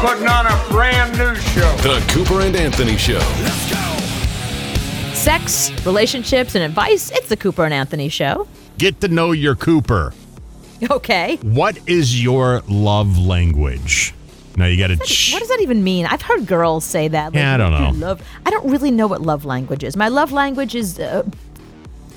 putting 0.00 0.26
on 0.26 0.46
a 0.46 0.64
brand 0.70 1.12
new 1.18 1.34
show. 1.36 1.76
The 1.82 2.04
Cooper 2.12 2.40
and 2.40 2.56
Anthony 2.56 2.96
Show. 2.96 3.20
Sex, 5.14 5.70
relationships, 5.84 6.54
and 6.54 6.64
advice. 6.64 7.10
It's 7.10 7.28
the 7.28 7.36
Cooper 7.36 7.64
and 7.64 7.74
Anthony 7.74 8.08
show. 8.08 8.48
Get 8.78 9.00
to 9.02 9.08
know 9.08 9.32
your 9.32 9.54
Cooper. 9.54 10.14
Okay. 10.90 11.36
What 11.42 11.78
is 11.86 12.22
your 12.22 12.62
love 12.68 13.18
language? 13.18 14.14
Now 14.56 14.64
you 14.66 14.78
got 14.78 14.86
to. 14.88 14.96
Ch- 15.04 15.32
What 15.34 15.40
does 15.40 15.48
that 15.48 15.60
even 15.60 15.84
mean? 15.84 16.06
I've 16.06 16.22
heard 16.22 16.46
girls 16.46 16.84
say 16.86 17.08
that. 17.08 17.34
Yeah, 17.34 17.54
I 17.54 17.56
don't 17.58 17.72
you 17.72 17.78
know. 18.00 18.06
Love. 18.06 18.22
I 18.46 18.50
don't 18.50 18.70
really 18.70 18.90
know 18.90 19.06
what 19.06 19.20
love 19.20 19.44
language 19.44 19.84
is. 19.84 19.96
My 19.96 20.08
love 20.08 20.32
language 20.32 20.74
is 20.74 20.98
uh, 20.98 21.22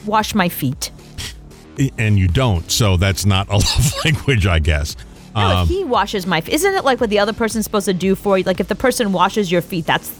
wash 0.06 0.34
my 0.34 0.48
feet. 0.48 0.92
and 1.98 2.18
you 2.18 2.28
don't, 2.30 2.72
so 2.72 2.96
that's 2.96 3.26
not 3.26 3.50
a 3.50 3.54
love 3.58 3.94
language, 4.06 4.48
I 4.48 4.60
guess. 4.60 4.96
No, 5.36 5.42
Um, 5.42 5.68
he 5.68 5.84
washes 5.84 6.26
my 6.28 6.42
feet, 6.42 6.54
isn't 6.54 6.74
it 6.76 6.86
like 6.86 7.02
what 7.02 7.10
the 7.10 7.20
other 7.20 7.34
person's 7.34 7.66
supposed 7.66 7.86
to 7.88 7.94
do 7.94 8.16
for 8.16 8.38
you? 8.38 8.44
Like 8.44 8.60
if 8.60 8.68
the 8.68 8.76
person 8.76 9.12
washes 9.12 9.52
your 9.52 9.62
feet, 9.62 9.86
that's 9.86 10.12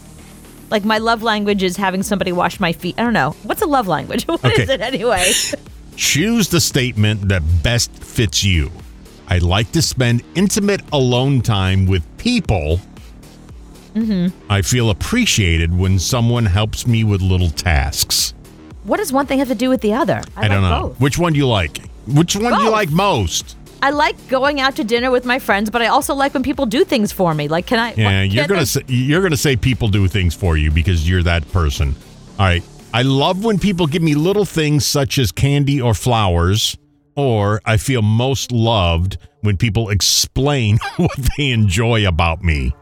like 0.70 0.84
my 0.84 0.98
love 0.98 1.22
language 1.22 1.62
is 1.62 1.76
having 1.76 2.02
somebody 2.02 2.32
wash 2.32 2.58
my 2.58 2.72
feet. 2.72 2.96
I 2.98 3.02
don't 3.04 3.12
know. 3.12 3.36
What's 3.44 3.62
a 3.62 3.66
love 3.66 3.86
language? 3.86 4.24
What 4.28 4.44
is 4.44 4.60
Okay. 4.60 4.74
it 4.74 4.80
anyway? 4.80 5.30
choose 5.96 6.48
the 6.48 6.60
statement 6.60 7.28
that 7.28 7.42
best 7.62 7.92
fits 7.92 8.42
you. 8.42 8.70
I 9.28 9.38
like 9.38 9.70
to 9.72 9.80
spend 9.82 10.22
intimate 10.34 10.80
alone 10.92 11.40
time 11.42 11.86
with 11.86 12.02
people. 12.18 12.80
Mm-hmm. 13.94 14.36
I 14.50 14.62
feel 14.62 14.90
appreciated 14.90 15.76
when 15.78 15.98
someone 16.00 16.46
helps 16.46 16.86
me 16.86 17.04
with 17.04 17.22
little 17.22 17.50
tasks. 17.50 18.34
What 18.82 18.96
does 18.96 19.12
one 19.12 19.26
thing 19.26 19.38
have 19.38 19.48
to 19.48 19.54
do 19.54 19.70
with 19.70 19.80
the 19.80 19.92
other? 19.94 20.20
I, 20.36 20.48
don't 20.48 20.62
know. 20.62 20.88
both. 20.88 21.00
Which 21.00 21.16
one 21.18 21.32
do 21.32 21.38
you 21.38 21.46
like? 21.46 21.78
Which 22.06 22.34
one 22.36 22.52
do 22.58 22.64
you 22.64 22.70
like 22.70 22.90
most? 22.90 23.56
I 23.84 23.90
like 23.90 24.16
going 24.28 24.60
out 24.60 24.76
to 24.76 24.84
dinner 24.84 25.10
with 25.10 25.26
my 25.26 25.38
friends, 25.38 25.68
but 25.68 25.82
I 25.82 25.88
also 25.88 26.14
like 26.14 26.32
when 26.32 26.42
people 26.42 26.64
do 26.64 26.84
things 26.86 27.12
for 27.12 27.34
me. 27.34 27.48
Like, 27.48 27.66
can 27.66 27.78
I? 27.78 27.92
Yeah, 27.94 28.22
what- 28.22 28.30
you're 28.32 28.46
gonna 28.46 28.60
I- 28.62 28.64
say, 28.64 28.82
you're 28.88 29.22
gonna 29.22 29.36
say 29.36 29.56
people 29.56 29.88
do 29.88 30.08
things 30.08 30.34
for 30.34 30.56
you 30.56 30.70
because 30.70 31.06
you're 31.08 31.22
that 31.24 31.46
person. 31.52 31.94
All 32.38 32.46
right. 32.46 32.62
I 32.94 33.02
love 33.02 33.44
when 33.44 33.58
people 33.58 33.86
give 33.86 34.00
me 34.02 34.14
little 34.14 34.46
things 34.46 34.86
such 34.86 35.18
as 35.18 35.30
candy 35.32 35.82
or 35.82 35.92
flowers, 35.94 36.78
or 37.14 37.60
I 37.66 37.76
feel 37.76 38.00
most 38.02 38.52
loved 38.52 39.18
when 39.42 39.56
people 39.58 39.90
explain 39.90 40.78
what 40.96 41.10
they 41.36 41.50
enjoy 41.50 42.08
about 42.08 42.42
me. 42.42 42.72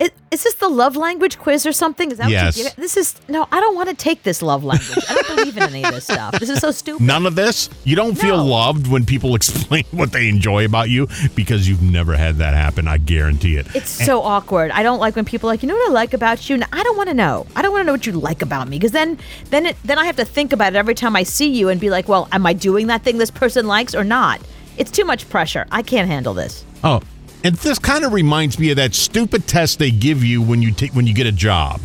Is, 0.00 0.10
is 0.30 0.42
this 0.44 0.54
the 0.54 0.68
love 0.68 0.96
language 0.96 1.38
quiz 1.38 1.66
or 1.66 1.72
something? 1.72 2.10
Is 2.10 2.16
that 2.18 2.30
Yes. 2.30 2.56
what 2.56 2.56
you 2.56 2.64
get? 2.70 2.76
This 2.76 2.96
is 2.96 3.14
no. 3.28 3.46
I 3.52 3.60
don't 3.60 3.74
want 3.76 3.90
to 3.90 3.94
take 3.94 4.22
this 4.22 4.40
love 4.40 4.64
language. 4.64 4.98
I 5.08 5.14
don't 5.14 5.36
believe 5.36 5.56
in 5.58 5.62
any 5.62 5.84
of 5.84 5.92
this 5.92 6.04
stuff. 6.04 6.38
This 6.40 6.48
is 6.48 6.58
so 6.58 6.70
stupid. 6.70 7.02
None 7.02 7.26
of 7.26 7.34
this. 7.34 7.68
You 7.84 7.96
don't 7.96 8.14
feel 8.14 8.38
No. 8.38 8.46
loved 8.46 8.86
when 8.86 9.04
people 9.04 9.34
explain 9.40 9.84
what 9.90 10.10
they 10.12 10.28
enjoy 10.30 10.64
about 10.64 10.88
you 10.88 11.06
because 11.34 11.68
you've 11.68 11.82
never 11.82 12.16
had 12.16 12.36
that 12.38 12.54
happen. 12.54 12.88
I 12.88 12.96
guarantee 12.96 13.56
it. 13.56 13.66
It's 13.74 13.90
so 13.90 14.22
awkward. 14.22 14.70
I 14.70 14.82
don't 14.82 15.00
like 15.00 15.16
when 15.16 15.26
people 15.26 15.50
are 15.50 15.52
like, 15.52 15.62
you 15.62 15.68
know 15.68 15.74
what 15.76 15.90
I 15.90 15.92
like 15.92 16.14
about 16.14 16.48
you. 16.48 16.54
And 16.54 16.64
I 16.72 16.82
don't 16.82 16.96
want 16.96 17.10
to 17.10 17.14
know. 17.14 17.46
I 17.54 17.60
don't 17.60 17.72
want 17.72 17.82
to 17.82 17.86
know 17.86 17.92
what 17.92 18.06
you 18.06 18.12
like 18.12 18.40
about 18.40 18.68
me 18.68 18.78
because 18.78 18.92
then, 18.92 19.18
then, 19.50 19.66
it, 19.66 19.76
then 19.84 19.98
I 19.98 20.06
have 20.06 20.16
to 20.16 20.24
think 20.24 20.54
about 20.54 20.72
it 20.72 20.76
every 20.76 20.94
time 20.94 21.14
I 21.14 21.24
see 21.24 21.50
you 21.50 21.68
and 21.68 21.78
be 21.78 21.90
like, 21.90 22.08
well, 22.08 22.26
am 22.32 22.46
I 22.46 22.54
doing 22.54 22.86
that 22.86 23.02
thing 23.02 23.18
this 23.18 23.30
person 23.30 23.66
likes 23.66 23.94
or 23.94 24.04
not? 24.04 24.40
It's 24.78 24.90
too 24.90 25.04
much 25.04 25.28
pressure. 25.28 25.66
I 25.70 25.82
can't 25.82 26.08
handle 26.08 26.32
this. 26.32 26.64
Oh, 26.82 27.02
and 27.44 27.54
this 27.56 27.78
kind 27.78 28.04
of 28.04 28.12
reminds 28.12 28.58
me 28.58 28.70
of 28.70 28.76
that 28.76 28.94
stupid 28.94 29.46
test 29.46 29.78
they 29.78 29.90
give 29.90 30.22
you 30.24 30.42
when 30.42 30.62
you 30.62 30.72
take 30.72 30.92
when 30.94 31.06
you 31.06 31.14
get 31.14 31.26
a 31.26 31.32
job. 31.32 31.80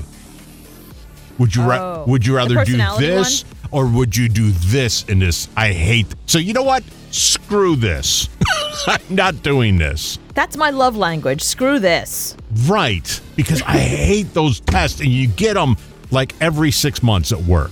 Would 1.38 1.56
you 1.56 1.64
ra- 1.64 2.04
Oh, 2.04 2.06
would 2.08 2.26
you 2.26 2.36
rather 2.36 2.56
do 2.56 2.60
personality 2.62 3.08
this 3.08 3.46
or 3.72 3.88
would 3.88 4.16
you 4.16 4.30
do 4.30 4.52
this 4.52 5.04
in 5.06 5.20
this? 5.20 5.50
I 5.58 5.72
hate. 5.74 6.08
So 6.28 6.38
you 6.40 6.54
know 6.54 6.64
what? 6.64 6.84
Screw 7.12 7.76
this. 7.76 8.30
I'm 8.88 9.02
not 9.10 9.42
doing 9.44 9.78
this. 9.78 10.20
That's 10.34 10.58
my 10.58 10.70
love 10.70 10.96
language. 10.98 11.42
Screw 11.42 11.80
this. 11.80 12.36
Right, 12.68 13.20
because 13.36 13.62
I 13.62 13.78
hate 13.78 14.34
those 14.34 14.60
tests, 14.60 15.00
and 15.00 15.10
you 15.10 15.28
get 15.28 15.54
them 15.54 15.78
like 16.12 16.34
every 16.42 16.72
six 16.72 17.02
months 17.02 17.32
at 17.32 17.40
work. 17.44 17.72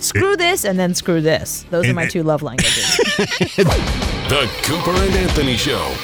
Screw 0.00 0.36
this 0.36 0.64
and 0.64 0.78
then 0.78 0.94
screw 0.94 1.20
this. 1.20 1.64
Those 1.70 1.84
are 1.84 1.88
And- 1.88 1.96
my 1.96 2.06
two 2.06 2.22
love 2.22 2.42
languages. 2.42 2.96
The 4.24 4.48
Cooper 4.62 4.90
and 4.90 5.14
Anthony 5.16 5.54
Show. 5.56 5.94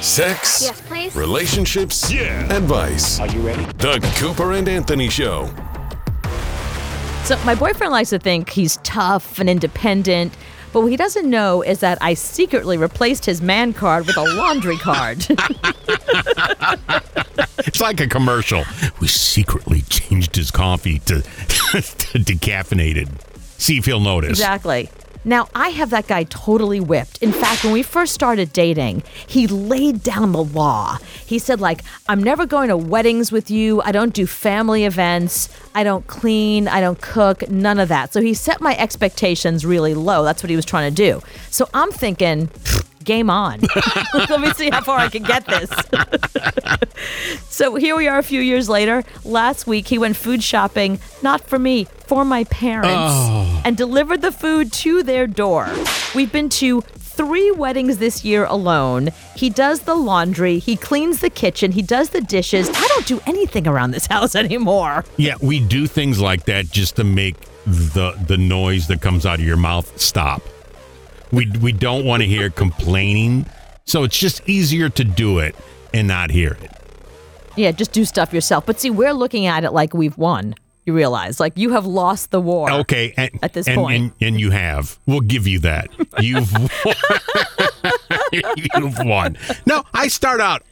Here 0.00 0.26
we 0.26 0.32
go. 0.32 0.36
Sex, 0.38 0.62
Yes, 0.62 0.80
please. 0.82 1.16
relationships, 1.16 2.12
yeah. 2.12 2.52
advice. 2.54 3.18
Are 3.20 3.26
you 3.28 3.40
ready? 3.40 3.64
The 3.78 3.98
Cooper 4.18 4.52
and 4.52 4.68
Anthony 4.68 5.08
Show. 5.08 5.50
So 7.24 7.36
my 7.44 7.54
boyfriend 7.54 7.92
likes 7.92 8.10
to 8.10 8.18
think 8.18 8.48
he's 8.50 8.78
tough 8.78 9.38
and 9.38 9.50
independent, 9.50 10.32
but 10.72 10.80
what 10.80 10.86
he 10.90 10.96
doesn't 10.96 11.28
know 11.28 11.62
is 11.62 11.80
that 11.80 11.98
I 12.00 12.14
secretly 12.14 12.78
replaced 12.78 13.26
his 13.26 13.42
man 13.42 13.72
card 13.74 14.06
with 14.06 14.16
a 14.16 14.22
laundry 14.24 14.76
card. 14.76 15.26
It's 17.66 17.80
like 17.80 18.00
a 18.00 18.06
commercial. 18.08 18.64
We 19.00 19.08
secretly 19.08 19.82
changed 19.82 20.34
his 20.36 20.50
coffee 20.50 21.00
to, 21.00 21.20
to 21.22 22.18
decaffeinated. 22.18 23.08
See 23.58 23.76
if 23.78 23.84
he'll 23.84 24.00
notice. 24.00 24.30
exactly. 24.30 24.88
Now, 25.24 25.48
I 25.54 25.70
have 25.70 25.90
that 25.90 26.06
guy 26.06 26.24
totally 26.24 26.80
whipped. 26.80 27.18
In 27.22 27.32
fact, 27.32 27.64
when 27.64 27.72
we 27.72 27.82
first 27.82 28.14
started 28.14 28.52
dating, 28.52 29.02
he 29.26 29.46
laid 29.46 30.02
down 30.02 30.32
the 30.32 30.42
law. 30.42 30.98
He 31.26 31.38
said, 31.38 31.60
like, 31.60 31.82
I'm 32.08 32.22
never 32.22 32.46
going 32.46 32.68
to 32.68 32.76
weddings 32.76 33.30
with 33.30 33.50
you. 33.50 33.82
I 33.82 33.92
don't 33.92 34.14
do 34.14 34.26
family 34.26 34.84
events. 34.84 35.48
I 35.74 35.84
don't 35.84 36.06
clean. 36.06 36.68
I 36.68 36.80
don't 36.80 37.00
cook. 37.00 37.48
None 37.50 37.78
of 37.78 37.88
that. 37.88 38.12
So 38.12 38.20
he 38.22 38.32
set 38.34 38.60
my 38.60 38.76
expectations 38.76 39.66
really 39.66 39.94
low. 39.94 40.24
That's 40.24 40.42
what 40.42 40.50
he 40.50 40.56
was 40.56 40.64
trying 40.64 40.90
to 40.90 40.94
do. 40.94 41.22
So 41.50 41.68
I'm 41.74 41.90
thinking, 41.90 42.48
"Pfft, 42.48 42.87
game 43.08 43.30
on. 43.30 43.60
Let 44.14 44.40
me 44.40 44.52
see 44.52 44.70
how 44.70 44.82
far 44.82 44.98
I 44.98 45.08
can 45.08 45.22
get 45.22 45.46
this. 45.46 45.70
So 47.58 47.74
here 47.74 47.96
we 47.96 48.06
are 48.06 48.18
a 48.18 48.22
few 48.22 48.40
years 48.40 48.68
later. 48.68 49.02
Last 49.24 49.66
week, 49.66 49.88
he 49.88 49.98
went 49.98 50.16
food 50.16 50.44
shopping, 50.44 51.00
not 51.22 51.40
for 51.40 51.58
me, 51.58 51.84
for 52.06 52.24
my 52.24 52.44
parents, 52.44 52.92
oh. 52.94 53.62
and 53.64 53.76
delivered 53.76 54.22
the 54.22 54.30
food 54.30 54.72
to 54.74 55.02
their 55.02 55.26
door. 55.26 55.68
We've 56.14 56.30
been 56.30 56.50
to 56.50 56.82
three 56.82 57.50
weddings 57.50 57.98
this 57.98 58.24
year 58.24 58.44
alone. 58.44 59.08
He 59.34 59.50
does 59.50 59.80
the 59.80 59.96
laundry, 59.96 60.60
he 60.60 60.76
cleans 60.76 61.18
the 61.18 61.30
kitchen, 61.30 61.72
he 61.72 61.82
does 61.82 62.10
the 62.10 62.20
dishes. 62.20 62.70
I 62.72 62.86
don't 62.94 63.06
do 63.06 63.20
anything 63.26 63.66
around 63.66 63.90
this 63.90 64.06
house 64.06 64.34
anymore. 64.44 65.04
Yeah, 65.16 65.34
we 65.40 65.58
do 65.58 65.88
things 65.88 66.20
like 66.20 66.44
that 66.44 66.66
just 66.70 66.94
to 66.96 67.04
make 67.04 67.34
the 67.66 68.12
the 68.28 68.38
noise 68.38 68.86
that 68.86 69.00
comes 69.00 69.26
out 69.26 69.40
of 69.40 69.44
your 69.44 69.56
mouth 69.56 70.00
stop. 70.00 70.42
We 71.32 71.46
we 71.60 71.72
don't 71.72 72.04
want 72.04 72.22
to 72.22 72.26
hear 72.26 72.48
complaining, 72.50 73.46
so 73.84 74.04
it's 74.04 74.16
just 74.18 74.48
easier 74.48 74.88
to 74.90 75.04
do 75.04 75.38
it 75.38 75.54
and 75.92 76.08
not 76.08 76.30
hear 76.30 76.52
it. 76.60 76.70
Yeah, 77.56 77.72
just 77.72 77.92
do 77.92 78.04
stuff 78.04 78.32
yourself. 78.32 78.64
But 78.66 78.80
see, 78.80 78.90
we're 78.90 79.12
looking 79.12 79.46
at 79.46 79.64
it 79.64 79.72
like 79.72 79.92
we've 79.94 80.16
won. 80.16 80.54
You 80.86 80.94
realize, 80.94 81.38
like 81.38 81.52
you 81.56 81.70
have 81.72 81.84
lost 81.84 82.30
the 82.30 82.40
war. 82.40 82.70
Okay, 82.70 83.12
and, 83.18 83.30
At 83.42 83.52
this 83.52 83.68
and, 83.68 83.78
and, 83.90 84.12
and 84.22 84.40
you 84.40 84.50
have. 84.52 84.98
We'll 85.06 85.20
give 85.20 85.46
you 85.46 85.58
that. 85.58 85.88
You've 86.20 86.50
you've 88.32 88.98
won. 89.04 89.36
No, 89.66 89.84
I 89.92 90.08
start 90.08 90.40
out 90.40 90.62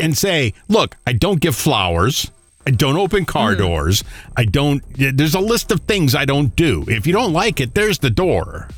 and 0.00 0.16
say, 0.16 0.52
look, 0.68 0.96
I 1.06 1.12
don't 1.14 1.40
give 1.40 1.56
flowers. 1.56 2.30
I 2.66 2.70
don't 2.70 2.96
open 2.96 3.24
car 3.24 3.52
Mm-hmm. 3.52 3.62
doors. 3.62 4.04
I 4.36 4.44
don't. 4.44 4.82
There's 4.94 5.34
a 5.34 5.40
list 5.40 5.72
of 5.72 5.80
things 5.80 6.14
I 6.14 6.26
don't 6.26 6.54
do. 6.54 6.84
If 6.88 7.06
you 7.06 7.12
don't 7.14 7.32
like 7.32 7.60
it, 7.60 7.74
there's 7.74 7.98
the 8.00 8.10
door. 8.10 8.68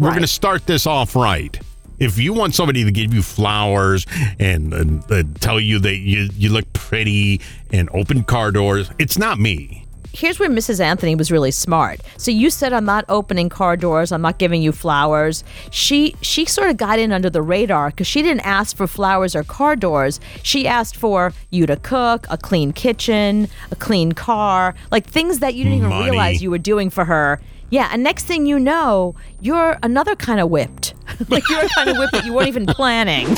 We're 0.00 0.08
Right. 0.08 0.14
going 0.14 0.22
to 0.22 0.26
start 0.26 0.66
this 0.66 0.86
off 0.86 1.14
right. 1.14 1.58
If 1.98 2.16
you 2.16 2.32
want 2.32 2.54
somebody 2.54 2.82
to 2.84 2.90
give 2.90 3.12
you 3.12 3.20
flowers 3.20 4.06
and, 4.38 4.72
and, 4.72 5.12
uh, 5.12 5.22
tell 5.40 5.60
you 5.60 5.78
that 5.80 5.96
you, 5.98 6.30
you 6.34 6.48
look 6.48 6.64
pretty 6.72 7.42
and 7.70 7.90
open 7.92 8.24
car 8.24 8.50
doors, 8.50 8.90
it's 8.98 9.18
not 9.18 9.38
me. 9.38 9.84
here's 10.12 10.40
where 10.40 10.48
Mrs. 10.48 10.80
Anthony 10.80 11.14
was 11.14 11.30
really 11.30 11.50
smart. 11.52 12.00
So 12.16 12.30
you 12.32 12.48
said 12.50 12.72
I'm 12.72 12.84
not 12.86 13.04
opening 13.10 13.48
car 13.50 13.76
doors, 13.76 14.10
I'm 14.10 14.22
not 14.22 14.38
giving 14.38 14.60
you 14.62 14.72
flowers. 14.72 15.44
She 15.70 16.16
she 16.22 16.46
sort 16.46 16.68
of 16.70 16.76
got 16.78 16.98
in 16.98 17.12
under 17.12 17.30
the 17.30 17.42
radar 17.42 17.90
because 17.90 18.06
she 18.08 18.20
didn't 18.22 18.40
ask 18.46 18.76
for 18.76 18.86
flowers 18.88 19.36
or 19.36 19.44
car 19.44 19.76
doors. 19.76 20.18
She 20.42 20.66
asked 20.66 20.96
for 20.96 21.32
you 21.50 21.64
to 21.66 21.76
cook, 21.76 22.26
a 22.30 22.36
clean 22.38 22.72
kitchen, 22.72 23.46
a 23.70 23.76
clean 23.76 24.10
car, 24.12 24.74
like 24.90 25.06
things 25.06 25.38
that 25.40 25.54
you 25.54 25.62
didn't 25.64 25.78
even 25.78 25.90
Money. 25.90 26.10
realize 26.10 26.42
you 26.42 26.50
were 26.50 26.58
doing 26.72 26.88
for 26.90 27.04
her. 27.04 27.38
Yeah, 27.70 27.88
and 27.92 28.02
next 28.02 28.24
thing 28.26 28.46
you 28.46 28.58
know, 28.58 29.14
you're 29.40 29.78
another 29.82 30.16
kind 30.16 30.40
of 30.40 30.50
whipped. 30.50 30.94
like 31.28 31.48
you're 31.48 31.64
a 31.64 31.68
kind 31.68 31.88
of 31.90 31.96
whip 31.98 32.10
that 32.10 32.24
you 32.24 32.32
weren't 32.32 32.48
even 32.48 32.66
planning. 32.66 33.28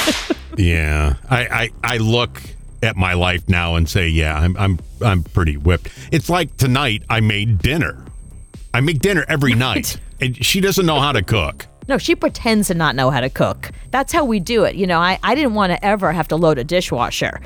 Yeah, 0.56 1.14
I, 1.30 1.46
I 1.46 1.70
I 1.94 1.96
look 1.98 2.42
at 2.82 2.96
my 2.96 3.12
life 3.14 3.48
now 3.48 3.76
and 3.76 3.88
say, 3.88 4.08
yeah, 4.08 4.38
I'm 4.38 4.56
I'm 4.56 4.78
I'm 5.02 5.22
pretty 5.22 5.56
whipped. 5.56 5.88
It's 6.10 6.28
like 6.28 6.56
tonight 6.56 7.02
I 7.08 7.20
made 7.20 7.58
dinner. 7.58 8.04
I 8.74 8.80
make 8.80 9.00
dinner 9.00 9.24
every 9.28 9.54
night, 9.54 9.98
and 10.20 10.42
she 10.44 10.60
doesn't 10.60 10.86
know 10.86 10.98
how 10.98 11.12
to 11.12 11.22
cook. 11.22 11.66
No, 11.88 11.98
she 11.98 12.14
pretends 12.14 12.68
to 12.68 12.74
not 12.74 12.94
know 12.96 13.10
how 13.10 13.20
to 13.20 13.28
cook. 13.28 13.70
That's 13.90 14.12
how 14.12 14.24
we 14.24 14.40
do 14.40 14.64
it. 14.64 14.76
You 14.76 14.86
know, 14.86 14.98
I, 14.98 15.18
I 15.22 15.34
didn't 15.34 15.54
want 15.54 15.72
to 15.72 15.84
ever 15.84 16.12
have 16.12 16.28
to 16.28 16.36
load 16.36 16.58
a 16.58 16.64
dishwasher. 16.64 17.40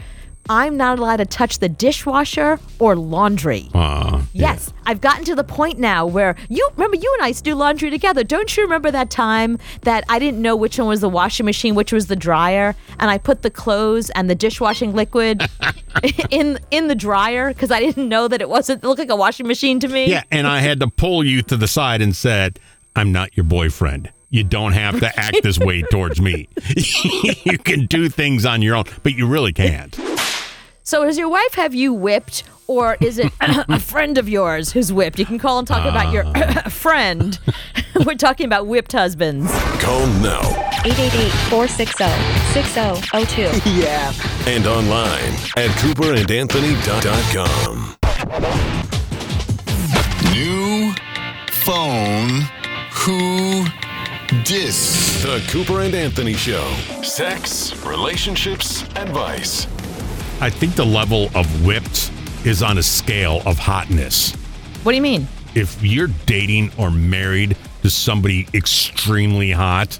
I'm 0.48 0.76
not 0.76 0.98
allowed 0.98 1.16
to 1.16 1.26
touch 1.26 1.58
the 1.58 1.68
dishwasher 1.68 2.58
or 2.78 2.96
laundry. 2.96 3.68
Uh, 3.74 4.22
Yes, 4.32 4.70
I've 4.84 5.00
gotten 5.00 5.24
to 5.24 5.34
the 5.34 5.44
point 5.44 5.78
now 5.78 6.04
where 6.04 6.36
you 6.50 6.68
remember 6.76 6.96
you 6.98 7.10
and 7.14 7.24
I 7.24 7.28
used 7.28 7.44
to 7.44 7.50
do 7.50 7.54
laundry 7.54 7.88
together. 7.88 8.22
Don't 8.22 8.54
you 8.54 8.62
remember 8.64 8.90
that 8.90 9.08
time 9.08 9.58
that 9.82 10.04
I 10.10 10.18
didn't 10.18 10.42
know 10.42 10.54
which 10.54 10.78
one 10.78 10.88
was 10.88 11.00
the 11.00 11.08
washing 11.08 11.46
machine, 11.46 11.74
which 11.74 11.90
was 11.90 12.08
the 12.08 12.16
dryer, 12.16 12.76
and 13.00 13.10
I 13.10 13.16
put 13.16 13.40
the 13.40 13.50
clothes 13.50 14.10
and 14.10 14.28
the 14.28 14.34
dishwashing 14.34 14.92
liquid 14.94 15.42
in 16.30 16.58
in 16.70 16.88
the 16.88 16.94
dryer 16.94 17.48
because 17.48 17.70
I 17.70 17.80
didn't 17.80 18.08
know 18.10 18.28
that 18.28 18.42
it 18.42 18.48
wasn't 18.50 18.84
it 18.84 18.86
looked 18.86 18.98
like 18.98 19.08
a 19.08 19.16
washing 19.16 19.46
machine 19.46 19.80
to 19.80 19.88
me. 19.88 20.10
Yeah, 20.10 20.22
and 20.30 20.46
I 20.46 20.60
had 20.60 20.80
to 20.80 20.88
pull 20.88 21.24
you 21.24 21.40
to 21.44 21.56
the 21.56 21.68
side 21.68 22.02
and 22.02 22.14
said, 22.14 22.58
"I'm 22.94 23.10
not 23.10 23.36
your 23.38 23.44
boyfriend. 23.44 24.12
You 24.28 24.44
don't 24.44 24.72
have 24.72 25.00
to 25.00 25.18
act 25.18 25.42
this 25.42 25.58
way 25.58 25.80
towards 25.90 26.20
me. 26.20 26.48
you 27.44 27.56
can 27.58 27.86
do 27.86 28.10
things 28.10 28.44
on 28.44 28.60
your 28.60 28.76
own, 28.76 28.84
but 29.02 29.14
you 29.14 29.26
really 29.26 29.54
can't." 29.54 29.98
So 30.86 31.04
does 31.04 31.18
your 31.18 31.28
wife 31.28 31.52
have 31.54 31.74
you 31.74 31.92
whipped, 31.92 32.44
or 32.68 32.96
is 33.00 33.18
it 33.18 33.32
a 33.40 33.80
friend 33.80 34.16
of 34.18 34.28
yours 34.28 34.70
who's 34.70 34.92
whipped? 34.92 35.18
You 35.18 35.26
can 35.26 35.36
call 35.36 35.58
and 35.58 35.66
talk 35.66 35.84
about 35.84 36.12
your 36.12 36.24
uh. 36.24 36.68
friend. 36.70 37.36
We're 38.06 38.14
talking 38.14 38.46
about 38.46 38.68
whipped 38.68 38.92
husbands. 38.92 39.50
Call 39.80 40.06
now 40.22 40.42
888-460-6002. 40.84 43.62
yeah. 43.82 44.12
and 44.46 44.68
online 44.68 45.34
at 45.56 45.70
cooperandanthony.com. 45.80 47.96
New 50.32 50.94
phone. 51.50 52.42
Who 52.92 53.66
dis? 54.44 55.24
The 55.24 55.42
Cooper 55.48 55.80
and 55.80 55.96
Anthony 55.96 56.34
Show. 56.34 56.72
Sex, 57.02 57.74
relationships, 57.84 58.84
advice. 58.94 59.66
I 60.38 60.50
think 60.50 60.74
the 60.74 60.84
level 60.84 61.30
of 61.34 61.64
whipped 61.64 62.12
is 62.44 62.62
on 62.62 62.76
a 62.76 62.82
scale 62.82 63.40
of 63.46 63.58
hotness. 63.58 64.32
What 64.82 64.92
do 64.92 64.96
you 64.96 65.02
mean? 65.02 65.26
If 65.54 65.82
you're 65.82 66.10
dating 66.26 66.72
or 66.76 66.90
married 66.90 67.56
to 67.82 67.88
somebody 67.88 68.46
extremely 68.52 69.50
hot, 69.50 69.98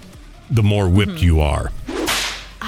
the 0.50 0.62
more 0.62 0.90
whipped 0.90 1.20
hmm. 1.20 1.24
you 1.24 1.40
are. 1.40 1.72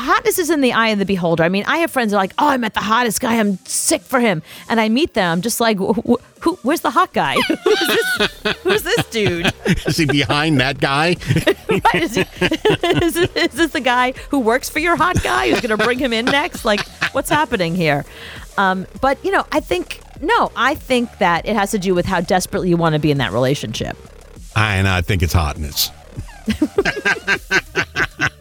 Hotness 0.09 0.39
is 0.39 0.51
in 0.51 0.61
the 0.61 0.73
eye 0.73 0.89
of 0.89 0.99
the 0.99 1.05
beholder. 1.05 1.43
I 1.45 1.49
mean, 1.49 1.65
I 1.67 1.79
have 1.79 1.91
friends 1.91 2.11
that 2.13 2.17
are 2.17 2.23
like, 2.23 2.33
"Oh, 2.39 2.49
I 2.49 2.57
met 2.57 2.75
the 2.75 2.81
hottest 2.81 3.21
guy. 3.21 3.39
I'm 3.39 3.59
sick 3.67 4.03
for 4.03 4.21
him." 4.21 4.43
And 4.69 4.81
I 4.81 4.89
meet 4.89 5.15
them, 5.15 5.43
just 5.43 5.61
like, 5.61 5.79
wh- 5.79 5.99
wh- 6.09 6.23
"Who? 6.43 6.59
Where's 6.63 6.81
the 6.81 6.91
hot 6.91 7.13
guy? 7.13 7.35
Who's 7.65 7.87
this? 7.87 8.57
Who's 8.63 8.83
this 8.83 9.05
dude? 9.11 9.53
Is 9.87 9.97
he 9.99 10.07
behind 10.07 10.61
that 10.61 10.79
guy? 10.81 11.17
Right? 11.69 12.03
Is, 12.03 12.15
he, 12.15 12.23
is, 12.23 13.15
this, 13.15 13.31
is 13.37 13.53
this 13.53 13.73
the 13.73 13.81
guy 13.81 14.13
who 14.31 14.39
works 14.41 14.71
for 14.71 14.79
your 14.79 14.97
hot 14.97 15.23
guy? 15.23 15.51
Who's 15.51 15.61
going 15.61 15.77
to 15.79 15.85
bring 15.85 15.99
him 15.99 16.15
in 16.15 16.25
next? 16.25 16.65
Like, 16.65 16.81
what's 17.13 17.29
happening 17.31 17.75
here?" 17.75 18.05
Um, 18.57 18.87
but 19.03 19.23
you 19.25 19.31
know, 19.31 19.45
I 19.53 19.61
think 19.61 20.01
no, 20.23 20.51
I 20.57 20.75
think 20.75 21.19
that 21.19 21.47
it 21.47 21.55
has 21.55 21.71
to 21.73 21.79
do 21.79 21.95
with 21.95 22.07
how 22.07 22.21
desperately 22.23 22.71
you 22.71 22.77
want 22.79 22.95
to 22.95 22.99
be 22.99 23.11
in 23.11 23.19
that 23.19 23.33
relationship. 23.33 23.97
and 24.57 24.89
I 24.89 25.03
think 25.03 25.23
it's 25.23 25.35
hotness. 25.35 25.91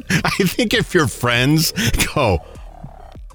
I 0.24 0.44
think 0.44 0.74
if 0.74 0.94
your 0.94 1.08
friends 1.08 1.74
go, 2.14 2.40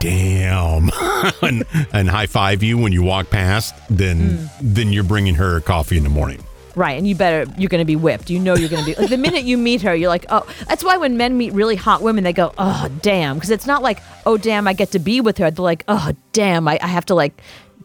damn, 0.00 0.90
and, 1.42 1.64
and 1.92 2.08
high 2.08 2.26
five 2.26 2.62
you 2.62 2.78
when 2.78 2.92
you 2.92 3.02
walk 3.02 3.30
past, 3.30 3.74
then 3.88 4.38
hmm. 4.38 4.46
then 4.60 4.92
you're 4.92 5.04
bringing 5.04 5.34
her 5.36 5.60
coffee 5.60 5.96
in 5.96 6.02
the 6.02 6.10
morning. 6.10 6.42
Right, 6.74 6.96
and 6.96 7.06
you 7.06 7.14
better 7.14 7.50
you're 7.58 7.68
going 7.68 7.82
to 7.82 7.86
be 7.86 7.96
whipped. 7.96 8.30
You 8.30 8.38
know 8.38 8.54
you're 8.56 8.70
going 8.70 8.84
to 8.84 8.90
be 8.90 8.98
like 8.98 9.10
the 9.10 9.18
minute 9.18 9.44
you 9.44 9.58
meet 9.58 9.82
her, 9.82 9.94
you're 9.94 10.08
like, 10.08 10.24
oh. 10.30 10.46
That's 10.68 10.82
why 10.82 10.96
when 10.96 11.16
men 11.16 11.36
meet 11.36 11.52
really 11.52 11.76
hot 11.76 12.00
women, 12.00 12.24
they 12.24 12.32
go, 12.32 12.54
oh 12.56 12.88
damn, 13.02 13.36
because 13.36 13.50
it's 13.50 13.66
not 13.66 13.82
like, 13.82 14.00
oh 14.24 14.38
damn, 14.38 14.66
I 14.66 14.72
get 14.72 14.92
to 14.92 14.98
be 14.98 15.20
with 15.20 15.38
her. 15.38 15.50
They're 15.50 15.62
like, 15.62 15.84
oh 15.88 16.12
damn, 16.32 16.66
I, 16.66 16.78
I 16.80 16.86
have 16.86 17.06
to 17.06 17.14
like 17.14 17.42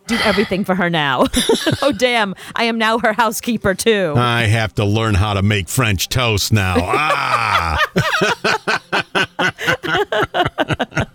do 0.07 0.18
everything 0.24 0.63
for 0.63 0.75
her 0.75 0.89
now. 0.89 1.25
oh 1.81 1.92
damn, 1.92 2.36
I 2.56 2.65
am 2.65 2.77
now 2.77 3.00
her 3.00 3.13
housekeeper 3.13 3.75
too. 3.75 4.13
I 4.18 4.44
have 4.44 4.74
to 4.75 4.86
learn 4.86 5.15
how 5.15 5.33
to 5.33 5.42
make 5.42 5.69
French 5.69 6.09
toast 6.09 6.51
now. 6.51 6.75
Ah, 6.80 7.77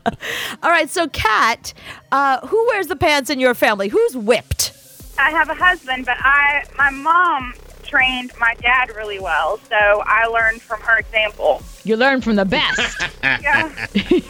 All 0.63 0.71
right, 0.71 0.89
so 0.89 1.09
Kat, 1.09 1.75
uh, 2.13 2.47
who 2.47 2.67
wears 2.69 2.87
the 2.87 2.97
pants 2.97 3.31
in 3.31 3.41
your 3.41 3.55
family? 3.55 3.89
Who's 3.89 4.17
whipped? 4.17 4.73
I 5.19 5.31
have 5.31 5.49
a 5.49 5.55
husband, 5.55 6.07
but 6.07 6.17
I 6.19 6.65
my 6.77 6.91
mom 6.91 7.55
trained 7.97 8.33
my 8.41 8.55
dad 8.63 8.89
really 8.97 9.21
well, 9.21 9.59
so 9.69 10.03
I 10.07 10.25
learned 10.27 10.63
from 10.63 10.81
her 10.81 10.97
example. 10.99 11.63
You 11.85 11.97
learn 11.99 12.23
from 12.23 12.37
the 12.37 12.45
best. 12.47 12.81
Yeah. 13.23 13.71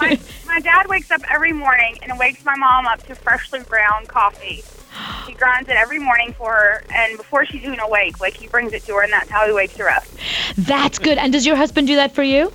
my, 0.00 0.18
my 0.46 0.60
dad 0.60 0.86
wakes 0.88 1.10
up 1.10 1.22
every 1.30 1.52
morning 1.52 1.98
and 2.02 2.18
wakes 2.18 2.44
my 2.44 2.54
mom 2.56 2.86
up 2.86 3.02
to 3.06 3.14
freshly 3.14 3.60
ground 3.60 4.06
coffee. 4.08 4.62
He 5.26 5.32
grinds 5.34 5.68
it 5.70 5.76
every 5.76 5.98
morning 5.98 6.34
for 6.34 6.52
her, 6.52 6.84
and 6.94 7.16
before 7.16 7.46
she's 7.46 7.62
even 7.62 7.80
awake, 7.80 8.20
like 8.20 8.34
he 8.34 8.48
brings 8.48 8.72
it 8.74 8.82
to 8.84 8.94
her, 8.96 9.02
and 9.02 9.12
that's 9.12 9.30
how 9.30 9.46
he 9.46 9.52
wakes 9.52 9.76
her 9.76 9.88
up. 9.88 10.04
That's 10.58 10.98
good. 10.98 11.16
And 11.18 11.32
does 11.32 11.46
your 11.46 11.56
husband 11.56 11.86
do 11.86 11.96
that 11.96 12.14
for 12.14 12.22
you? 12.22 12.52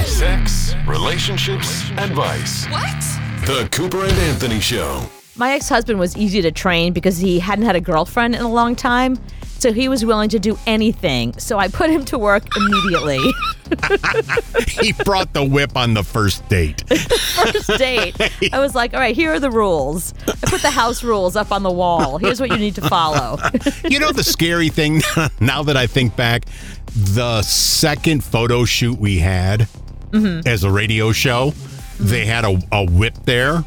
Sex, 0.04 0.74
relationships, 0.86 1.90
advice. 1.92 2.66
What? 2.66 3.00
The 3.46 3.68
Cooper 3.72 4.04
and 4.04 4.18
Anthony 4.18 4.60
Show. 4.60 5.02
My 5.38 5.52
ex 5.52 5.68
husband 5.68 6.00
was 6.00 6.16
easy 6.16 6.42
to 6.42 6.50
train 6.50 6.92
because 6.92 7.18
he 7.18 7.38
hadn't 7.38 7.64
had 7.64 7.76
a 7.76 7.80
girlfriend 7.80 8.34
in 8.34 8.42
a 8.42 8.48
long 8.48 8.74
time. 8.74 9.18
So 9.60 9.72
he 9.72 9.88
was 9.88 10.04
willing 10.04 10.28
to 10.30 10.38
do 10.38 10.56
anything. 10.66 11.36
So 11.38 11.58
I 11.58 11.66
put 11.66 11.90
him 11.90 12.04
to 12.06 12.18
work 12.18 12.44
immediately. 12.56 13.18
he 14.68 14.92
brought 15.04 15.32
the 15.32 15.44
whip 15.44 15.76
on 15.76 15.94
the 15.94 16.04
first 16.04 16.48
date. 16.48 16.84
First 16.88 17.66
date. 17.76 18.16
I 18.52 18.60
was 18.60 18.76
like, 18.76 18.94
all 18.94 19.00
right, 19.00 19.16
here 19.16 19.32
are 19.32 19.40
the 19.40 19.50
rules. 19.50 20.14
I 20.28 20.34
put 20.48 20.62
the 20.62 20.70
house 20.70 21.02
rules 21.02 21.34
up 21.34 21.50
on 21.50 21.64
the 21.64 21.72
wall. 21.72 22.18
Here's 22.18 22.40
what 22.40 22.50
you 22.50 22.56
need 22.56 22.76
to 22.76 22.82
follow. 22.82 23.38
You 23.88 23.98
know 23.98 24.12
the 24.12 24.24
scary 24.24 24.68
thing 24.68 25.02
now 25.40 25.62
that 25.62 25.76
I 25.76 25.86
think 25.86 26.14
back, 26.14 26.44
the 26.94 27.42
second 27.42 28.22
photo 28.22 28.64
shoot 28.64 28.98
we 28.98 29.18
had 29.18 29.60
mm-hmm. 30.10 30.46
as 30.46 30.62
a 30.62 30.70
radio 30.70 31.12
show, 31.12 31.52
they 31.98 32.26
had 32.26 32.44
a, 32.44 32.60
a 32.70 32.84
whip 32.84 33.14
there 33.24 33.64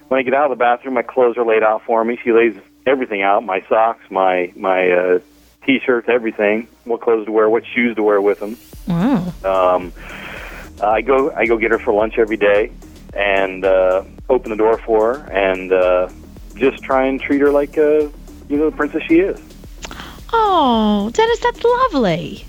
when 0.09 0.19
I 0.19 0.23
get 0.23 0.33
out 0.33 0.51
of 0.51 0.57
the 0.57 0.61
bathroom, 0.61 0.93
my 0.93 1.01
clothes 1.01 1.37
are 1.37 1.45
laid 1.45 1.63
out 1.63 1.83
for 1.83 2.03
me. 2.03 2.19
She 2.23 2.31
lays 2.31 2.55
everything 2.85 3.21
out: 3.21 3.43
my 3.43 3.61
socks, 3.69 4.03
my 4.11 4.51
my 4.55 4.91
uh, 4.91 5.19
t-shirts, 5.65 6.07
everything, 6.09 6.67
what 6.83 7.01
clothes 7.01 7.25
to 7.25 7.31
wear, 7.31 7.49
what 7.49 7.65
shoes 7.65 7.95
to 7.95 8.03
wear 8.03 8.21
with 8.21 8.39
them. 8.39 8.57
Wow. 8.87 9.33
Um, 9.43 9.93
I 10.81 11.01
go 11.01 11.31
I 11.31 11.45
go 11.45 11.57
get 11.57 11.71
her 11.71 11.79
for 11.79 11.93
lunch 11.93 12.17
every 12.17 12.37
day, 12.37 12.71
and 13.13 13.65
uh, 13.65 14.03
open 14.29 14.51
the 14.51 14.57
door 14.57 14.77
for 14.77 15.15
her, 15.15 15.31
and 15.31 15.71
uh, 15.71 16.09
just 16.55 16.83
try 16.83 17.05
and 17.05 17.19
treat 17.21 17.41
her 17.41 17.51
like 17.51 17.77
uh, 17.77 18.07
you 18.49 18.57
know 18.57 18.69
the 18.69 18.75
princess 18.75 19.03
she 19.07 19.19
is. 19.19 19.39
Oh, 20.33 21.09
Dennis, 21.13 21.39
that's 21.39 21.63
lovely. 21.63 22.45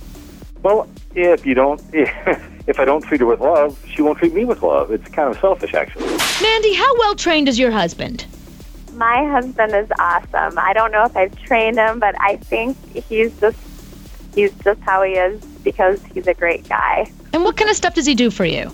Well, 0.62 0.88
if 1.14 1.46
you 1.46 1.54
don't, 1.54 1.80
if 1.92 2.78
I 2.78 2.84
don't 2.84 3.02
treat 3.02 3.20
her 3.20 3.26
with 3.26 3.40
love, 3.40 3.78
she 3.88 4.02
won't 4.02 4.18
treat 4.18 4.34
me 4.34 4.44
with 4.44 4.62
love. 4.62 4.90
It's 4.90 5.08
kind 5.08 5.30
of 5.30 5.40
selfish, 5.40 5.74
actually. 5.74 6.06
Mandy, 6.42 6.74
how 6.74 6.98
well 6.98 7.14
trained 7.14 7.48
is 7.48 7.58
your 7.58 7.70
husband? 7.70 8.26
My 8.94 9.24
husband 9.30 9.74
is 9.74 9.88
awesome. 9.98 10.58
I 10.58 10.72
don't 10.72 10.90
know 10.90 11.04
if 11.04 11.16
I've 11.16 11.36
trained 11.42 11.78
him, 11.78 12.00
but 12.00 12.20
I 12.20 12.36
think 12.36 12.76
he's 13.08 13.38
just 13.40 13.58
he's 14.34 14.52
just 14.64 14.80
how 14.80 15.02
he 15.02 15.12
is 15.12 15.44
because 15.64 16.02
he's 16.14 16.26
a 16.26 16.34
great 16.34 16.68
guy. 16.68 17.10
And 17.32 17.44
what 17.44 17.56
kind 17.56 17.70
of 17.70 17.76
stuff 17.76 17.94
does 17.94 18.06
he 18.06 18.14
do 18.14 18.30
for 18.30 18.44
you? 18.44 18.72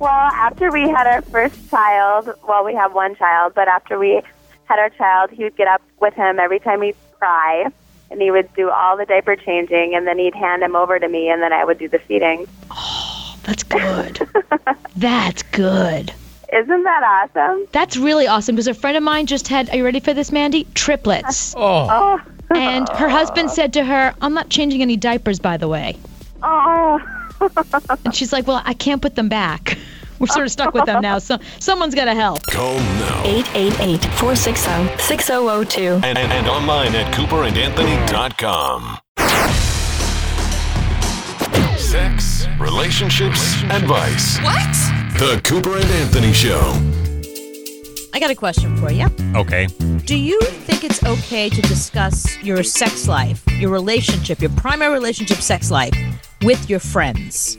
Well, 0.00 0.08
after 0.10 0.70
we 0.72 0.88
had 0.88 1.06
our 1.06 1.20
first 1.22 1.68
child, 1.70 2.30
well, 2.48 2.64
we 2.64 2.74
have 2.74 2.94
one 2.94 3.14
child, 3.16 3.52
but 3.54 3.68
after 3.68 3.98
we 3.98 4.22
had 4.64 4.78
our 4.78 4.88
child, 4.90 5.30
he 5.30 5.44
would 5.44 5.56
get 5.56 5.68
up 5.68 5.82
with 6.00 6.14
him 6.14 6.38
every 6.38 6.58
time 6.58 6.80
he'd 6.80 6.96
cry, 7.18 7.66
and 8.10 8.22
he 8.22 8.30
would 8.30 8.52
do 8.54 8.70
all 8.70 8.96
the 8.96 9.04
diaper 9.04 9.36
changing, 9.36 9.94
and 9.94 10.06
then 10.06 10.18
he'd 10.18 10.34
hand 10.34 10.62
him 10.62 10.74
over 10.74 10.98
to 10.98 11.06
me, 11.06 11.28
and 11.28 11.42
then 11.42 11.52
I 11.52 11.66
would 11.66 11.78
do 11.78 11.86
the 11.86 11.98
feeding. 11.98 12.46
Oh, 12.70 13.36
That's 13.42 13.62
good. 13.62 14.26
That's 14.96 15.42
good. 15.42 16.12
Isn't 16.50 16.82
that 16.82 17.28
awesome? 17.36 17.68
That's 17.72 17.98
really 17.98 18.26
awesome 18.26 18.56
because 18.56 18.68
a 18.68 18.74
friend 18.74 18.96
of 18.96 19.02
mine 19.02 19.26
just 19.26 19.48
had, 19.48 19.68
are 19.68 19.76
you 19.76 19.84
ready 19.84 20.00
for 20.00 20.14
this, 20.14 20.32
Mandy? 20.32 20.66
Triplets. 20.74 21.54
Oh. 21.58 21.86
oh, 21.90 22.56
And 22.56 22.88
her 22.88 23.08
husband 23.10 23.50
said 23.50 23.74
to 23.74 23.84
her, 23.84 24.14
I'm 24.22 24.32
not 24.32 24.48
changing 24.48 24.80
any 24.80 24.96
diapers, 24.96 25.38
by 25.38 25.58
the 25.58 25.68
way. 25.68 25.98
oh. 26.42 26.98
And 28.04 28.14
she's 28.14 28.32
like, 28.32 28.46
Well, 28.46 28.62
I 28.64 28.74
can't 28.74 29.00
put 29.02 29.14
them 29.14 29.28
back. 29.28 29.78
We're 30.20 30.26
sort 30.26 30.44
of 30.44 30.52
stuck 30.52 30.74
with 30.74 30.84
them 30.84 31.00
now, 31.00 31.18
so 31.18 31.38
someone's 31.60 31.94
got 31.94 32.04
to 32.04 32.14
help. 32.14 32.46
Call 32.46 32.74
now 32.74 33.22
888 33.24 34.04
460 34.16 34.98
6002. 35.02 35.80
and, 35.80 36.04
and, 36.04 36.18
and 36.18 36.46
online 36.46 36.94
at 36.94 37.12
cooperandanthony.com. 37.14 38.98
Sex, 41.78 42.46
relationships, 42.58 43.62
advice. 43.64 44.38
What? 44.40 44.74
The 45.18 45.40
Cooper 45.42 45.76
and 45.76 45.84
Anthony 45.86 46.34
Show. 46.34 46.60
I 48.12 48.20
got 48.20 48.30
a 48.30 48.34
question 48.34 48.76
for 48.76 48.92
you. 48.92 49.06
Okay. 49.34 49.68
Do 50.04 50.16
you 50.16 50.38
think 50.42 50.84
it's 50.84 51.02
okay 51.02 51.48
to 51.48 51.62
discuss 51.62 52.36
your 52.42 52.62
sex 52.62 53.08
life, 53.08 53.42
your 53.52 53.70
relationship, 53.70 54.40
your 54.40 54.50
primary 54.50 54.92
relationship 54.92 55.38
sex 55.38 55.70
life 55.70 55.94
with 56.42 56.68
your 56.70 56.80
friends? 56.80 57.58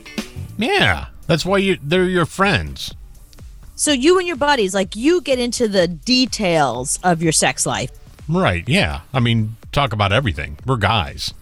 Yeah. 0.58 1.06
That's 1.26 1.44
why 1.44 1.58
you 1.58 1.78
they're 1.82 2.04
your 2.04 2.26
friends. 2.26 2.94
So 3.76 3.90
you 3.90 4.18
and 4.18 4.26
your 4.26 4.36
buddies, 4.36 4.74
like 4.74 4.94
you 4.96 5.20
get 5.20 5.38
into 5.38 5.66
the 5.66 5.88
details 5.88 6.98
of 7.02 7.22
your 7.22 7.32
sex 7.32 7.66
life. 7.66 7.90
Right. 8.28 8.68
Yeah. 8.68 9.00
I 9.12 9.20
mean, 9.20 9.56
talk 9.72 9.92
about 9.92 10.12
everything. 10.12 10.58
We're 10.66 10.76
guys. 10.76 11.34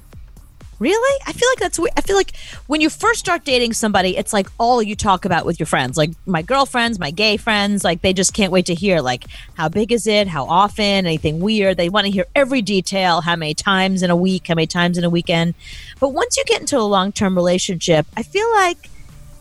Really? 0.81 1.21
I 1.27 1.33
feel 1.33 1.47
like 1.51 1.59
that's 1.59 1.79
weird. 1.79 1.93
I 1.99 2.01
feel 2.01 2.17
like 2.17 2.35
when 2.67 2.81
you 2.81 2.89
first 2.89 3.21
start 3.21 3.45
dating 3.45 3.75
somebody, 3.75 4.17
it's 4.17 4.33
like 4.33 4.49
all 4.59 4.83
you 4.83 4.97
talk 4.97 5.27
about 5.27 5.45
with 5.45 5.61
your 5.61 5.67
friends. 5.67 5.99
Like 5.99 6.13
my 6.25 6.41
girlfriends, 6.41 6.99
my 6.99 7.11
gay 7.11 7.37
friends, 7.37 7.85
like 7.85 8.01
they 8.01 8.15
just 8.15 8.33
can't 8.33 8.51
wait 8.51 8.65
to 8.65 8.75
hear 8.75 9.03
like 9.03 9.27
how 9.55 9.69
big 9.69 9.93
is 9.93 10.07
it, 10.07 10.27
how 10.27 10.47
often, 10.47 11.05
anything 11.05 11.39
weird. 11.39 11.77
They 11.77 11.91
want 11.91 12.07
to 12.07 12.11
hear 12.11 12.25
every 12.35 12.63
detail, 12.63 13.21
how 13.21 13.37
many 13.37 13.53
times 13.53 14.03
in 14.03 14.09
a 14.09 14.17
week, 14.17 14.49
how 14.49 14.55
many 14.55 14.67
times 14.67 14.97
in 14.97 15.05
a 15.05 15.11
weekend. 15.11 15.55
But 16.01 16.09
once 16.15 16.39
you 16.39 16.45
get 16.47 16.63
into 16.63 16.79
a 16.79 16.89
long-term 16.89 17.35
relationship, 17.35 18.07
I 18.17 18.23
feel 18.23 18.51
like 18.53 18.89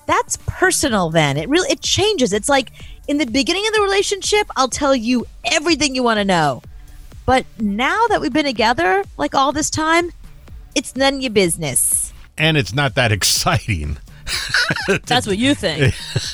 that's 0.07 0.37
personal 0.45 1.09
then. 1.09 1.37
It 1.37 1.47
really 1.47 1.71
it 1.71 1.79
changes. 1.79 2.33
It's 2.33 2.49
like 2.49 2.73
in 3.07 3.17
the 3.17 3.25
beginning 3.25 3.65
of 3.65 3.73
the 3.73 3.81
relationship, 3.81 4.47
I'll 4.57 4.67
tell 4.67 4.93
you 4.93 5.25
everything 5.45 5.95
you 5.95 6.03
want 6.03 6.17
to 6.17 6.25
know. 6.25 6.63
But 7.25 7.45
now 7.59 8.07
that 8.07 8.19
we've 8.19 8.33
been 8.33 8.43
together 8.43 9.05
like 9.17 9.35
all 9.35 9.53
this 9.53 9.69
time, 9.69 10.11
it's 10.75 10.95
none 10.95 11.15
of 11.15 11.21
your 11.21 11.31
business. 11.31 12.13
And 12.37 12.57
it's 12.57 12.73
not 12.73 12.95
that 12.95 13.11
exciting. 13.11 13.97
That's 15.05 15.25
what 15.25 15.37
you 15.37 15.55
think. 15.55 15.93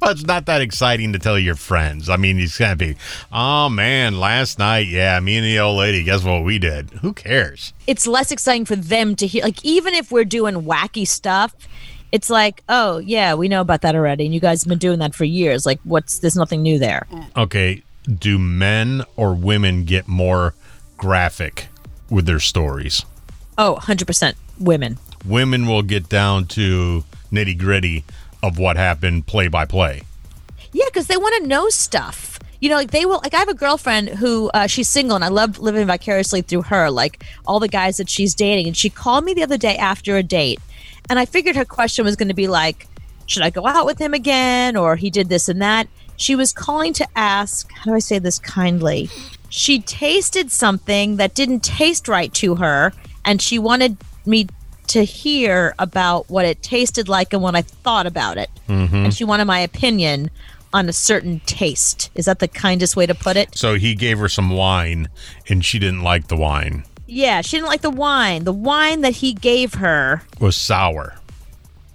well, 0.00 0.10
it's 0.12 0.24
not 0.24 0.46
that 0.46 0.60
exciting 0.60 1.12
to 1.12 1.18
tell 1.18 1.38
your 1.38 1.56
friends. 1.56 2.08
I 2.08 2.16
mean, 2.16 2.38
it's 2.38 2.58
gonna 2.58 2.76
be, 2.76 2.96
oh 3.32 3.68
man, 3.68 4.18
last 4.18 4.58
night, 4.58 4.86
yeah, 4.86 5.18
me 5.20 5.36
and 5.36 5.44
the 5.44 5.58
old 5.58 5.78
lady, 5.78 6.04
guess 6.04 6.22
what 6.22 6.44
we 6.44 6.58
did? 6.58 6.90
Who 7.02 7.12
cares? 7.12 7.72
it's 7.86 8.06
less 8.06 8.30
exciting 8.30 8.64
for 8.64 8.76
them 8.76 9.16
to 9.16 9.26
hear. 9.26 9.42
Like, 9.42 9.64
even 9.64 9.94
if 9.94 10.10
we're 10.12 10.24
doing 10.24 10.62
wacky 10.62 11.06
stuff, 11.06 11.54
it's 12.12 12.30
like, 12.30 12.62
oh, 12.68 12.98
yeah, 12.98 13.34
we 13.34 13.48
know 13.48 13.60
about 13.60 13.82
that 13.82 13.94
already. 13.94 14.24
And 14.24 14.34
you 14.34 14.40
guys 14.40 14.62
have 14.62 14.68
been 14.68 14.78
doing 14.78 14.98
that 15.00 15.14
for 15.14 15.24
years. 15.24 15.66
Like, 15.66 15.80
what's, 15.84 16.20
there's 16.20 16.36
nothing 16.36 16.62
new 16.62 16.78
there. 16.78 17.06
Okay, 17.36 17.82
do 18.08 18.38
men 18.38 19.04
or 19.16 19.34
women 19.34 19.84
get 19.84 20.06
more 20.08 20.54
graphic 20.96 21.68
with 22.08 22.26
their 22.26 22.40
stories? 22.40 23.04
Oh, 23.58 23.78
100% 23.80 24.34
women. 24.58 24.98
Women 25.24 25.66
will 25.66 25.82
get 25.82 26.08
down 26.08 26.46
to 26.48 27.04
nitty 27.32 27.58
gritty 27.58 28.04
of 28.42 28.58
what 28.58 28.76
happened 28.76 29.26
play 29.26 29.48
by 29.48 29.64
play. 29.64 30.02
Yeah, 30.72 30.84
because 30.86 31.06
they 31.06 31.16
want 31.16 31.42
to 31.42 31.48
know 31.48 31.68
stuff. 31.68 32.38
You 32.60 32.70
know, 32.70 32.76
like 32.76 32.90
they 32.90 33.04
will. 33.04 33.20
Like 33.22 33.34
I 33.34 33.38
have 33.38 33.48
a 33.48 33.54
girlfriend 33.54 34.08
who 34.08 34.50
uh, 34.54 34.66
she's 34.66 34.88
single, 34.88 35.14
and 35.14 35.24
I 35.24 35.28
love 35.28 35.58
living 35.58 35.86
vicariously 35.86 36.42
through 36.42 36.62
her. 36.62 36.90
Like 36.90 37.22
all 37.46 37.60
the 37.60 37.68
guys 37.68 37.98
that 37.98 38.08
she's 38.08 38.34
dating, 38.34 38.66
and 38.66 38.76
she 38.76 38.88
called 38.88 39.24
me 39.24 39.34
the 39.34 39.42
other 39.42 39.58
day 39.58 39.76
after 39.76 40.16
a 40.16 40.22
date, 40.22 40.58
and 41.10 41.18
I 41.18 41.26
figured 41.26 41.56
her 41.56 41.66
question 41.66 42.04
was 42.04 42.16
going 42.16 42.28
to 42.28 42.34
be 42.34 42.48
like, 42.48 42.88
"Should 43.26 43.42
I 43.42 43.50
go 43.50 43.66
out 43.66 43.84
with 43.84 43.98
him 43.98 44.14
again?" 44.14 44.74
or 44.74 44.96
"He 44.96 45.10
did 45.10 45.28
this 45.28 45.48
and 45.50 45.60
that." 45.60 45.86
She 46.16 46.34
was 46.34 46.52
calling 46.52 46.94
to 46.94 47.06
ask, 47.14 47.70
how 47.72 47.90
do 47.90 47.94
I 47.94 47.98
say 47.98 48.18
this 48.18 48.38
kindly? 48.38 49.10
She 49.48 49.80
tasted 49.80 50.50
something 50.50 51.16
that 51.16 51.34
didn't 51.34 51.60
taste 51.62 52.08
right 52.08 52.32
to 52.34 52.56
her, 52.56 52.92
and 53.26 53.42
she 53.42 53.58
wanted 53.58 53.98
me 54.24 54.46
to 54.86 55.04
hear 55.04 55.74
about 55.78 56.30
what 56.30 56.44
it 56.44 56.62
tasted 56.62 57.08
like 57.08 57.32
and 57.32 57.42
what 57.42 57.56
I 57.56 57.62
thought 57.62 58.06
about 58.06 58.38
it. 58.38 58.48
Mm-hmm. 58.68 58.94
And 58.94 59.14
she 59.14 59.24
wanted 59.24 59.44
my 59.44 59.58
opinion 59.58 60.30
on 60.72 60.88
a 60.88 60.92
certain 60.92 61.40
taste. 61.40 62.10
Is 62.14 62.26
that 62.26 62.38
the 62.38 62.48
kindest 62.48 62.96
way 62.96 63.04
to 63.04 63.14
put 63.14 63.36
it? 63.36 63.56
So 63.56 63.74
he 63.74 63.94
gave 63.94 64.18
her 64.18 64.28
some 64.28 64.50
wine 64.50 65.08
and 65.48 65.64
she 65.64 65.78
didn't 65.80 66.02
like 66.02 66.28
the 66.28 66.36
wine. 66.36 66.84
Yeah, 67.08 67.40
she 67.40 67.56
didn't 67.56 67.68
like 67.68 67.82
the 67.82 67.90
wine. 67.90 68.44
The 68.44 68.52
wine 68.52 69.00
that 69.00 69.16
he 69.16 69.32
gave 69.32 69.74
her, 69.74 70.22
was 70.40 70.56
sour. 70.56 71.14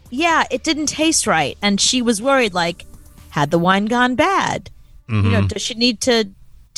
yeah, 0.09 0.43
it 0.51 0.63
didn't 0.63 0.87
taste 0.87 1.27
right. 1.27 1.57
And 1.61 1.79
she 1.79 2.01
was 2.01 2.21
worried 2.21 2.53
like, 2.53 2.85
had 3.29 3.51
the 3.51 3.59
wine 3.59 3.85
gone 3.85 4.15
bad? 4.15 4.69
You 5.07 5.21
know, 5.21 5.39
mm-hmm. 5.39 5.47
does 5.47 5.61
she 5.61 5.73
need 5.73 5.99
to 6.01 6.29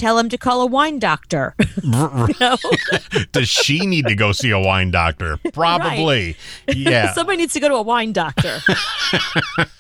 tell 0.04 0.20
him 0.20 0.28
to 0.28 0.38
call 0.38 0.62
a 0.62 0.66
wine 0.66 1.00
doctor? 1.00 1.56
Does 3.32 3.48
she 3.48 3.86
need 3.86 4.06
to 4.08 4.16
go 4.16 4.34
see 4.34 4.52
a 4.52 4.60
wine 4.60 4.92
doctor? 4.92 5.40
Probably. 5.54 6.36
Yeah. 6.68 7.14
Somebody 7.14 7.38
needs 7.38 7.54
to 7.54 7.62
go 7.62 7.70
to 7.70 7.76
a 7.76 7.82
wine 7.82 8.12
doctor. 8.12 8.60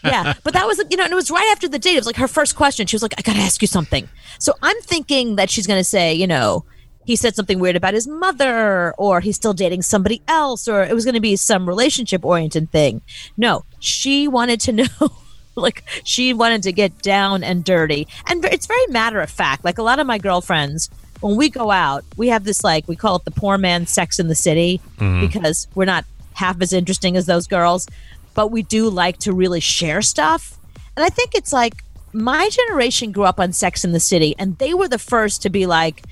yeah, 0.03 0.33
but 0.43 0.53
that 0.53 0.65
was, 0.65 0.81
you 0.89 0.95
know, 0.95 1.03
and 1.03 1.11
it 1.11 1.15
was 1.15 1.29
right 1.29 1.49
after 1.51 1.67
the 1.67 1.77
date. 1.77 1.95
It 1.95 1.99
was 1.99 2.05
like 2.05 2.15
her 2.15 2.29
first 2.29 2.55
question. 2.55 2.87
She 2.87 2.95
was 2.95 3.01
like, 3.01 3.13
I 3.17 3.21
got 3.21 3.35
to 3.35 3.41
ask 3.41 3.61
you 3.61 3.67
something. 3.67 4.07
So 4.39 4.53
I'm 4.61 4.79
thinking 4.81 5.35
that 5.35 5.49
she's 5.49 5.67
going 5.67 5.79
to 5.79 5.83
say, 5.83 6.13
you 6.13 6.27
know, 6.27 6.63
he 7.05 7.17
said 7.17 7.35
something 7.35 7.59
weird 7.59 7.75
about 7.75 7.93
his 7.93 8.07
mother, 8.07 8.93
or 8.97 9.19
he's 9.19 9.35
still 9.35 9.53
dating 9.53 9.81
somebody 9.81 10.21
else, 10.29 10.69
or 10.69 10.83
it 10.83 10.93
was 10.93 11.03
going 11.03 11.15
to 11.15 11.19
be 11.19 11.35
some 11.35 11.67
relationship 11.67 12.23
oriented 12.23 12.71
thing. 12.71 13.01
No, 13.35 13.65
she 13.79 14.25
wanted 14.29 14.61
to 14.61 14.71
know. 14.71 15.11
like 15.61 15.83
she 16.03 16.33
wanted 16.33 16.63
to 16.63 16.71
get 16.71 17.01
down 17.01 17.43
and 17.43 17.63
dirty 17.63 18.07
and 18.27 18.43
it's 18.45 18.65
very 18.65 18.87
matter 18.87 19.21
of 19.21 19.29
fact 19.29 19.63
like 19.63 19.77
a 19.77 19.83
lot 19.83 19.99
of 19.99 20.07
my 20.07 20.17
girlfriends 20.17 20.89
when 21.21 21.35
we 21.35 21.49
go 21.49 21.71
out 21.71 22.03
we 22.17 22.27
have 22.27 22.43
this 22.43 22.63
like 22.63 22.87
we 22.87 22.95
call 22.95 23.15
it 23.15 23.25
the 23.25 23.31
poor 23.31 23.57
man 23.57 23.85
sex 23.85 24.19
in 24.19 24.27
the 24.27 24.35
city 24.35 24.81
mm-hmm. 24.97 25.21
because 25.21 25.67
we're 25.75 25.85
not 25.85 26.05
half 26.33 26.59
as 26.61 26.73
interesting 26.73 27.15
as 27.15 27.25
those 27.25 27.47
girls 27.47 27.87
but 28.33 28.47
we 28.47 28.63
do 28.63 28.89
like 28.89 29.17
to 29.19 29.33
really 29.33 29.59
share 29.59 30.01
stuff. 30.01 30.57
And 30.95 31.03
I 31.03 31.09
think 31.09 31.35
it's 31.35 31.53
like 31.53 31.83
my 32.11 32.49
generation 32.49 33.11
grew 33.11 33.23
up 33.23 33.39
on 33.39 33.53
Sex 33.53 33.83
in 33.83 33.91
the 33.91 33.99
City, 33.99 34.35
and 34.37 34.57
they 34.57 34.73
were 34.73 34.87
the 34.87 34.99
first 34.99 35.41
to 35.43 35.49
be 35.49 35.65
like, 35.65 36.03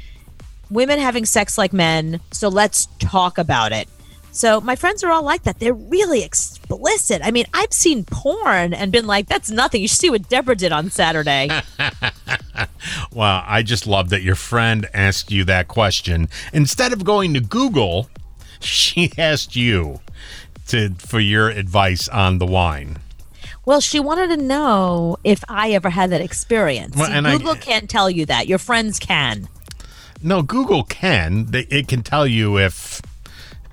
women 0.70 1.00
having 1.00 1.26
sex 1.26 1.58
like 1.58 1.74
men, 1.74 2.20
so 2.32 2.48
let's 2.48 2.88
talk 3.00 3.38
about 3.38 3.72
it. 3.72 3.88
So 4.32 4.62
my 4.62 4.76
friends 4.76 5.04
are 5.04 5.12
all 5.12 5.24
like 5.24 5.44
that. 5.44 5.60
They're 5.60 5.74
really 5.74 6.24
explicit. 6.72 7.22
I 7.24 7.32
mean, 7.32 7.46
I've 7.54 7.74
seen 7.74 8.04
porn 8.06 8.74
and 8.74 8.92
been 8.92 9.08
like, 9.08 9.28
that's 9.28 9.50
nothing. 9.52 9.82
You 9.82 9.88
should 9.88 9.98
see 10.00 10.10
what 10.10 10.30
Deborah 10.30 10.56
did 10.56 10.72
on 10.72 10.90
Saturday. 10.90 11.50
Well, 13.14 13.44
I 13.46 13.62
just 13.62 13.86
love 13.88 14.10
that 14.10 14.22
your 14.22 14.36
friend 14.36 14.88
asked 14.94 15.32
you 15.32 15.44
that 15.46 15.68
question. 15.68 16.30
Instead 16.54 16.94
of 16.94 17.04
going 17.04 17.34
to 17.34 17.40
Google, 17.40 18.10
she 18.60 19.12
asked 19.18 19.56
you 19.56 20.00
to 20.68 20.94
for 20.98 21.20
your 21.20 21.50
advice 21.50 22.08
on 22.08 22.38
the 22.40 22.46
wine. 22.46 22.98
well, 23.66 23.82
she 23.82 24.00
wanted 24.00 24.28
to 24.36 24.38
know 24.38 25.18
if 25.24 25.44
I 25.50 25.72
ever 25.72 25.90
had 25.90 26.10
that 26.12 26.22
experience. 26.22 26.96
Well, 26.96 27.08
See, 27.08 27.14
and 27.14 27.28
I- 27.28 27.38
Google 27.38 27.56
can't 27.56 27.90
tell 27.90 28.10
you 28.10 28.26
that. 28.28 28.48
Your 28.48 28.58
friends 28.60 28.98
can. 28.98 29.48
No, 30.24 30.42
Google 30.42 30.84
can. 30.84 31.50
It 31.54 31.88
can 31.88 32.02
tell 32.04 32.26
you 32.26 32.58
if 32.58 33.02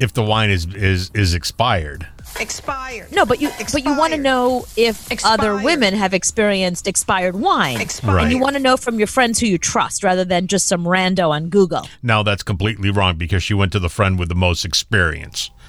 if 0.01 0.13
the 0.13 0.23
wine 0.23 0.51
is 0.51 0.67
is 0.75 1.11
is 1.15 1.33
expired. 1.35 2.07
Expired. 2.41 3.13
No, 3.13 3.27
but 3.27 3.41
you 3.41 3.51
but 3.73 3.85
you 3.85 3.97
want 3.97 4.13
to 4.13 4.19
know 4.19 4.67
if 4.77 5.09
other 5.25 5.57
women 5.57 5.95
have 5.95 6.15
experienced 6.15 6.87
expired 6.87 7.37
wine. 7.37 7.81
Expired. 7.81 8.23
And 8.23 8.33
you 8.33 8.39
want 8.39 8.55
to 8.55 8.63
know 8.63 8.77
from 8.77 8.99
your 8.99 9.07
friends 9.07 9.39
who 9.41 9.47
you 9.47 9.59
trust 9.59 10.05
rather 10.05 10.25
than 10.25 10.47
just 10.47 10.67
some 10.69 10.85
rando 10.85 11.31
on 11.31 11.49
Google. 11.49 11.89
Now 12.03 12.23
that's 12.23 12.43
completely 12.43 12.91
wrong 12.91 13.17
because 13.17 13.43
she 13.43 13.55
went 13.55 13.73
to 13.73 13.79
the 13.79 13.89
friend 13.89 14.19
with 14.19 14.29
the 14.29 14.35
most 14.35 14.65
experience. 14.65 15.51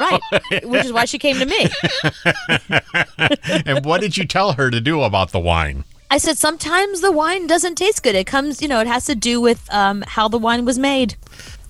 Right. 0.00 0.20
Which 0.64 0.84
is 0.84 0.92
why 0.92 1.06
she 1.06 1.18
came 1.18 1.36
to 1.38 1.46
me. 1.46 1.66
and 3.66 3.84
what 3.84 4.00
did 4.00 4.16
you 4.16 4.24
tell 4.24 4.52
her 4.52 4.70
to 4.70 4.80
do 4.80 5.02
about 5.02 5.32
the 5.32 5.40
wine? 5.40 5.84
I 6.10 6.18
said 6.18 6.38
sometimes 6.38 7.00
the 7.00 7.10
wine 7.10 7.46
doesn't 7.46 7.74
taste 7.74 8.02
good. 8.02 8.14
It 8.14 8.26
comes, 8.26 8.62
you 8.62 8.68
know, 8.68 8.80
it 8.80 8.86
has 8.86 9.06
to 9.06 9.14
do 9.14 9.40
with 9.40 9.68
um, 9.72 10.04
how 10.06 10.28
the 10.28 10.38
wine 10.38 10.64
was 10.64 10.78
made. 10.78 11.16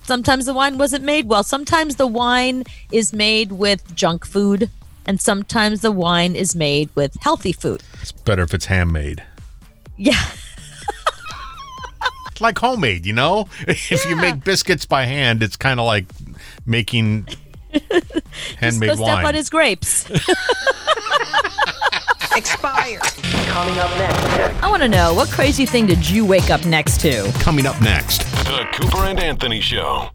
Sometimes 0.05 0.45
the 0.45 0.53
wine 0.53 0.77
wasn't 0.77 1.03
made 1.03 1.27
well. 1.27 1.43
Sometimes 1.43 1.95
the 1.95 2.05
wine 2.05 2.63
is 2.91 3.11
made 3.11 3.53
with 3.53 3.95
junk 3.95 4.23
food, 4.23 4.69
and 5.07 5.19
sometimes 5.19 5.81
the 5.81 5.91
wine 5.91 6.35
is 6.35 6.55
made 6.55 6.91
with 6.93 7.17
healthy 7.21 7.51
food. 7.51 7.81
It's 8.03 8.11
better 8.11 8.43
if 8.43 8.53
it's 8.53 8.65
handmade. 8.65 9.23
Yeah. 9.97 10.23
It's 12.31 12.39
like 12.41 12.59
homemade, 12.59 13.05
you 13.07 13.13
know? 13.13 13.47
If 13.67 14.05
you 14.05 14.15
make 14.15 14.43
biscuits 14.43 14.85
by 14.85 15.05
hand, 15.05 15.41
it's 15.41 15.55
kind 15.55 15.79
of 15.79 15.87
like 15.87 16.05
making 16.67 17.27
handmade 18.59 18.89
Go 18.89 18.95
step 18.97 19.25
on 19.25 19.33
his 19.33 19.49
grapes. 19.49 20.05
Expired. 22.35 23.01
Coming 23.47 23.79
up 23.79 23.89
next. 23.97 24.61
I 24.61 24.67
want 24.69 24.81
to 24.81 24.89
know 24.89 25.13
what 25.13 25.29
crazy 25.29 25.65
thing 25.65 25.85
did 25.85 26.09
you 26.09 26.25
wake 26.25 26.49
up 26.49 26.65
next 26.65 26.99
to? 26.99 27.31
Coming 27.39 27.65
up 27.65 27.79
next. 27.81 28.23
The 28.43 28.67
Cooper 28.73 29.05
and 29.05 29.17
Anthony 29.21 29.61
Show. 29.61 30.09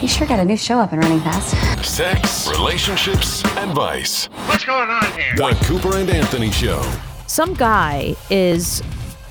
You 0.00 0.08
sure 0.08 0.26
got 0.26 0.40
a 0.40 0.44
new 0.46 0.56
show 0.56 0.78
up 0.78 0.92
and 0.92 1.02
running 1.02 1.20
fast. 1.20 1.84
Sex, 1.84 2.48
relationships, 2.48 3.44
advice. 3.56 4.26
What's 4.46 4.64
going 4.64 4.88
on 4.88 5.04
here? 5.12 5.34
The 5.36 5.58
Cooper 5.64 5.98
and 5.98 6.08
Anthony 6.08 6.50
Show. 6.50 6.82
Some 7.26 7.52
guy 7.52 8.16
is 8.30 8.82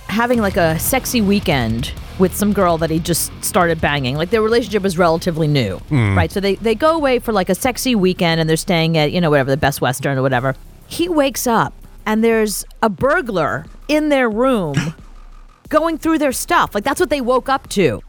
having 0.08 0.40
like 0.40 0.58
a 0.58 0.78
sexy 0.80 1.22
weekend 1.22 1.94
with 2.20 2.36
some 2.36 2.54
girl 2.54 2.78
that 2.80 2.90
he 2.90 3.00
just 3.00 3.32
started 3.44 3.80
banging. 3.80 4.16
Like 4.16 4.30
their 4.30 4.42
relationship 4.42 4.84
was 4.84 4.98
relatively 4.98 5.48
new, 5.48 5.78
mm. 5.90 6.16
right? 6.16 6.32
So 6.32 6.40
they 6.40 6.56
they 6.56 6.76
go 6.76 6.96
away 6.96 7.20
for 7.20 7.32
like 7.32 7.50
a 7.50 7.56
sexy 7.56 7.96
weekend 7.96 8.42
and 8.42 8.50
they're 8.50 8.58
staying 8.58 8.98
at, 8.98 9.12
you 9.12 9.22
know, 9.22 9.30
whatever, 9.30 9.52
the 9.52 9.58
Best 9.58 9.82
Western 9.82 10.18
or 10.18 10.22
whatever. 10.22 10.56
He 10.88 11.10
wakes 11.10 11.48
up 11.48 11.74
and 12.06 12.24
there's 12.24 12.66
a 12.82 12.90
burglar 12.90 13.66
in 13.88 14.10
their 14.10 14.30
room 14.30 14.76
going 15.70 15.98
through 15.98 16.18
their 16.18 16.32
stuff. 16.32 16.74
Like 16.74 16.84
that's 16.84 17.00
what 17.00 17.10
they 17.10 17.22
woke 17.22 17.50
up 17.50 17.70
to. 17.70 18.02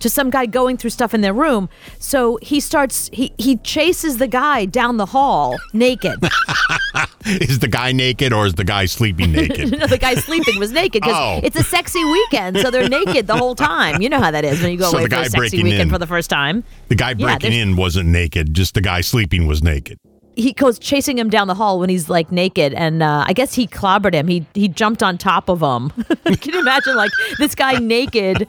To 0.00 0.10
some 0.10 0.28
guy 0.30 0.46
going 0.46 0.76
through 0.76 0.90
stuff 0.90 1.14
in 1.14 1.22
their 1.22 1.32
room. 1.32 1.68
So 1.98 2.38
he 2.42 2.60
starts 2.60 3.08
he 3.12 3.32
he 3.38 3.56
chases 3.58 4.18
the 4.18 4.26
guy 4.28 4.64
down 4.66 4.98
the 4.98 5.06
hall 5.06 5.56
naked. 5.72 6.18
Is 7.26 7.58
the 7.58 7.68
guy 7.68 7.90
naked 7.92 8.32
or 8.32 8.46
is 8.46 8.54
the 8.54 8.62
guy 8.64 8.84
sleeping 8.86 9.32
naked? 9.32 9.72
no, 9.78 9.86
the 9.88 9.98
guy 9.98 10.14
sleeping 10.14 10.58
was 10.60 10.70
naked 10.70 11.02
because 11.02 11.16
Oh. 11.16 11.40
it's 11.42 11.56
a 11.58 11.62
sexy 11.64 12.04
weekend, 12.04 12.56
so 12.58 12.70
they're 12.70 12.88
naked 12.88 13.26
the 13.26 13.36
whole 13.36 13.54
time. 13.56 14.00
You 14.00 14.08
know 14.08 14.20
how 14.20 14.30
that 14.30 14.44
is 14.44 14.62
when 14.62 14.70
you 14.70 14.78
go 14.78 14.90
So 14.90 14.98
away 14.98 15.08
the 15.08 15.16
for 15.16 15.22
a 15.22 15.28
sexy 15.28 15.62
weekend 15.62 15.82
in. 15.82 15.90
for 15.90 15.98
the 15.98 16.06
first 16.06 16.30
time. 16.30 16.62
The 16.88 16.94
guy 16.94 17.14
breaking 17.14 17.50
there's- 17.50 17.62
in 17.62 17.74
wasn't 17.76 18.08
naked, 18.10 18.54
just 18.54 18.74
the 18.74 18.80
guy 18.80 19.00
sleeping 19.00 19.46
was 19.48 19.60
naked. 19.62 19.98
He 20.36 20.52
goes 20.52 20.78
chasing 20.78 21.18
him 21.18 21.30
down 21.30 21.48
the 21.48 21.54
hall 21.54 21.80
when 21.80 21.88
he's 21.88 22.08
like 22.08 22.30
naked, 22.30 22.74
and 22.74 23.02
uh, 23.02 23.24
I 23.26 23.32
guess 23.32 23.54
he 23.54 23.66
clobbered 23.66 24.12
him. 24.14 24.28
He 24.28 24.46
he 24.54 24.68
jumped 24.68 25.02
on 25.02 25.16
top 25.18 25.48
of 25.48 25.60
him. 25.62 25.90
Can 26.36 26.52
you 26.52 26.60
imagine 26.60 26.94
like 26.94 27.10
this 27.38 27.54
guy 27.54 27.78
naked? 27.78 28.46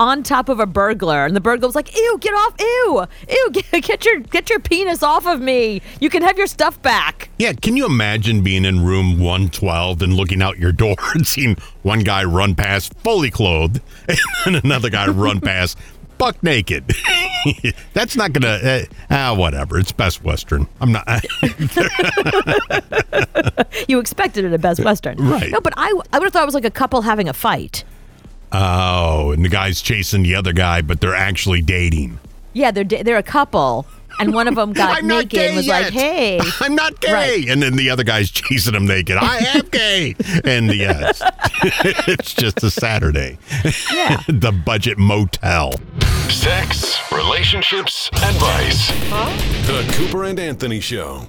On 0.00 0.22
top 0.22 0.48
of 0.48 0.58
a 0.58 0.64
burglar, 0.64 1.26
and 1.26 1.36
the 1.36 1.42
burglar 1.42 1.68
was 1.68 1.74
like, 1.74 1.94
"Ew, 1.94 2.16
get 2.22 2.32
off! 2.32 2.54
Ew, 2.58 3.06
ew, 3.28 3.50
get, 3.52 3.84
get 3.84 4.04
your 4.06 4.20
get 4.20 4.48
your 4.48 4.58
penis 4.58 5.02
off 5.02 5.26
of 5.26 5.42
me! 5.42 5.82
You 6.00 6.08
can 6.08 6.22
have 6.22 6.38
your 6.38 6.46
stuff 6.46 6.80
back." 6.80 7.28
Yeah, 7.38 7.52
can 7.52 7.76
you 7.76 7.84
imagine 7.84 8.42
being 8.42 8.64
in 8.64 8.82
room 8.82 9.18
112 9.18 10.00
and 10.00 10.14
looking 10.14 10.40
out 10.40 10.58
your 10.58 10.72
door 10.72 10.96
and 11.14 11.26
seeing 11.26 11.56
one 11.82 12.00
guy 12.00 12.24
run 12.24 12.54
past 12.54 12.94
fully 13.00 13.30
clothed 13.30 13.82
and 14.46 14.56
another 14.56 14.88
guy 14.88 15.06
run 15.06 15.38
past 15.38 15.76
buck 16.16 16.42
naked? 16.42 16.94
That's 17.92 18.16
not 18.16 18.32
gonna. 18.32 18.48
Uh, 18.48 18.82
ah, 19.10 19.34
whatever. 19.34 19.78
It's 19.78 19.92
Best 19.92 20.24
Western. 20.24 20.66
I'm 20.80 20.92
not. 20.92 21.06
You 23.86 23.98
expected 23.98 24.46
it 24.46 24.52
at 24.54 24.60
Best 24.62 24.82
Western, 24.82 25.18
Right. 25.18 25.50
No, 25.50 25.60
but 25.60 25.74
I 25.76 25.92
I 26.10 26.18
would 26.18 26.24
have 26.24 26.32
thought 26.32 26.42
it 26.42 26.46
was 26.46 26.54
like 26.54 26.64
a 26.64 26.70
couple 26.70 27.02
having 27.02 27.28
a 27.28 27.34
fight. 27.34 27.84
Oh, 28.52 29.32
and 29.32 29.44
the 29.44 29.48
guy's 29.48 29.80
chasing 29.82 30.22
the 30.22 30.34
other 30.34 30.52
guy, 30.52 30.82
but 30.82 31.00
they're 31.00 31.14
actually 31.14 31.62
dating. 31.62 32.18
Yeah, 32.52 32.70
they're 32.70 32.84
they're 32.84 33.16
a 33.18 33.22
couple, 33.22 33.86
and 34.18 34.34
one 34.34 34.48
of 34.48 34.56
them 34.56 34.72
got 34.72 34.98
I'm 34.98 35.06
not 35.06 35.16
naked 35.18 35.30
gay 35.30 35.46
and 35.48 35.56
was 35.56 35.66
yet. 35.66 35.82
like, 35.84 35.92
"Hey, 35.92 36.40
I'm 36.60 36.74
not 36.74 37.00
gay. 37.00 37.12
Right. 37.12 37.48
And 37.48 37.62
then 37.62 37.76
the 37.76 37.90
other 37.90 38.02
guy's 38.04 38.30
chasing 38.32 38.74
him 38.74 38.86
naked. 38.86 39.16
I 39.16 39.38
am 39.54 39.66
gay. 39.70 40.14
And 40.44 40.74
yeah, 40.74 41.12
uh, 41.22 41.30
it's, 41.62 42.08
it's 42.08 42.34
just 42.34 42.62
a 42.64 42.70
Saturday. 42.70 43.38
Yeah. 43.92 44.20
the 44.28 44.52
budget 44.52 44.98
motel. 44.98 45.72
Sex, 46.28 46.96
relationships, 47.12 48.08
and 48.22 48.36
vice. 48.36 48.88
The 49.66 49.92
Cooper 49.96 50.24
and 50.24 50.38
Anthony 50.38 50.80
Show. 50.80 51.28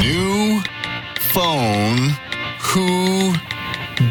New 0.00 0.60
phone. 1.20 2.10
Who 2.60 3.32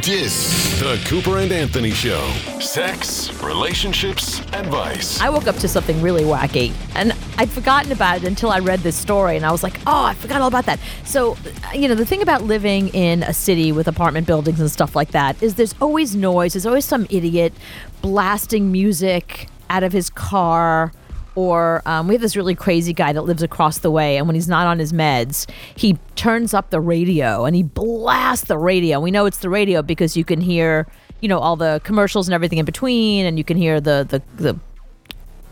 dis? 0.02 0.80
The 0.80 1.02
Cooper 1.08 1.38
and 1.38 1.52
Anthony 1.52 1.92
Show. 1.92 2.28
Sex, 2.60 3.32
relationships, 3.42 4.40
advice. 4.54 5.20
I 5.22 5.30
woke 5.30 5.48
up 5.48 5.56
to 5.58 5.68
something 5.68 6.02
really 6.02 6.24
wacky, 6.24 6.74
and 6.96 7.14
I'd 7.38 7.50
forgotten 7.50 7.92
about 7.92 8.18
it 8.18 8.24
until 8.26 8.50
I 8.50 8.60
read 8.60 8.80
this 8.80 8.96
story, 8.96 9.38
and 9.38 9.46
I 9.46 9.52
was 9.52 9.64
like, 9.64 9.80
oh, 9.88 10.06
I 10.06 10.14
forgot 10.14 10.42
all 10.42 10.48
about 10.48 10.66
that. 10.66 10.80
So, 11.04 11.38
you 11.74 11.88
know, 11.88 11.96
the 11.96 12.06
thing 12.06 12.22
about 12.22 12.42
living 12.44 12.90
in 12.90 13.24
a 13.24 13.34
city 13.34 13.72
with 13.72 13.88
apartment 13.88 14.28
buildings 14.28 14.60
and 14.60 14.72
stuff 14.72 14.96
like 14.96 15.12
that 15.12 15.42
is 15.42 15.56
there's 15.56 15.76
always 15.80 16.16
noise. 16.16 16.54
There's 16.54 16.66
always 16.66 16.86
some 16.86 17.08
idiot 17.10 17.54
blasting 18.02 18.72
music 18.72 19.48
out 19.70 19.84
of 19.84 19.94
his 19.94 20.10
car. 20.10 20.92
Or 21.36 21.82
um, 21.86 22.08
we 22.08 22.14
have 22.14 22.22
this 22.22 22.38
really 22.38 22.56
crazy 22.56 22.94
guy 22.94 23.12
that 23.12 23.24
lives 23.24 23.44
across 23.44 23.80
the 23.80 23.92
way, 23.92 24.18
and 24.18 24.26
when 24.26 24.36
he's 24.36 24.48
not 24.48 24.68
on 24.68 24.80
his 24.80 24.94
meds, 24.94 25.50
he 25.76 25.98
turns 26.16 26.54
up 26.54 26.70
the 26.70 26.80
radio 26.80 27.44
and 27.44 27.56
he 27.56 27.64
blasts 27.64 28.48
the 28.48 28.58
radio. 28.58 29.02
We 29.02 29.12
know 29.12 29.26
it's 29.26 29.40
the 29.40 29.50
radio 29.50 29.82
because 29.82 30.16
you 30.16 30.24
can 30.24 30.40
hear, 30.40 30.88
you 31.20 31.28
know, 31.28 31.40
all 31.40 31.58
the 31.58 31.82
commercials 31.84 32.28
and 32.28 32.34
everything 32.34 32.58
in 32.58 32.66
between, 32.66 33.26
and 33.26 33.38
you 33.38 33.44
can 33.44 33.58
hear 33.58 33.82
the 33.82 34.08
the, 34.10 34.22
the 34.42 34.58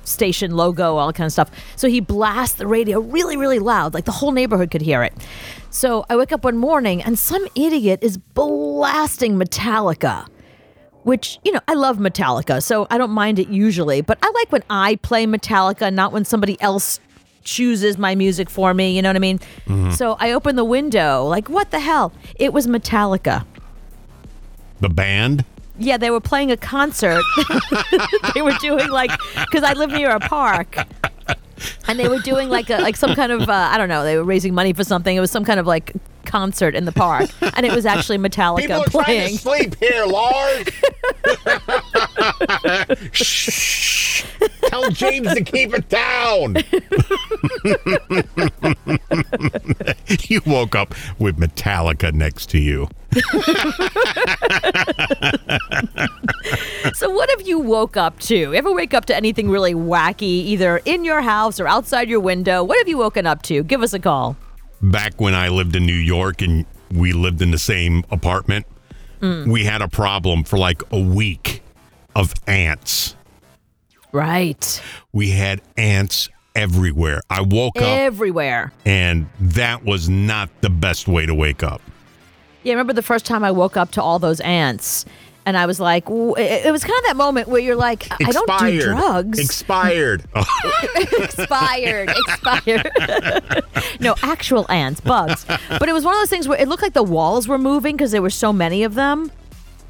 station 0.05 0.51
logo, 0.51 0.97
all 0.97 1.11
kind 1.13 1.25
of 1.25 1.31
stuff. 1.31 1.49
So 1.75 1.87
he 1.87 1.99
blasts 1.99 2.57
the 2.57 2.67
radio 2.67 2.99
really, 2.99 3.37
really 3.37 3.59
loud, 3.59 3.93
like 3.93 4.05
the 4.05 4.11
whole 4.11 4.31
neighborhood 4.31 4.71
could 4.71 4.81
hear 4.81 5.03
it. 5.03 5.13
So 5.69 6.05
I 6.09 6.15
wake 6.15 6.31
up 6.31 6.43
one 6.43 6.57
morning 6.57 7.01
and 7.01 7.17
some 7.17 7.45
idiot 7.55 7.99
is 8.01 8.17
blasting 8.17 9.37
Metallica, 9.37 10.27
which, 11.03 11.39
you 11.43 11.51
know, 11.51 11.59
I 11.67 11.73
love 11.73 11.97
Metallica, 11.97 12.61
so 12.63 12.87
I 12.89 12.97
don't 12.97 13.11
mind 13.11 13.39
it 13.39 13.49
usually, 13.49 14.01
but 14.01 14.17
I 14.21 14.31
like 14.33 14.51
when 14.51 14.63
I 14.69 14.95
play 14.97 15.25
Metallica, 15.25 15.93
not 15.93 16.11
when 16.11 16.25
somebody 16.25 16.59
else 16.61 16.99
chooses 17.43 17.97
my 17.97 18.15
music 18.15 18.49
for 18.49 18.73
me, 18.73 18.95
you 18.95 19.01
know 19.01 19.09
what 19.09 19.17
I 19.17 19.19
mean? 19.19 19.39
So 19.91 20.15
I 20.19 20.31
open 20.31 20.55
the 20.55 20.63
window, 20.63 21.25
like, 21.25 21.49
what 21.49 21.71
the 21.71 21.79
hell? 21.79 22.13
It 22.35 22.53
was 22.53 22.67
Metallica. 22.67 23.45
The 24.79 24.89
band? 24.89 25.45
Yeah, 25.77 25.97
they 25.97 26.09
were 26.11 26.21
playing 26.21 26.51
a 26.51 26.57
concert. 26.57 27.21
they 28.35 28.41
were 28.41 28.53
doing 28.59 28.89
like 28.89 29.11
because 29.35 29.63
I 29.63 29.73
live 29.73 29.89
near 29.89 30.11
a 30.11 30.19
park, 30.19 30.77
and 31.87 31.99
they 31.99 32.07
were 32.07 32.19
doing 32.19 32.47
like 32.49 32.69
a 32.69 32.77
like 32.77 32.95
some 32.95 33.15
kind 33.15 33.31
of 33.31 33.49
uh, 33.49 33.69
I 33.71 33.77
don't 33.77 33.89
know. 33.89 34.03
They 34.03 34.15
were 34.15 34.23
raising 34.23 34.53
money 34.53 34.73
for 34.73 34.83
something. 34.83 35.15
It 35.15 35.19
was 35.19 35.31
some 35.31 35.43
kind 35.43 35.59
of 35.59 35.65
like 35.65 35.91
concert 36.25 36.75
in 36.75 36.85
the 36.85 36.91
park, 36.91 37.29
and 37.55 37.65
it 37.65 37.73
was 37.73 37.85
actually 37.85 38.17
Metallica 38.17 38.61
People 38.61 38.81
are 38.81 38.85
trying 38.85 39.05
playing. 39.05 39.37
to 39.37 39.41
sleep 39.41 39.75
here, 39.75 40.05
Lars. 40.05 40.69
Shh. 43.11 44.25
Tell 44.67 44.89
James 44.89 45.33
to 45.33 45.43
keep 45.43 45.73
it 45.73 45.89
down. 45.89 46.55
you 50.29 50.41
woke 50.45 50.75
up 50.75 50.95
with 51.19 51.37
Metallica 51.37 52.13
next 52.13 52.49
to 52.49 52.57
you. 52.59 52.87
So, 56.93 57.09
what 57.09 57.29
have 57.29 57.47
you 57.47 57.59
woke 57.59 57.97
up 57.97 58.19
to? 58.21 58.53
Ever 58.53 58.71
wake 58.73 58.93
up 58.93 59.05
to 59.05 59.15
anything 59.15 59.49
really 59.49 59.73
wacky, 59.73 60.21
either 60.21 60.77
in 60.85 61.03
your 61.05 61.21
house 61.21 61.59
or 61.59 61.67
outside 61.67 62.09
your 62.09 62.19
window? 62.19 62.63
What 62.63 62.77
have 62.77 62.87
you 62.87 62.97
woken 62.97 63.25
up 63.27 63.41
to? 63.43 63.63
Give 63.63 63.81
us 63.81 63.93
a 63.93 63.99
call. 63.99 64.35
Back 64.83 65.19
when 65.19 65.33
I 65.33 65.47
lived 65.47 65.75
in 65.75 65.85
New 65.85 65.93
York 65.93 66.41
and 66.41 66.65
we 66.93 67.13
lived 67.13 67.41
in 67.41 67.51
the 67.51 67.57
same 67.57 68.03
apartment, 68.11 68.65
Mm. 69.21 69.47
we 69.47 69.63
had 69.63 69.81
a 69.81 69.87
problem 69.87 70.43
for 70.43 70.57
like 70.59 70.81
a 70.91 70.99
week 70.99 71.61
of 72.13 72.33
ants. 72.45 73.15
Right. 74.11 74.81
We 75.13 75.29
had 75.31 75.61
ants 75.77 76.27
everywhere. 76.55 77.21
I 77.29 77.41
woke 77.41 77.77
up 77.77 77.83
Everywhere. 77.83 78.73
and 78.85 79.27
that 79.39 79.85
was 79.85 80.09
not 80.09 80.49
the 80.61 80.69
best 80.69 81.07
way 81.07 81.25
to 81.25 81.33
wake 81.33 81.63
up. 81.63 81.81
Yeah, 82.63 82.71
I 82.71 82.75
remember 82.75 82.93
the 82.93 83.01
first 83.01 83.25
time 83.25 83.43
I 83.45 83.51
woke 83.51 83.77
up 83.77 83.91
to 83.91 84.01
all 84.03 84.19
those 84.19 84.39
ants. 84.41 85.05
And 85.45 85.57
I 85.57 85.65
was 85.65 85.79
like, 85.79 86.05
w- 86.05 86.35
it 86.35 86.65
it 86.67 86.71
was 86.71 86.83
kind 86.83 86.97
of 86.99 87.03
that 87.05 87.15
moment 87.17 87.47
where 87.49 87.59
you're 87.61 87.75
like, 87.75 88.07
I 88.11 88.31
don't 88.31 88.59
do 88.59 88.81
drugs. 88.81 89.39
Expired. 89.39 90.23
Oh. 90.35 90.45
expired, 91.23 92.09
expired. 92.09 93.63
no, 93.99 94.15
actual 94.21 94.69
ants, 94.71 95.01
bugs. 95.01 95.45
But 95.69 95.89
it 95.89 95.93
was 95.93 96.03
one 96.05 96.13
of 96.15 96.21
those 96.21 96.29
things 96.29 96.47
where 96.47 96.59
it 96.59 96.67
looked 96.67 96.83
like 96.83 96.93
the 96.93 97.03
walls 97.03 97.47
were 97.47 97.57
moving 97.57 97.95
because 97.97 98.11
there 98.11 98.21
were 98.21 98.29
so 98.29 98.53
many 98.53 98.83
of 98.83 98.95
them. 98.95 99.31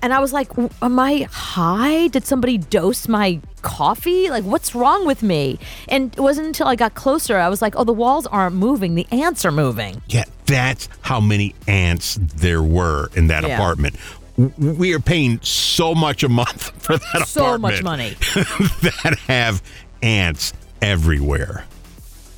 And 0.02 0.12
I 0.13 0.20
was 0.20 0.34
like, 0.34 0.50
"W- 0.50 0.70
am 0.82 1.00
I 1.00 1.28
high? 1.32 2.08
Did 2.10 2.26
somebody 2.26 2.58
dose 2.58 3.08
my 3.08 3.39
coffee? 3.62 4.30
Like, 4.30 4.44
what's 4.44 4.76
wrong 4.76 5.06
with 5.06 5.24
me? 5.24 5.60
And 5.88 6.13
it 6.13 6.20
wasn't 6.20 6.48
until 6.48 6.68
I 6.68 6.76
got 6.76 6.94
closer, 6.94 7.38
I 7.38 7.48
was 7.48 7.62
like, 7.62 7.76
oh, 7.78 7.86
the 7.86 7.94
walls 7.94 8.28
aren't 8.28 8.56
moving. 8.56 8.96
The 8.96 9.08
ants 9.12 9.46
are 9.46 9.52
moving. 9.52 10.02
Yeah, 10.10 10.26
that's 10.46 10.89
how 11.02 11.22
many 11.22 11.56
ants 11.68 12.20
there 12.22 12.62
were 12.62 13.12
in 13.16 13.28
that 13.28 13.44
Yeah. 13.48 13.56
apartment. 13.56 13.96
W- 14.38 14.74
We 14.74 14.93
are 14.93 15.00
paying 15.00 15.39
so 15.41 15.93
much 15.96 16.24
a 16.24 16.30
month 16.30 16.72
for 16.82 16.98
that 16.98 17.28
So 17.28 17.58
much 17.58 17.84
money. 17.84 18.12
that 18.34 19.17
have 19.28 19.62
ants 20.02 20.54
everywhere. 20.82 21.65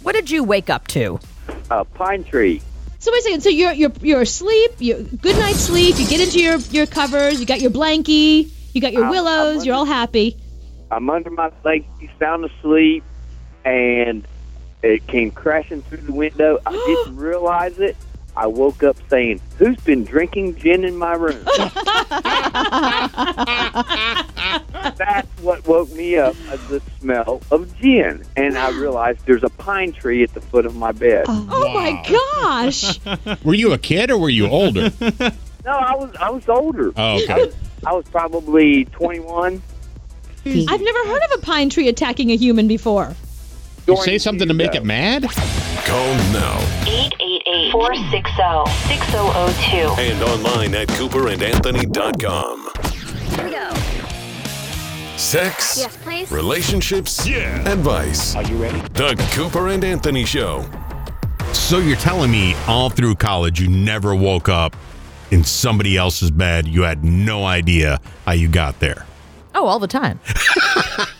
What 0.03 0.13
did 0.15 0.29
you 0.29 0.43
wake 0.43 0.69
up 0.69 0.87
to? 0.89 1.19
A 1.71 1.83
pine 1.85 2.23
tree. 2.23 2.61
So 2.99 3.11
wait 3.11 3.19
a 3.19 3.21
second. 3.23 3.41
So 3.41 3.49
you're 3.49 3.71
you're 3.73 3.91
you're 4.01 4.21
asleep. 4.21 4.71
You 4.79 5.03
good 5.21 5.35
night's 5.37 5.59
sleep. 5.59 5.97
You 5.99 6.07
get 6.07 6.21
into 6.21 6.39
your 6.41 6.57
your 6.71 6.85
covers. 6.85 7.39
You 7.39 7.45
got 7.45 7.61
your 7.61 7.71
blankie. 7.71 8.51
You 8.73 8.81
got 8.81 8.93
your 8.93 9.03
I'm- 9.03 9.11
willows. 9.11 9.61
I'm 9.61 9.65
you're 9.65 9.75
all 9.75 9.85
happy. 9.85 10.37
I'm 10.91 11.09
under 11.09 11.31
my 11.31 11.49
blanket, 11.63 12.09
sound 12.19 12.45
asleep, 12.45 13.03
and 13.65 14.25
it 14.83 15.05
came 15.07 15.31
crashing 15.31 15.81
through 15.81 15.97
the 15.99 16.11
window. 16.13 16.59
I 16.65 16.71
didn't 17.05 17.17
realize 17.17 17.79
it. 17.79 17.97
I 18.37 18.47
woke 18.47 18.83
up 18.83 18.97
saying, 19.09 19.39
"Who's 19.57 19.77
been 19.77 20.03
drinking 20.03 20.55
gin 20.57 20.83
in 20.83 20.97
my 20.97 21.13
room?" 21.13 21.41
That's 24.97 25.27
what 25.41 25.65
woke 25.67 25.91
me 25.93 26.17
up, 26.17 26.35
uh, 26.49 26.57
the 26.69 26.81
smell 26.99 27.41
of 27.51 27.77
gin, 27.79 28.23
and 28.35 28.57
I 28.57 28.69
realized 28.79 29.25
there's 29.25 29.43
a 29.43 29.49
pine 29.49 29.93
tree 29.93 30.23
at 30.23 30.33
the 30.33 30.41
foot 30.41 30.65
of 30.65 30.75
my 30.75 30.91
bed. 30.91 31.25
Oh 31.27 31.73
my 31.73 32.03
gosh! 32.41 32.99
Were 33.43 33.53
you 33.53 33.73
a 33.73 33.77
kid 33.77 34.11
or 34.11 34.17
were 34.17 34.29
you 34.29 34.47
older? 34.47 34.91
No, 34.99 35.71
I 35.71 35.95
was 35.95 36.15
I 36.19 36.29
was 36.29 36.47
older. 36.47 36.93
Oh, 36.95 37.15
okay. 37.23 37.33
I 37.33 37.37
was, 37.37 37.55
I 37.87 37.93
was 37.93 38.05
probably 38.09 38.85
21. 38.85 39.61
I've 40.47 40.81
never 40.81 40.99
heard 41.07 41.23
of 41.23 41.31
a 41.33 41.41
pine 41.41 41.69
tree 41.69 41.87
attacking 41.87 42.31
a 42.31 42.37
human 42.37 42.67
before. 42.67 43.15
You 43.87 43.97
say 43.97 44.19
something 44.19 44.47
to 44.47 44.53
make 44.53 44.75
it 44.75 44.83
mad? 44.83 45.23
Call 45.85 46.13
now 46.33 46.59
888 47.55 47.71
460 47.71 48.65
6002. 48.89 50.01
and 50.01 50.23
online 50.23 50.75
at 50.75 50.87
cooperandanthony.com. 50.89 52.69
Here 53.35 53.45
we 53.45 53.51
go. 53.51 53.73
Sex, 55.17 55.77
Yes, 55.77 55.97
please. 56.03 56.29
relationships, 56.31 57.25
yeah. 57.27 57.71
advice. 57.71 58.35
Are 58.35 58.43
you 58.43 58.57
ready? 58.57 58.79
The 58.93 59.15
Cooper 59.33 59.69
and 59.69 59.83
Anthony 59.85 60.25
Show. 60.25 60.65
So 61.53 61.77
you're 61.79 61.95
telling 61.95 62.29
me 62.31 62.53
all 62.67 62.89
through 62.89 63.15
college 63.15 63.61
you 63.61 63.69
never 63.69 64.13
woke 64.13 64.49
up 64.49 64.75
in 65.31 65.43
somebody 65.45 65.95
else's 65.97 66.31
bed. 66.31 66.67
You 66.67 66.81
had 66.83 67.03
no 67.05 67.45
idea 67.45 67.99
how 68.25 68.33
you 68.33 68.49
got 68.49 68.79
there. 68.81 69.05
Oh, 69.55 69.67
all 69.67 69.79
the 69.79 69.87
time. 69.87 70.19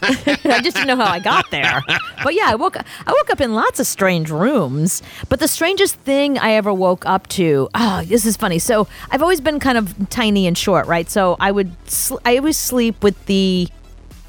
I 0.02 0.60
just 0.62 0.76
didn't 0.76 0.88
know 0.88 0.98
how 0.98 1.12
I 1.12 1.20
got 1.20 1.50
there. 1.52 1.82
But 2.22 2.36
yeah, 2.36 2.48
I 2.48 2.56
woke 2.56 2.76
I 2.78 3.12
woke 3.12 3.30
up 3.30 3.40
in 3.40 3.54
lots 3.54 3.80
of 3.80 3.88
strange 3.88 4.30
rooms. 4.30 5.02
But 5.30 5.40
the 5.40 5.48
strangest 5.48 5.96
thing 5.96 6.38
I 6.38 6.52
ever 6.52 6.74
woke 6.74 7.06
up 7.06 7.28
to, 7.30 7.70
oh, 7.74 8.04
this 8.06 8.26
is 8.26 8.36
funny. 8.36 8.60
So 8.60 8.88
I've 9.10 9.22
always 9.22 9.40
been 9.40 9.60
kind 9.60 9.78
of 9.78 10.10
tiny 10.10 10.48
and 10.48 10.58
short, 10.58 10.86
right? 10.86 11.10
So 11.10 11.38
I 11.40 11.52
would 11.52 11.72
sl- 11.90 12.18
I 12.26 12.38
always 12.38 12.58
sleep 12.58 13.02
with 13.02 13.26
the 13.26 13.70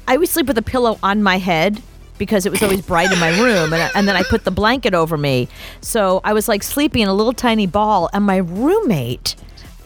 I 0.07 0.13
always 0.15 0.31
sleep 0.31 0.47
with 0.47 0.57
a 0.57 0.61
pillow 0.63 0.97
on 1.03 1.21
my 1.21 1.37
head 1.37 1.81
because 2.17 2.45
it 2.45 2.51
was 2.51 2.63
always 2.63 2.81
bright 2.81 3.11
in 3.11 3.19
my 3.19 3.37
room 3.39 3.73
and, 3.73 3.91
and 3.93 4.07
then 4.07 4.15
I 4.15 4.23
put 4.23 4.45
the 4.45 4.51
blanket 4.51 4.93
over 4.93 5.17
me. 5.17 5.49
So 5.81 6.21
I 6.23 6.31
was 6.33 6.47
like 6.47 6.63
sleeping 6.63 7.01
in 7.01 7.09
a 7.09 7.13
little 7.13 7.33
tiny 7.33 7.67
ball 7.67 8.09
and 8.13 8.23
my 8.25 8.37
roommate 8.37 9.35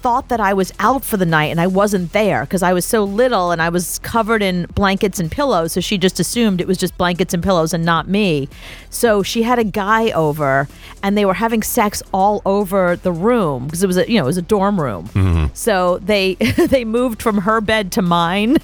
thought 0.01 0.29
that 0.29 0.39
I 0.39 0.53
was 0.53 0.71
out 0.79 1.03
for 1.03 1.17
the 1.17 1.25
night 1.25 1.45
and 1.45 1.61
I 1.61 1.67
wasn't 1.67 2.11
there 2.11 2.41
because 2.41 2.63
I 2.63 2.73
was 2.73 2.85
so 2.85 3.03
little 3.03 3.51
and 3.51 3.61
I 3.61 3.69
was 3.69 3.99
covered 3.99 4.41
in 4.41 4.65
blankets 4.73 5.19
and 5.19 5.31
pillows. 5.31 5.73
So 5.73 5.81
she 5.81 5.97
just 5.97 6.19
assumed 6.19 6.59
it 6.59 6.67
was 6.67 6.77
just 6.77 6.97
blankets 6.97 7.33
and 7.33 7.43
pillows 7.43 7.73
and 7.73 7.85
not 7.85 8.07
me. 8.07 8.49
So 8.89 9.23
she 9.23 9.43
had 9.43 9.59
a 9.59 9.63
guy 9.63 10.11
over 10.11 10.67
and 11.03 11.17
they 11.17 11.25
were 11.25 11.35
having 11.35 11.63
sex 11.63 12.01
all 12.13 12.41
over 12.45 12.95
the 12.95 13.11
room 13.11 13.65
because 13.65 13.83
it 13.83 13.87
was 13.87 13.97
a 13.97 14.09
you 14.09 14.17
know 14.17 14.23
it 14.23 14.27
was 14.27 14.37
a 14.37 14.41
dorm 14.41 14.81
room. 14.81 15.07
Mm-hmm. 15.09 15.53
So 15.53 15.99
they 15.99 16.35
they 16.57 16.85
moved 16.85 17.21
from 17.21 17.39
her 17.39 17.61
bed 17.61 17.91
to 17.93 18.01
mine. 18.01 18.57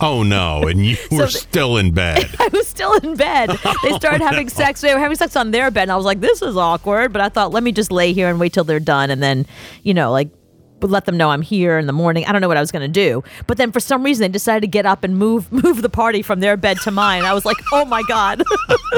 Oh 0.00 0.22
no, 0.22 0.66
and 0.68 0.84
you 0.84 0.96
were 1.12 1.28
still 1.28 1.76
in 1.76 1.92
bed. 1.92 2.28
I 2.38 2.48
was 2.52 2.66
still 2.66 2.92
in 2.94 3.16
bed. 3.16 3.50
They 3.82 3.92
started 3.92 4.20
having 4.20 4.48
sex. 4.48 4.80
They 4.80 4.92
were 4.92 5.00
having 5.00 5.16
sex 5.16 5.36
on 5.36 5.52
their 5.52 5.70
bed, 5.70 5.84
and 5.84 5.92
I 5.92 5.96
was 5.96 6.04
like, 6.04 6.20
"This 6.20 6.42
is 6.42 6.56
awkward." 6.56 7.12
But 7.12 7.22
I 7.22 7.28
thought, 7.28 7.52
let 7.52 7.62
me 7.62 7.72
just 7.72 7.90
lay 7.90 8.12
here 8.12 8.28
and 8.28 8.38
wait 8.38 8.52
till 8.52 8.64
they're 8.64 8.80
done, 8.80 9.10
and 9.10 9.22
then, 9.22 9.46
you 9.82 9.94
know, 9.94 10.12
like 10.12 10.28
let 10.90 11.04
them 11.04 11.16
know 11.16 11.30
I'm 11.30 11.42
here 11.42 11.78
in 11.78 11.86
the 11.86 11.92
morning. 11.92 12.24
I 12.26 12.32
don't 12.32 12.40
know 12.40 12.48
what 12.48 12.56
I 12.56 12.60
was 12.60 12.72
going 12.72 12.82
to 12.82 12.88
do, 12.88 13.22
but 13.46 13.56
then 13.56 13.72
for 13.72 13.80
some 13.80 14.02
reason 14.02 14.22
they 14.22 14.28
decided 14.28 14.60
to 14.60 14.66
get 14.66 14.86
up 14.86 15.04
and 15.04 15.16
move 15.16 15.50
move 15.64 15.82
the 15.82 15.88
party 15.88 16.22
from 16.22 16.40
their 16.40 16.56
bed 16.56 16.78
to 16.82 16.90
mine. 16.90 17.24
I 17.24 17.32
was 17.32 17.44
like, 17.44 17.56
"Oh 17.72 17.84
my 17.84 18.02
god, 18.08 18.42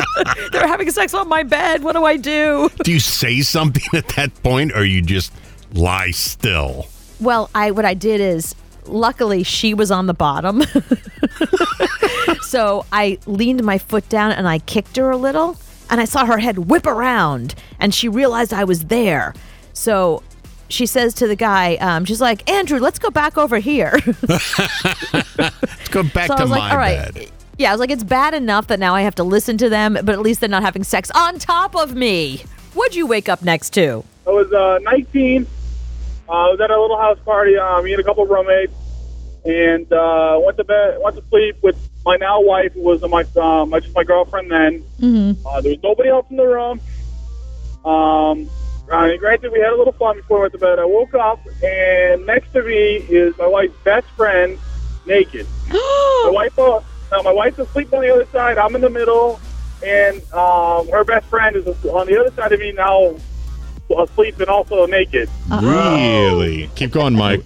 they're 0.53 0.67
having 0.67 0.91
sex 0.91 1.15
on 1.15 1.29
my 1.29 1.43
bed. 1.43 1.83
What 1.83 1.95
do 1.95 2.05
I 2.05 2.17
do?" 2.17 2.71
Do 2.85 2.93
you 2.93 3.01
say 3.01 3.41
something 3.41 3.85
at 3.95 4.09
that 4.17 4.35
point 4.43 4.73
or 4.75 4.85
you 4.85 5.03
just 5.03 5.33
lie 5.73 6.11
still? 6.11 6.87
Well, 7.21 7.51
I 7.55 7.71
what 7.71 7.85
I 7.85 7.95
did 7.95 8.21
is 8.21 8.55
luckily 8.89 9.43
she 9.43 9.75
was 9.75 9.91
on 9.91 10.07
the 10.07 10.15
bottom. 10.15 10.63
so 12.43 12.85
I 12.93 13.19
leaned 13.27 13.65
my 13.65 13.79
foot 13.79 14.09
down 14.09 14.33
and 14.33 14.49
I 14.49 14.59
kicked 14.61 14.97
her 14.97 15.11
a 15.11 15.17
little 15.17 15.57
and 15.91 16.01
I 16.01 16.05
saw 16.05 16.25
her 16.25 16.39
head 16.39 16.59
whip 16.59 16.87
around 16.87 17.55
and 17.81 17.95
she 17.95 18.09
realized 18.09 18.53
I 18.53 18.65
was 18.65 18.87
there. 18.87 19.35
So 19.73 20.23
she 20.69 20.87
says 20.87 21.15
to 21.15 21.27
the 21.27 21.37
guy, 21.37 21.77
um, 21.77 22.05
she's 22.05 22.21
like, 22.21 22.49
Andrew, 22.51 22.79
let's 22.79 22.99
go 22.99 23.11
back 23.11 23.39
over 23.39 23.59
here. 23.59 23.99
Let's 25.39 25.89
go 25.91 26.03
back 26.03 26.29
so 26.29 26.35
I 26.35 26.37
to 26.39 26.43
was 26.43 26.51
my 26.51 26.59
like, 26.59 26.73
all 26.73 26.79
right. 26.79 27.15
bed. 27.15 27.31
Yeah, 27.59 27.71
I 27.71 27.73
was 27.73 27.81
like, 27.81 27.91
it's 27.91 28.05
bad 28.05 28.35
enough 28.35 28.67
that 28.67 28.79
now 28.79 28.95
I 28.95 29.03
have 29.03 29.15
to 29.17 29.25
listen 29.25 29.57
to 29.59 29.69
them, 29.69 29.95
but 29.95 30.11
at 30.11 30.21
least 30.21 30.41
they're 30.41 30.49
not 30.49 30.63
having 30.63 30.85
sex 30.85 31.11
on 31.13 31.39
top 31.39 31.75
of 31.75 31.95
me. 31.95 32.45
What'd 32.75 32.95
you 32.95 33.07
wake 33.07 33.29
up 33.29 33.43
next 33.43 33.71
to? 33.75 34.05
I 34.27 34.31
was 34.31 34.53
uh, 34.53 34.79
19. 34.83 35.47
Uh, 36.29 36.33
I 36.33 36.51
was 36.51 36.61
at 36.61 36.71
a 36.71 36.81
little 36.81 36.99
house 36.99 37.19
party. 37.25 37.57
Uh, 37.57 37.81
me 37.83 37.93
and 37.93 38.01
a 38.01 38.05
couple 38.05 38.25
of 38.25 38.29
roommates, 38.29 38.75
and 39.45 39.91
uh, 39.93 40.39
went 40.45 40.59
to 40.59 40.65
bed. 40.65 40.99
Went 41.01 41.17
to 41.17 41.23
sleep 41.29 41.57
with 41.63 41.79
my 42.05 42.17
now 42.17 42.41
wife, 42.43 42.73
who 42.75 42.83
was 42.83 43.01
my 43.03 43.25
uh, 43.41 43.65
my 43.65 43.81
just 43.81 43.95
my 43.95 44.05
girlfriend 44.05 44.51
then. 44.51 44.83
Mm-hmm. 45.01 45.47
Uh, 45.47 45.61
there 45.63 45.71
was 45.73 45.83
nobody 45.83 46.09
else 46.11 46.27
in 46.29 46.37
the 46.37 46.47
room. 46.47 46.81
Um, 47.85 48.51
uh, 48.91 49.17
granted, 49.17 49.53
we 49.53 49.61
had 49.61 49.73
a 49.73 49.77
little 49.77 49.93
fun 49.93 50.17
before 50.17 50.39
we 50.39 50.43
went 50.43 50.53
to 50.53 50.59
bed. 50.59 50.79
I 50.79 50.85
woke 50.85 51.15
up, 51.15 51.41
and 51.63 52.25
next 52.27 52.53
to 52.53 52.63
me 52.63 52.97
is 52.97 53.37
my 53.39 53.47
wife's 53.47 53.77
best 53.85 54.07
friend, 54.11 54.59
naked. 55.07 55.47
my 55.71 56.31
wife, 56.33 56.59
uh, 56.59 56.77
uh, 56.77 57.23
my 57.23 57.33
wife's 57.33 57.59
asleep 57.59 57.93
on 57.93 58.03
the 58.03 58.13
other 58.13 58.27
side. 58.27 58.59
I'm 58.59 58.75
in 58.75 58.81
the 58.81 58.91
middle, 58.91 59.41
and 59.85 60.23
um, 60.33 60.89
her 60.89 61.05
best 61.05 61.27
friend 61.27 61.57
is 61.57 61.67
on 61.85 62.07
the 62.07 62.19
other 62.21 62.31
side 62.33 62.53
of 62.53 62.61
me 62.61 62.73
now, 62.73 63.17
asleep 63.97 64.39
and 64.39 64.49
also 64.49 64.87
naked. 64.87 65.29
Really? 65.51 66.69
Keep 66.77 66.93
going, 66.93 67.15
Mike. 67.15 67.43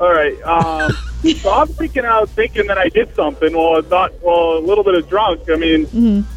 All 0.00 0.12
right. 0.12 0.40
Um, 0.42 0.90
so 1.36 1.52
I'm 1.52 1.68
freaking 1.68 2.04
out, 2.04 2.28
thinking 2.30 2.66
that 2.66 2.78
I 2.78 2.88
did 2.88 3.14
something. 3.14 3.56
Well, 3.56 3.80
not 3.82 4.12
well, 4.22 4.58
a 4.58 4.60
little 4.60 4.84
bit 4.84 4.94
of 4.94 5.08
drunk. 5.08 5.48
I 5.48 5.56
mean, 5.56 5.86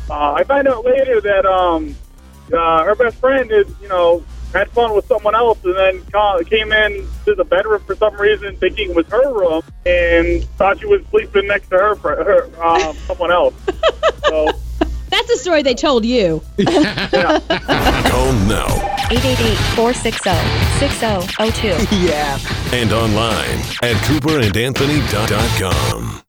uh, 0.09 0.33
I 0.33 0.43
find 0.43 0.67
out 0.67 0.85
later 0.85 1.21
that 1.21 1.45
um, 1.45 1.95
uh, 2.53 2.83
her 2.83 2.93
best 2.95 3.17
friend 3.17 3.51
is, 3.51 3.67
you 3.81 3.87
know, 3.87 4.23
had 4.53 4.69
fun 4.71 4.93
with 4.95 5.05
someone 5.07 5.33
else, 5.35 5.57
and 5.65 5.75
then 5.75 6.01
ca- 6.11 6.39
came 6.43 6.71
in 6.71 7.05
to 7.25 7.33
the 7.35 7.43
bedroom 7.43 7.81
for 7.85 7.95
some 7.95 8.15
reason, 8.15 8.55
thinking 8.57 8.91
it 8.91 8.95
was 8.95 9.05
her 9.07 9.33
room, 9.33 9.61
and 9.85 10.43
thought 10.57 10.79
she 10.79 10.85
was 10.85 11.01
sleeping 11.09 11.47
next 11.47 11.67
to 11.69 11.77
her, 11.77 11.95
fr- 11.95 12.09
her 12.23 12.49
um, 12.63 12.95
someone 13.07 13.31
else. 13.31 13.53
So 14.27 14.49
That's 15.09 15.27
the 15.27 15.37
story 15.37 15.63
they 15.63 15.73
told 15.73 16.03
you. 16.05 16.41
Call 16.57 16.65
now 18.47 18.67
888-460-6002. 19.09 21.87
Yeah. 22.07 22.37
and 22.73 22.91
online 22.91 23.59
at 23.81 23.95
cooperandanthony.com. 24.05 26.21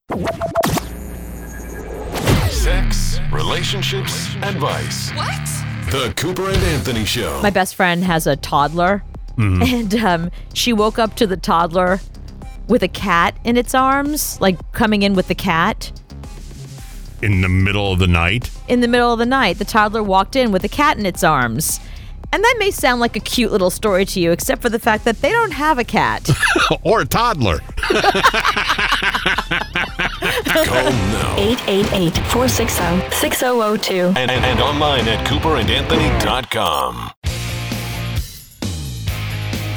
Sex, 2.51 3.19
relationships, 3.33 4.29
advice. 4.43 5.11
What? 5.13 5.49
The 5.91 6.13
Cooper 6.17 6.49
and 6.49 6.63
Anthony 6.65 7.05
Show. 7.05 7.41
My 7.43 7.51
best 7.51 7.75
friend 7.75 8.05
has 8.05 8.27
a 8.27 8.37
toddler, 8.37 9.03
Mhm. 9.37 9.73
and 9.73 9.95
um, 10.05 10.31
she 10.53 10.73
woke 10.73 10.99
up 10.99 11.17
to 11.17 11.27
the 11.27 11.37
toddler 11.37 12.01
with 12.69 12.83
a 12.83 12.89
cat 12.89 13.37
in 13.45 13.57
its 13.57 13.75
arms, 13.75 14.39
like 14.41 14.59
coming 14.73 15.03
in 15.03 15.15
with 15.15 15.29
the 15.29 15.35
cat. 15.35 15.91
In 17.23 17.41
the 17.41 17.49
middle 17.49 17.93
of 17.93 17.99
the 17.99 18.07
night. 18.07 18.51
In 18.69 18.81
the 18.81 18.89
middle 18.89 19.13
of 19.13 19.19
the 19.19 19.27
night, 19.27 19.59
the 19.59 19.65
toddler 19.65 20.03
walked 20.03 20.37
in 20.37 20.53
with 20.53 20.63
a 20.65 20.69
cat 20.69 20.99
in 20.99 21.07
its 21.07 21.25
arms. 21.25 21.81
And 22.31 22.45
that 22.45 22.57
may 22.59 22.71
sound 22.71 23.01
like 23.01 23.17
a 23.17 23.21
cute 23.21 23.51
little 23.51 23.71
story 23.71 24.05
to 24.05 24.21
you, 24.21 24.33
except 24.33 24.61
for 24.61 24.69
the 24.69 24.79
fact 24.79 25.05
that 25.07 25.23
they 25.23 25.31
don't 25.31 25.53
have 25.53 25.79
a 25.79 25.85
cat. 25.85 26.29
or 26.83 27.01
a 27.01 27.07
toddler. 27.07 27.61
Call 30.21 30.91
now 30.91 31.37
888-460-6002. 31.37 34.17
and, 34.17 34.31
and, 34.31 34.45
and 34.45 34.61
online 34.61 35.07
at 35.09 35.27
cooperandanthony.com. 35.27 37.11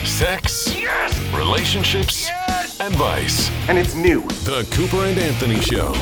Sex, 0.06 0.76
relationships, 1.34 2.30
advice. 2.80 3.50
And 3.70 3.78
it's 3.78 3.96
new. 3.96 4.22
The 4.46 4.68
Cooper 4.72 5.06
and 5.06 5.18
Anthony 5.18 5.60
Show. 5.62 5.94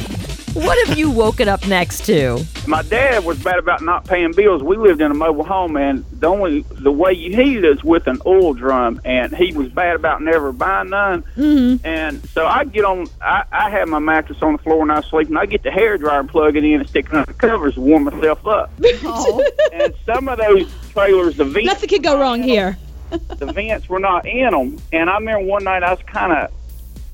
What 0.60 0.88
have 0.88 0.98
you 0.98 1.10
woken 1.10 1.48
up 1.48 1.66
next 1.68 2.06
to? 2.06 2.44
My 2.68 2.82
dad 2.84 3.24
was 3.26 3.42
bad 3.42 3.58
about 3.60 3.82
not 3.82 4.06
paying 4.06 4.32
bills. 4.34 4.62
We 4.62 4.78
lived 4.78 5.02
in 5.02 5.12
a 5.12 5.14
mobile 5.14 5.44
home, 5.44 5.78
and 5.78 6.06
the 6.12 6.28
only 6.28 6.62
the 6.72 6.92
way 6.92 7.14
you 7.14 7.36
heated 7.36 7.64
it 7.64 7.78
is 7.78 7.84
with 7.84 8.08
an 8.08 8.20
oil 8.26 8.54
drum, 8.54 9.02
and 9.06 9.36
he 9.36 9.54
was 9.54 9.70
bad 9.70 9.96
about 9.96 10.22
never 10.22 10.52
buying 10.52 10.90
none. 10.90 11.24
Mm-hmm. 11.36 11.86
And 11.86 12.24
so 12.30 12.46
I 12.46 12.66
get 12.66 12.86
on. 12.86 13.08
I, 13.22 13.44
I 13.52 13.70
have 13.70 13.88
my 13.88 14.00
mattress 14.00 14.42
on 14.42 14.54
the 14.54 14.60
floor 14.60 14.80
when 14.80 14.92
I 14.92 15.02
sleep, 15.02 15.30
and 15.30 15.38
I 15.38 15.46
get 15.46 15.64
the 15.64 15.72
hair 15.72 15.98
dryer 15.98 16.20
and 16.20 16.30
plug 16.30 16.56
it 16.56 16.64
in 16.64 16.80
and 16.80 16.90
stick 16.90 17.08
it 17.08 17.14
under 17.14 17.32
the 17.32 17.38
covers 17.38 17.76
to 17.76 17.82
warm 17.82 18.04
myself 18.06 18.46
up. 18.46 18.72
and 19.74 19.94
some 20.06 20.28
of 20.28 20.38
those 20.38 20.72
trailers, 20.92 21.38
the 21.38 21.46
vents, 21.46 21.68
Nothing 21.68 21.90
could 21.90 22.04
go 22.04 22.20
wrong 22.20 22.44
here. 22.44 22.78
the 23.10 23.52
vents 23.52 23.90
were 23.90 24.00
not 24.00 24.26
in 24.28 24.52
them. 24.52 24.78
And 24.94 25.10
I 25.10 25.16
remember 25.16 25.46
one 25.46 25.64
night 25.64 25.84
I 25.84 25.92
was 25.92 26.02
kind 26.06 26.32
of 26.32 26.52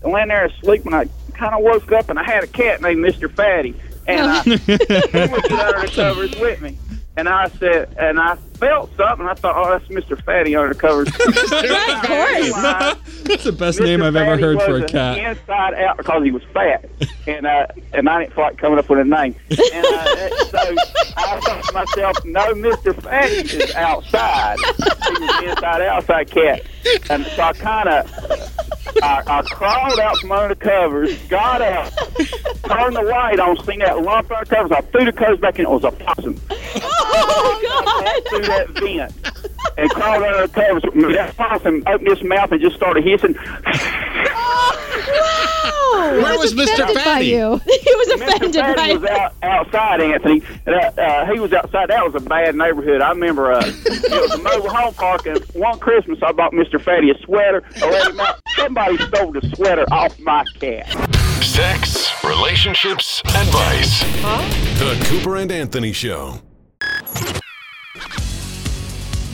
laying 0.03 0.27
there 0.27 0.45
asleep, 0.45 0.86
and 0.86 0.95
I 0.95 1.05
kind 1.38 1.54
of 1.56 1.63
woke 1.63 1.91
up, 1.91 2.10
and 2.10 2.19
I 2.19 2.24
had 2.24 2.43
a 2.43 2.48
cat 2.48 2.82
named 2.82 3.02
Mister 3.02 3.30
Fatty, 3.30 3.76
and 4.08 4.32
I 4.32 4.41
he 4.43 4.52
was 4.52 5.52
under 5.52 5.82
the 5.82 5.91
covers 5.93 6.36
with 6.39 6.62
me. 6.62 6.78
And 7.17 7.30
I 7.30 7.48
said, 7.48 7.95
and 7.98 8.19
I 8.19 8.36
felt 8.60 8.91
something. 8.98 9.26
I 9.26 9.36
thought, 9.36 9.56
oh, 9.56 9.69
that's 9.71 9.89
Mister 9.89 10.17
Fatty 10.17 10.54
under 10.54 10.74
the 10.74 10.80
covers. 10.80 11.08
of 11.10 11.15
course. 11.15 13.06
That's 13.24 13.43
the 13.45 13.54
best 13.54 13.80
Mr. 13.80 13.86
name 13.86 14.02
I've 14.04 14.17
ever 14.17 14.38
heard 14.38 14.62
for 14.62 14.78
a 14.78 14.86
cat. 14.86 15.17
Inside 15.17 15.76
out 15.76 15.95
because 15.95 16.24
he 16.24 16.32
was 16.32 16.43
fat, 16.54 16.89
and 17.26 17.45
uh, 17.45 17.67
and 17.93 18.10
I 18.10 18.19
didn't 18.19 18.34
feel 18.34 18.43
like 18.43 18.58
coming 18.58 18.80
up 18.80 18.89
with 18.89 19.00
a 19.00 19.06
name. 19.06 19.34
And 19.50 19.86
uh, 19.86 20.45
so 20.45 20.76
I 21.15 21.39
thought 21.39 21.63
to 21.63 21.74
myself, 21.74 22.26
no, 22.26 22.54
Mister 22.56 22.93
Fatty 22.93 23.34
is 23.34 23.74
outside. 23.76 24.58
He 24.60 25.24
was 25.24 25.43
an 25.43 25.50
inside 25.50 25.82
outside 25.84 26.30
cat, 26.30 26.63
and 27.10 27.26
so 27.26 27.43
I 27.43 27.54
kind 27.54 27.88
of. 27.88 28.55
I, 29.02 29.24
I 29.26 29.41
crawled 29.43 30.00
out 30.00 30.17
from 30.17 30.32
under 30.32 30.54
the 30.56 30.60
covers, 30.60 31.17
got 31.28 31.62
out, 31.62 31.91
turned 32.63 32.95
the 32.95 33.02
light 33.02 33.39
on, 33.39 33.58
seen 33.65 33.80
that 33.80 34.02
lump 34.02 34.32
under 34.32 34.45
the 34.45 34.56
covers. 34.56 34.71
I 34.71 34.82
threw 34.82 35.06
the 35.06 35.12
covers 35.12 35.39
back 35.39 35.60
in. 35.60 35.65
It 35.65 35.69
was 35.69 35.84
a 35.84 35.91
possum. 35.91 36.39
Oh, 36.50 38.21
Through 38.30 38.41
that 38.41 38.69
vent 38.69 39.13
and 39.78 39.89
crawled 39.91 40.24
under 40.24 40.48
the 40.48 40.54
covers. 40.54 40.84
That 41.15 41.36
possum 41.38 41.84
opened 41.88 42.08
his 42.10 42.24
mouth 42.24 42.52
and 42.52 42.62
just 42.62 42.76
started 42.76 43.04
hissing. 43.04 43.36
Oh, 44.38 46.19
Where 46.21 46.32
he 46.34 46.38
was 46.38 46.54
Mr. 46.54 46.74
offended 46.74 46.95
by 46.95 47.02
Fatty? 47.04 47.26
you. 47.28 47.62
He 47.86 47.95
was 47.95 48.08
offended 48.10 48.52
Mr. 48.54 48.62
by 48.62 48.74
Fatty 48.76 48.98
was 48.98 49.10
out, 49.10 49.34
outside, 49.43 50.02
Anthony. 50.02 50.41
Uh, 50.67 50.71
uh, 50.71 51.26
he 51.34 51.39
was 51.39 51.54
outside. 51.54 51.89
That 51.89 52.04
was 52.04 52.15
a 52.21 52.26
bad 52.26 52.56
neighborhood. 52.56 53.02
I 53.02 53.10
remember 53.10 53.52
uh, 53.54 53.62
it 53.65 54.12
was 54.12 54.32
a 54.32 54.38
mobile 54.41 54.69
home 54.69 54.93
park, 54.93 55.26
and 55.28 55.39
one 55.54 55.80
Christmas 55.80 56.19
I 56.24 56.32
bought 56.32 56.52
Mr. 56.54 56.82
Fatty 56.82 57.12
a 57.12 57.17
sweater. 57.24 57.63
I 57.82 57.89
let 57.89 58.08
him 58.12 58.19
out. 58.19 58.39
Somebody 58.56 58.98
stole 58.98 59.32
the 59.32 59.41
sweater 59.56 59.86
off 59.91 60.18
my 60.20 60.44
cat. 60.60 60.88
Sex, 61.44 62.12
relationships, 62.24 63.22
advice. 63.26 64.02
The 64.80 65.06
Cooper 65.10 65.38
and 65.38 65.52
Anthony 65.52 65.91
Show. 65.91 66.39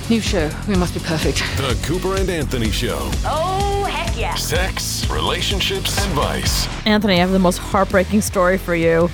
New 0.10 0.20
show. 0.20 0.50
We 0.68 0.76
must 0.76 0.94
be 0.94 1.00
perfect. 1.00 1.38
The 1.58 1.80
Cooper 1.86 2.16
and 2.16 2.30
Anthony 2.30 2.70
Show. 2.70 2.98
Oh, 3.26 3.88
heck 3.90 4.18
yeah. 4.18 4.36
Sex, 4.36 5.10
relationships, 5.10 5.98
advice. 6.06 6.68
Anthony, 6.86 7.14
I 7.14 7.18
have 7.18 7.32
the 7.32 7.40
most 7.40 7.60
heartbreaking 7.60 8.22
story 8.22 8.58
for 8.58 8.76
you. 8.76 9.10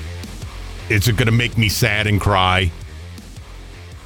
Is 0.90 1.08
it 1.08 1.18
going 1.18 1.28
to 1.28 1.32
make 1.32 1.58
me 1.58 1.70
sad 1.70 2.08
and 2.08 2.20
cry? 2.20 2.72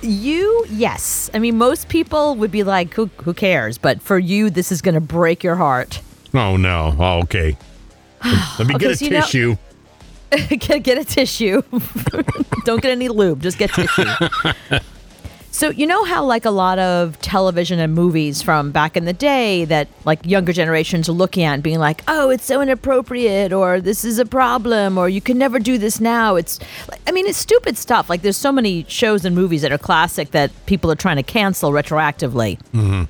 You, 0.02 0.66
yes. 0.70 1.30
I 1.34 1.40
mean, 1.40 1.58
most 1.58 1.90
people 1.90 2.36
would 2.36 2.52
be 2.52 2.64
like, 2.64 2.94
who, 2.94 3.08
who 3.24 3.34
cares? 3.34 3.78
But 3.78 4.02
for 4.02 4.18
you, 4.18 4.50
this 4.50 4.72
is 4.72 4.82
going 4.82 4.96
to 4.96 5.02
break 5.02 5.44
your 5.44 5.56
heart. 5.56 6.02
Oh, 6.34 6.58
no. 6.58 6.96
Oh, 6.98 7.20
okay. 7.24 7.56
Let 8.26 8.68
me 8.68 8.76
Okay, 8.76 8.86
get 8.86 8.92
a 8.92 8.96
so 8.96 9.06
you 9.06 9.12
know- 9.12 9.22
tissue. 9.22 9.56
get, 10.58 10.84
get 10.84 10.98
a 10.98 11.04
tissue. 11.04 11.62
Don't 12.66 12.82
get 12.82 12.92
any 12.92 13.10
lube, 13.10 13.42
just 13.42 13.58
get 13.58 13.70
tissue. 13.74 14.06
So 15.54 15.70
you 15.70 15.86
know 15.86 16.06
how 16.06 16.24
like 16.24 16.46
a 16.46 16.50
lot 16.50 16.80
of 16.80 17.20
television 17.20 17.80
and 17.80 17.94
movies 17.94 18.42
from 18.42 18.72
back 18.72 18.96
in 18.96 19.04
the 19.04 19.14
day 19.14 19.66
that 19.66 19.90
like 20.06 20.26
younger 20.26 20.54
generations 20.54 21.10
are 21.10 21.14
looking 21.14 21.44
at 21.44 21.56
and 21.56 21.64
being 21.64 21.78
like, 21.78 22.04
"Oh, 22.08 22.30
it's 22.30 22.46
so 22.46 22.62
inappropriate," 22.62 23.52
or 23.52 23.82
"This 23.82 24.06
is 24.06 24.18
a 24.18 24.26
problem," 24.26 24.98
or 24.98 25.10
"You 25.10 25.20
can 25.20 25.38
never 25.38 25.60
do 25.60 25.78
this 25.78 26.00
now." 26.00 26.38
It's, 26.38 26.58
I 27.06 27.12
mean, 27.12 27.28
it's 27.28 27.38
stupid 27.38 27.78
stuff. 27.78 28.10
Like 28.10 28.22
there's 28.22 28.38
so 28.38 28.52
many 28.52 28.86
shows 28.88 29.26
and 29.26 29.36
movies 29.36 29.62
that 29.62 29.74
are 29.74 29.78
classic 29.78 30.32
that 30.32 30.52
people 30.66 30.90
are 30.90 30.96
trying 30.96 31.18
to 31.18 31.24
cancel 31.24 31.72
retroactively. 31.72 32.58
Mm-hmm. 32.74 33.04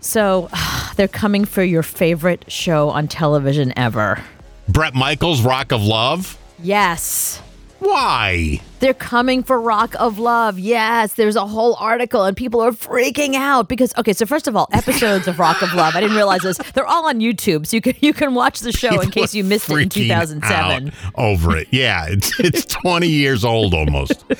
So 0.00 0.50
they're 0.96 1.08
coming 1.08 1.44
for 1.44 1.62
your 1.62 1.84
favorite 1.84 2.44
show 2.48 2.90
on 2.90 3.06
television 3.06 3.72
ever. 3.78 4.22
Bret 4.68 4.94
Michaels, 4.94 5.42
Rock 5.42 5.70
of 5.72 5.82
Love. 5.82 6.36
Yes. 6.62 7.40
Why? 7.80 8.60
They're 8.80 8.94
coming 8.94 9.42
for 9.42 9.60
Rock 9.60 9.94
of 9.98 10.18
Love. 10.18 10.58
Yes, 10.58 11.14
there's 11.14 11.36
a 11.36 11.46
whole 11.46 11.74
article 11.76 12.24
and 12.24 12.36
people 12.36 12.60
are 12.60 12.72
freaking 12.72 13.34
out 13.34 13.68
because 13.68 13.94
okay, 13.96 14.12
so 14.12 14.26
first 14.26 14.46
of 14.46 14.54
all, 14.54 14.68
episodes 14.72 15.26
of 15.26 15.38
Rock 15.38 15.62
of 15.62 15.72
Love, 15.74 15.96
I 15.96 16.00
didn't 16.00 16.16
realize 16.16 16.42
this. 16.42 16.58
They're 16.74 16.86
all 16.86 17.08
on 17.08 17.20
YouTube, 17.20 17.66
so 17.66 17.76
you 17.76 17.80
can 17.80 17.94
you 18.00 18.12
can 18.12 18.34
watch 18.34 18.60
the 18.60 18.72
show 18.72 19.00
in 19.04 19.10
case 19.10 19.34
you 19.34 19.44
missed 19.44 19.70
it 19.70 19.78
in 19.78 19.88
2007. 19.88 20.88
out 20.88 20.94
over 21.14 21.56
it. 21.56 21.68
Yeah, 21.70 22.06
it's 22.08 22.38
it's 22.38 22.66
20 22.66 23.08
years 23.08 23.44
old 23.44 23.72
almost. 23.74 24.28
They're 24.28 24.36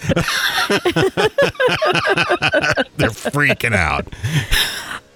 freaking 3.10 3.74
out. 3.74 4.06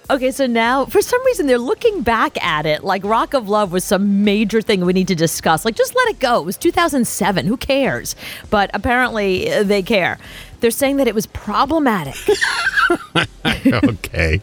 Okay, 0.09 0.29
so 0.29 0.45
now 0.45 0.85
for 0.85 1.01
some 1.01 1.23
reason 1.25 1.47
they're 1.47 1.57
looking 1.57 2.01
back 2.01 2.43
at 2.43 2.65
it 2.65 2.83
like 2.83 3.03
Rock 3.03 3.33
of 3.33 3.49
Love 3.49 3.71
was 3.71 3.83
some 3.83 4.23
major 4.23 4.61
thing 4.61 4.85
we 4.85 4.93
need 4.93 5.07
to 5.07 5.15
discuss. 5.15 5.65
Like 5.65 5.75
just 5.75 5.95
let 5.95 6.09
it 6.09 6.19
go. 6.19 6.41
It 6.41 6.45
was 6.45 6.57
2007. 6.57 7.47
Who 7.47 7.57
cares? 7.57 8.15
But 8.49 8.69
apparently 8.73 9.51
uh, 9.51 9.63
they 9.63 9.81
care. 9.81 10.19
They're 10.59 10.71
saying 10.71 10.97
that 10.97 11.07
it 11.07 11.15
was 11.15 11.25
problematic. 11.27 12.15
okay. 13.45 14.41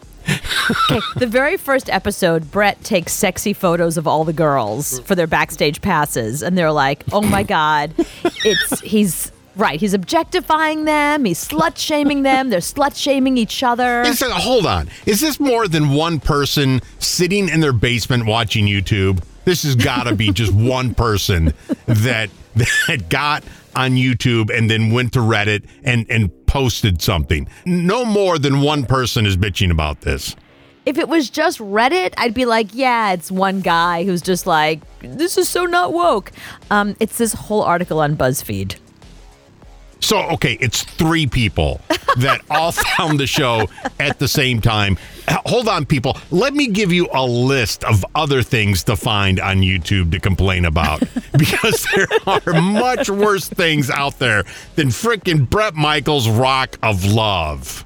Okay, 0.69 1.01
the 1.17 1.27
very 1.27 1.57
first 1.57 1.89
episode, 1.89 2.49
Bret 2.49 2.81
takes 2.85 3.11
sexy 3.11 3.51
photos 3.51 3.97
of 3.97 4.07
all 4.07 4.23
the 4.23 4.31
girls 4.31 4.99
for 5.01 5.15
their 5.15 5.27
backstage 5.27 5.81
passes, 5.81 6.41
and 6.41 6.57
they're 6.57 6.71
like, 6.71 7.03
"Oh 7.11 7.21
my 7.21 7.43
god, 7.43 7.93
it's 8.23 8.79
he's 8.79 9.32
right. 9.55 9.79
He's 9.79 9.93
objectifying 9.93 10.85
them. 10.85 11.25
He's 11.25 11.45
slut 11.47 11.77
shaming 11.77 12.23
them. 12.23 12.49
They're 12.49 12.59
slut 12.59 12.95
shaming 12.95 13.37
each 13.37 13.63
other." 13.63 14.01
Is 14.01 14.21
hold 14.21 14.65
on. 14.65 14.89
Is 15.05 15.21
this 15.21 15.39
more 15.39 15.67
than 15.67 15.91
one 15.91 16.19
person 16.19 16.81
sitting 16.99 17.49
in 17.49 17.59
their 17.59 17.73
basement 17.73 18.25
watching 18.25 18.65
YouTube? 18.65 19.23
This 19.45 19.63
has 19.63 19.75
got 19.75 20.03
to 20.03 20.15
be 20.15 20.31
just 20.31 20.53
one 20.53 20.93
person 20.95 21.53
that 21.85 22.29
that 22.55 23.09
got 23.09 23.43
on 23.75 23.91
YouTube 23.91 24.55
and 24.55 24.69
then 24.69 24.91
went 24.91 25.13
to 25.13 25.19
Reddit 25.19 25.65
and 25.83 26.05
and 26.09 26.31
posted 26.45 27.01
something. 27.01 27.47
No 27.65 28.05
more 28.05 28.37
than 28.37 28.61
one 28.61 28.85
person 28.85 29.25
is 29.25 29.37
bitching 29.37 29.71
about 29.71 30.01
this. 30.01 30.35
If 30.85 30.97
it 30.97 31.07
was 31.07 31.29
just 31.29 31.59
Reddit, 31.59 32.13
I'd 32.17 32.33
be 32.33 32.45
like, 32.45 32.67
"Yeah, 32.73 33.13
it's 33.13 33.31
one 33.31 33.61
guy 33.61 34.03
who's 34.03 34.21
just 34.21 34.45
like, 34.45 34.81
this 34.99 35.37
is 35.37 35.47
so 35.47 35.65
not 35.65 35.93
woke." 35.93 36.31
Um, 36.69 36.95
it's 36.99 37.17
this 37.17 37.33
whole 37.33 37.61
article 37.61 37.99
on 38.01 38.17
BuzzFeed. 38.17 38.75
So, 40.13 40.19
okay, 40.33 40.59
it's 40.61 40.83
three 40.83 41.25
people 41.25 41.81
that 42.17 42.41
all 42.51 42.71
found 42.71 43.19
the 43.19 43.25
show 43.25 43.67
at 43.99 44.19
the 44.19 44.27
same 44.27 44.61
time. 44.61 44.95
Hold 45.47 45.67
on, 45.67 45.87
people. 45.87 46.15
Let 46.29 46.53
me 46.53 46.67
give 46.67 46.93
you 46.93 47.09
a 47.11 47.25
list 47.25 47.83
of 47.83 48.05
other 48.13 48.43
things 48.43 48.83
to 48.83 48.95
find 48.95 49.39
on 49.39 49.61
YouTube 49.61 50.11
to 50.11 50.19
complain 50.19 50.65
about 50.65 50.99
because 51.35 51.87
there 51.95 52.07
are 52.27 52.61
much 52.61 53.09
worse 53.09 53.49
things 53.49 53.89
out 53.89 54.19
there 54.19 54.43
than 54.75 54.89
frickin' 54.89 55.49
Bret 55.49 55.73
Michaels' 55.73 56.29
Rock 56.29 56.77
of 56.83 57.05
Love. 57.05 57.83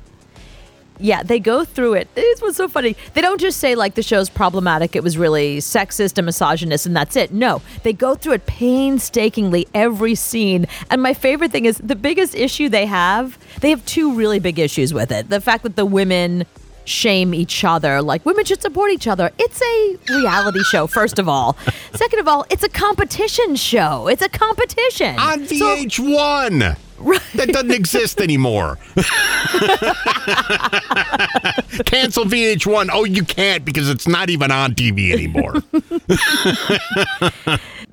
Yeah, 0.99 1.23
they 1.23 1.39
go 1.39 1.63
through 1.63 1.93
it. 1.93 2.13
This 2.15 2.41
was 2.41 2.55
so 2.55 2.67
funny. 2.67 2.95
They 3.13 3.21
don't 3.21 3.39
just 3.39 3.59
say 3.59 3.75
like 3.75 3.95
the 3.95 4.03
show's 4.03 4.29
problematic, 4.29 4.95
it 4.95 5.03
was 5.03 5.17
really 5.17 5.57
sexist 5.57 6.17
and 6.17 6.25
misogynist, 6.25 6.85
and 6.85 6.95
that's 6.95 7.15
it. 7.15 7.31
No, 7.31 7.61
they 7.83 7.93
go 7.93 8.15
through 8.15 8.33
it 8.33 8.45
painstakingly 8.45 9.67
every 9.73 10.15
scene. 10.15 10.67
And 10.89 11.01
my 11.01 11.13
favorite 11.13 11.51
thing 11.51 11.65
is 11.65 11.77
the 11.77 11.95
biggest 11.95 12.35
issue 12.35 12.69
they 12.69 12.85
have. 12.85 13.37
They 13.61 13.69
have 13.69 13.85
two 13.85 14.13
really 14.13 14.39
big 14.39 14.59
issues 14.59 14.93
with 14.93 15.11
it. 15.11 15.29
The 15.29 15.41
fact 15.41 15.63
that 15.63 15.75
the 15.75 15.85
women 15.85 16.45
shame 16.85 17.33
each 17.33 17.63
other, 17.63 18.01
like 18.01 18.25
women 18.25 18.45
should 18.45 18.61
support 18.61 18.91
each 18.91 19.07
other. 19.07 19.29
It's 19.37 19.61
a 19.61 19.97
reality 20.09 20.63
show, 20.63 20.87
first 20.87 21.19
of 21.19 21.27
all. 21.27 21.57
Second 21.93 22.19
of 22.19 22.27
all, 22.27 22.45
it's 22.49 22.63
a 22.63 22.69
competition 22.69 23.55
show. 23.55 24.07
It's 24.07 24.21
a 24.21 24.29
competition 24.29 25.19
on 25.19 25.41
VH1. 25.41 26.77
That 27.35 27.49
doesn't 27.49 27.71
exist 27.71 28.19
anymore. 28.19 28.77
Cancel 31.85 32.25
VH1. 32.25 32.89
Oh, 32.91 33.03
you 33.03 33.23
can't 33.23 33.63
because 33.63 33.89
it's 33.89 34.07
not 34.07 34.29
even 34.29 34.51
on 34.51 34.73
TV 34.73 35.11
anymore. 35.11 35.55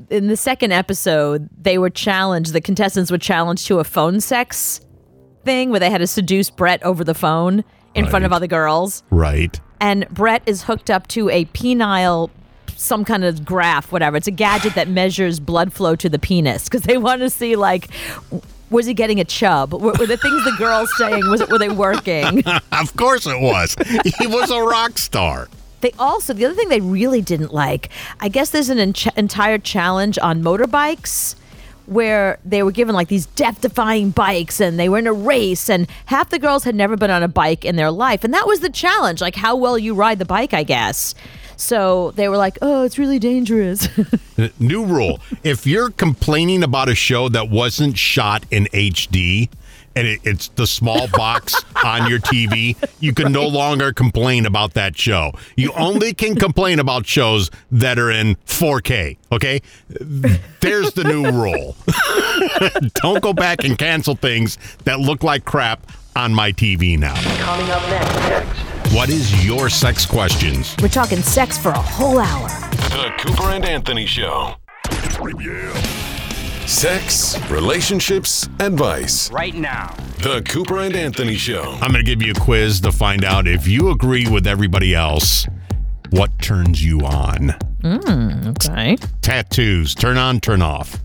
in 0.11 0.29
the 0.29 0.37
second 0.37 0.73
episode, 0.73 1.49
they 1.61 1.79
were 1.79 1.91
challenged, 1.91 2.53
the 2.53 2.61
contestants 2.61 3.11
were 3.11 3.19
challenged 3.19 3.67
to 3.67 3.79
a 3.79 3.85
phone 3.85 4.21
sex 4.21 4.81
thing 5.45 5.71
where 5.71 5.81
they 5.81 5.91
had 5.91 5.99
to 5.99 6.07
seduce 6.07 6.51
Bret 6.51 6.83
over 6.83 7.05
the 7.05 7.15
phone 7.15 7.65
in 7.95 8.07
front 8.07 8.25
of 8.25 8.33
other 8.33 8.47
girls. 8.47 9.03
right. 9.11 9.61
And 9.81 10.09
Bret 10.09 10.43
is 10.47 10.63
hooked 10.63 10.89
up 10.89 11.09
to 11.09 11.29
a 11.29 11.45
penile, 11.47 12.31
some 12.75 13.05
kind 13.05 13.23
of 13.23 13.45
graph, 13.45 13.93
whatever. 13.93 14.17
It's 14.17 14.27
a 14.27 14.31
gadget 14.31 14.75
that 14.77 14.89
measures 14.89 15.41
blood 15.41 15.75
flow 15.75 15.95
to 15.97 16.09
the 16.09 16.19
penis 16.19 16.65
because 16.65 16.83
they 16.83 16.97
want 16.97 17.21
to 17.21 17.29
see, 17.29 17.55
like, 17.55 17.89
was 18.75 18.87
he 18.87 18.95
getting 18.95 19.21
a 19.21 19.25
chub? 19.25 19.73
Were, 19.73 19.93
were 19.93 20.07
the 20.07 20.17
things 20.17 20.45
the 20.45 20.55
girls 20.59 20.91
saying, 20.97 21.29
was 21.31 21.41
it, 21.41 21.49
were 21.49 21.59
they 21.59 21.71
working? 21.71 22.43
of 22.73 22.97
course 22.97 23.27
it 23.27 23.41
was. 23.41 23.77
He 24.19 24.27
was 24.27 24.51
a 24.51 24.61
rock 24.61 24.99
star. 24.99 25.49
They 25.81 25.93
also, 25.99 26.33
the 26.33 26.45
other 26.45 26.55
thing 26.55 26.69
they 26.69 26.81
really 26.81 27.21
didn't 27.21 27.53
like, 27.53 27.91
I 28.21 28.29
guess 28.29 28.51
there's 28.51 28.71
an 28.71 28.79
en- 28.79 28.95
entire 29.17 29.59
challenge 29.59 30.19
on 30.19 30.43
motorbikes 30.43 31.37
where 31.87 32.39
they 32.45 32.63
were 32.63 32.73
given 32.73 32.95
like 32.95 33.09
these 33.09 33.27
death 33.27 33.61
defying 33.61 34.11
bikes 34.11 34.61
and 34.61 34.79
they 34.79 34.89
were 34.89 34.99
in 34.99 35.07
a 35.07 35.13
race 35.13 35.69
and 35.69 35.87
half 36.07 36.31
the 36.31 36.39
girls 36.39 36.65
had 36.65 36.75
never 36.75 36.97
been 36.97 37.11
on 37.11 37.23
a 37.23 37.29
bike 37.29 37.65
in 37.65 37.77
their 37.77 37.91
life. 37.91 38.25
And 38.25 38.33
that 38.33 38.47
was 38.47 38.61
the 38.61 38.71
challenge, 38.71 39.21
like 39.21 39.37
how 39.37 39.57
well 39.57 39.79
you 39.79 39.95
ride 39.95 40.19
the 40.19 40.25
bike, 40.25 40.55
I 40.55 40.63
guess. 40.63 41.15
So 41.57 42.11
they 42.13 42.29
were 42.29 42.37
like, 42.37 42.59
oh, 42.63 42.83
it's 42.85 42.99
really 42.99 43.19
dangerous. 43.19 43.89
New 44.59 44.85
rule. 44.85 45.21
If 45.43 45.67
you're 45.67 45.91
complaining 45.91 46.63
about 46.63 46.89
a 46.89 46.95
show 46.95 47.29
that 47.29 47.49
wasn't 47.51 47.97
shot 47.99 48.45
in 48.51 48.65
HD 48.67 49.49
and 49.97 50.07
it, 50.09 50.21
it's 50.25 50.49
the 50.49 50.67
small 50.67 51.07
box 51.09 51.55
on 51.85 52.09
your 52.09 52.19
TV, 52.19 52.77
you 53.01 53.13
can 53.13 53.33
no 53.33 53.47
longer 53.47 53.93
complain 53.93 54.47
about 54.47 54.75
that 54.75 54.99
show. 54.99 55.33
You 55.57 55.73
only 55.73 56.15
can 56.15 56.35
complain 56.35 56.79
about 56.79 57.07
shows 57.07 57.51
that 57.71 57.99
are 57.99 58.11
in 58.11 58.35
4K, 58.47 59.17
okay? 59.33 59.61
There's 59.89 60.93
the 60.95 61.05
new 61.05 61.31
rule. 61.31 61.77
Don't 62.95 63.23
go 63.23 63.33
back 63.33 63.65
and 63.65 63.79
cancel 63.79 64.17
things 64.17 64.59
that 64.85 64.99
look 65.01 65.23
like 65.23 65.45
crap 65.45 65.87
on 66.17 66.35
my 66.35 66.53
TV 66.53 66.99
now. 66.99 67.15
Coming 67.45 67.71
up 67.71 67.83
next. 67.89 68.74
What 68.95 69.09
is 69.09 69.45
your 69.45 69.69
sex 69.69 70.07
questions? 70.07 70.77
We're 70.81 70.87
talking 70.87 71.21
sex 71.21 71.59
for 71.59 71.71
a 71.71 71.83
whole 71.83 72.21
hour. 72.21 72.49
The 72.91 73.13
Cooper 73.19 73.51
and 73.51 73.65
Anthony 73.65 74.07
Show. 74.07 74.55
Yeah. 75.41 75.73
Sex, 76.67 77.37
relationships, 77.51 78.49
advice. 78.61 79.33
Right 79.33 79.57
now. 79.57 79.93
The 80.23 80.43
Cooper 80.49 80.79
and 80.79 80.95
Anthony 80.95 81.35
Show. 81.35 81.73
I'm 81.81 81.91
going 81.91 82.05
to 82.05 82.09
give 82.09 82.23
you 82.23 82.35
a 82.37 82.41
quiz 82.41 82.81
to 82.83 82.93
find 82.93 83.25
out 83.25 83.49
if 83.49 83.67
you 83.67 83.91
agree 83.91 84.29
with 84.29 84.47
everybody 84.47 84.95
else. 84.95 85.45
What 86.11 86.31
turns 86.41 86.85
you 86.85 87.01
on? 87.01 87.49
Mm, 87.83 88.47
okay. 88.51 88.97
Tattoos, 89.23 89.97
turn 89.97 90.19
on, 90.19 90.39
turn 90.39 90.63
off. 90.63 91.01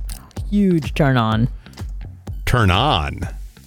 Huge 0.51 0.93
turn 0.93 1.17
on. 1.17 1.49
Turn 2.45 2.69
on. 2.69 3.21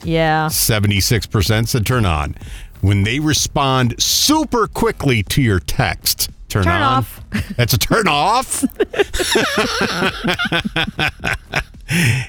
Yeah. 0.04 0.46
76% 0.46 1.68
said 1.68 1.86
turn 1.86 2.04
on. 2.06 2.36
When 2.82 3.04
they 3.04 3.18
respond 3.20 4.00
super 4.02 4.66
quickly 4.66 5.22
to 5.24 5.40
your 5.40 5.58
text, 5.60 6.30
turn, 6.48 6.64
Turn 6.64 6.74
on. 6.74 6.82
off. 6.82 7.20
That's 7.56 7.72
a 7.72 7.78
turn 7.78 8.06
off. 8.08 8.64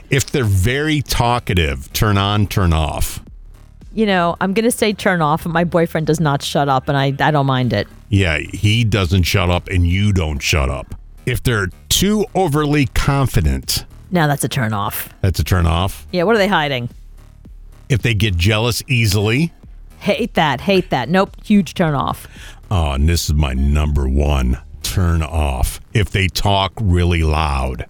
if 0.09 0.27
they're 0.31 0.43
very 0.43 1.01
talkative, 1.01 1.91
turn 1.93 2.17
on, 2.17 2.47
turn 2.47 2.71
off. 2.73 3.19
You 3.93 4.05
know, 4.05 4.35
I'm 4.41 4.53
going 4.53 4.65
to 4.65 4.71
say 4.71 4.93
turn 4.93 5.21
off, 5.21 5.45
and 5.45 5.53
my 5.53 5.63
boyfriend 5.63 6.07
does 6.07 6.19
not 6.19 6.41
shut 6.41 6.67
up, 6.69 6.87
and 6.87 6.97
I, 6.97 7.07
I 7.19 7.31
don't 7.31 7.45
mind 7.45 7.73
it. 7.73 7.87
Yeah, 8.09 8.37
he 8.39 8.83
doesn't 8.83 9.23
shut 9.23 9.49
up 9.49 9.67
and 9.69 9.87
you 9.87 10.13
don't 10.13 10.39
shut 10.39 10.69
up. 10.69 10.95
If 11.25 11.41
they're 11.43 11.69
too 11.89 12.25
overly 12.35 12.85
confident, 12.87 13.85
Now 14.11 14.27
that's 14.27 14.43
a 14.43 14.47
turn 14.49 14.73
off. 14.73 15.09
that's 15.21 15.39
a 15.39 15.43
turn 15.43 15.65
off. 15.65 16.05
Yeah, 16.11 16.23
what 16.23 16.35
are 16.35 16.39
they 16.39 16.47
hiding? 16.47 16.89
If 17.89 18.01
they 18.03 18.13
get 18.13 18.35
jealous 18.35 18.83
easily, 18.87 19.51
Hate 20.03 20.33
that. 20.33 20.61
Hate 20.61 20.89
that. 20.89 21.07
Nope. 21.09 21.35
Huge 21.43 21.73
turn 21.73 21.93
off. 21.95 22.27
oh, 22.69 22.91
and 22.91 23.07
this 23.07 23.25
is 23.29 23.33
my 23.33 23.53
number 23.53 24.07
one 24.07 24.59
turn 24.81 25.21
off. 25.21 25.79
If 25.93 26.09
they 26.11 26.27
talk 26.27 26.73
really 26.81 27.23
loud. 27.23 27.85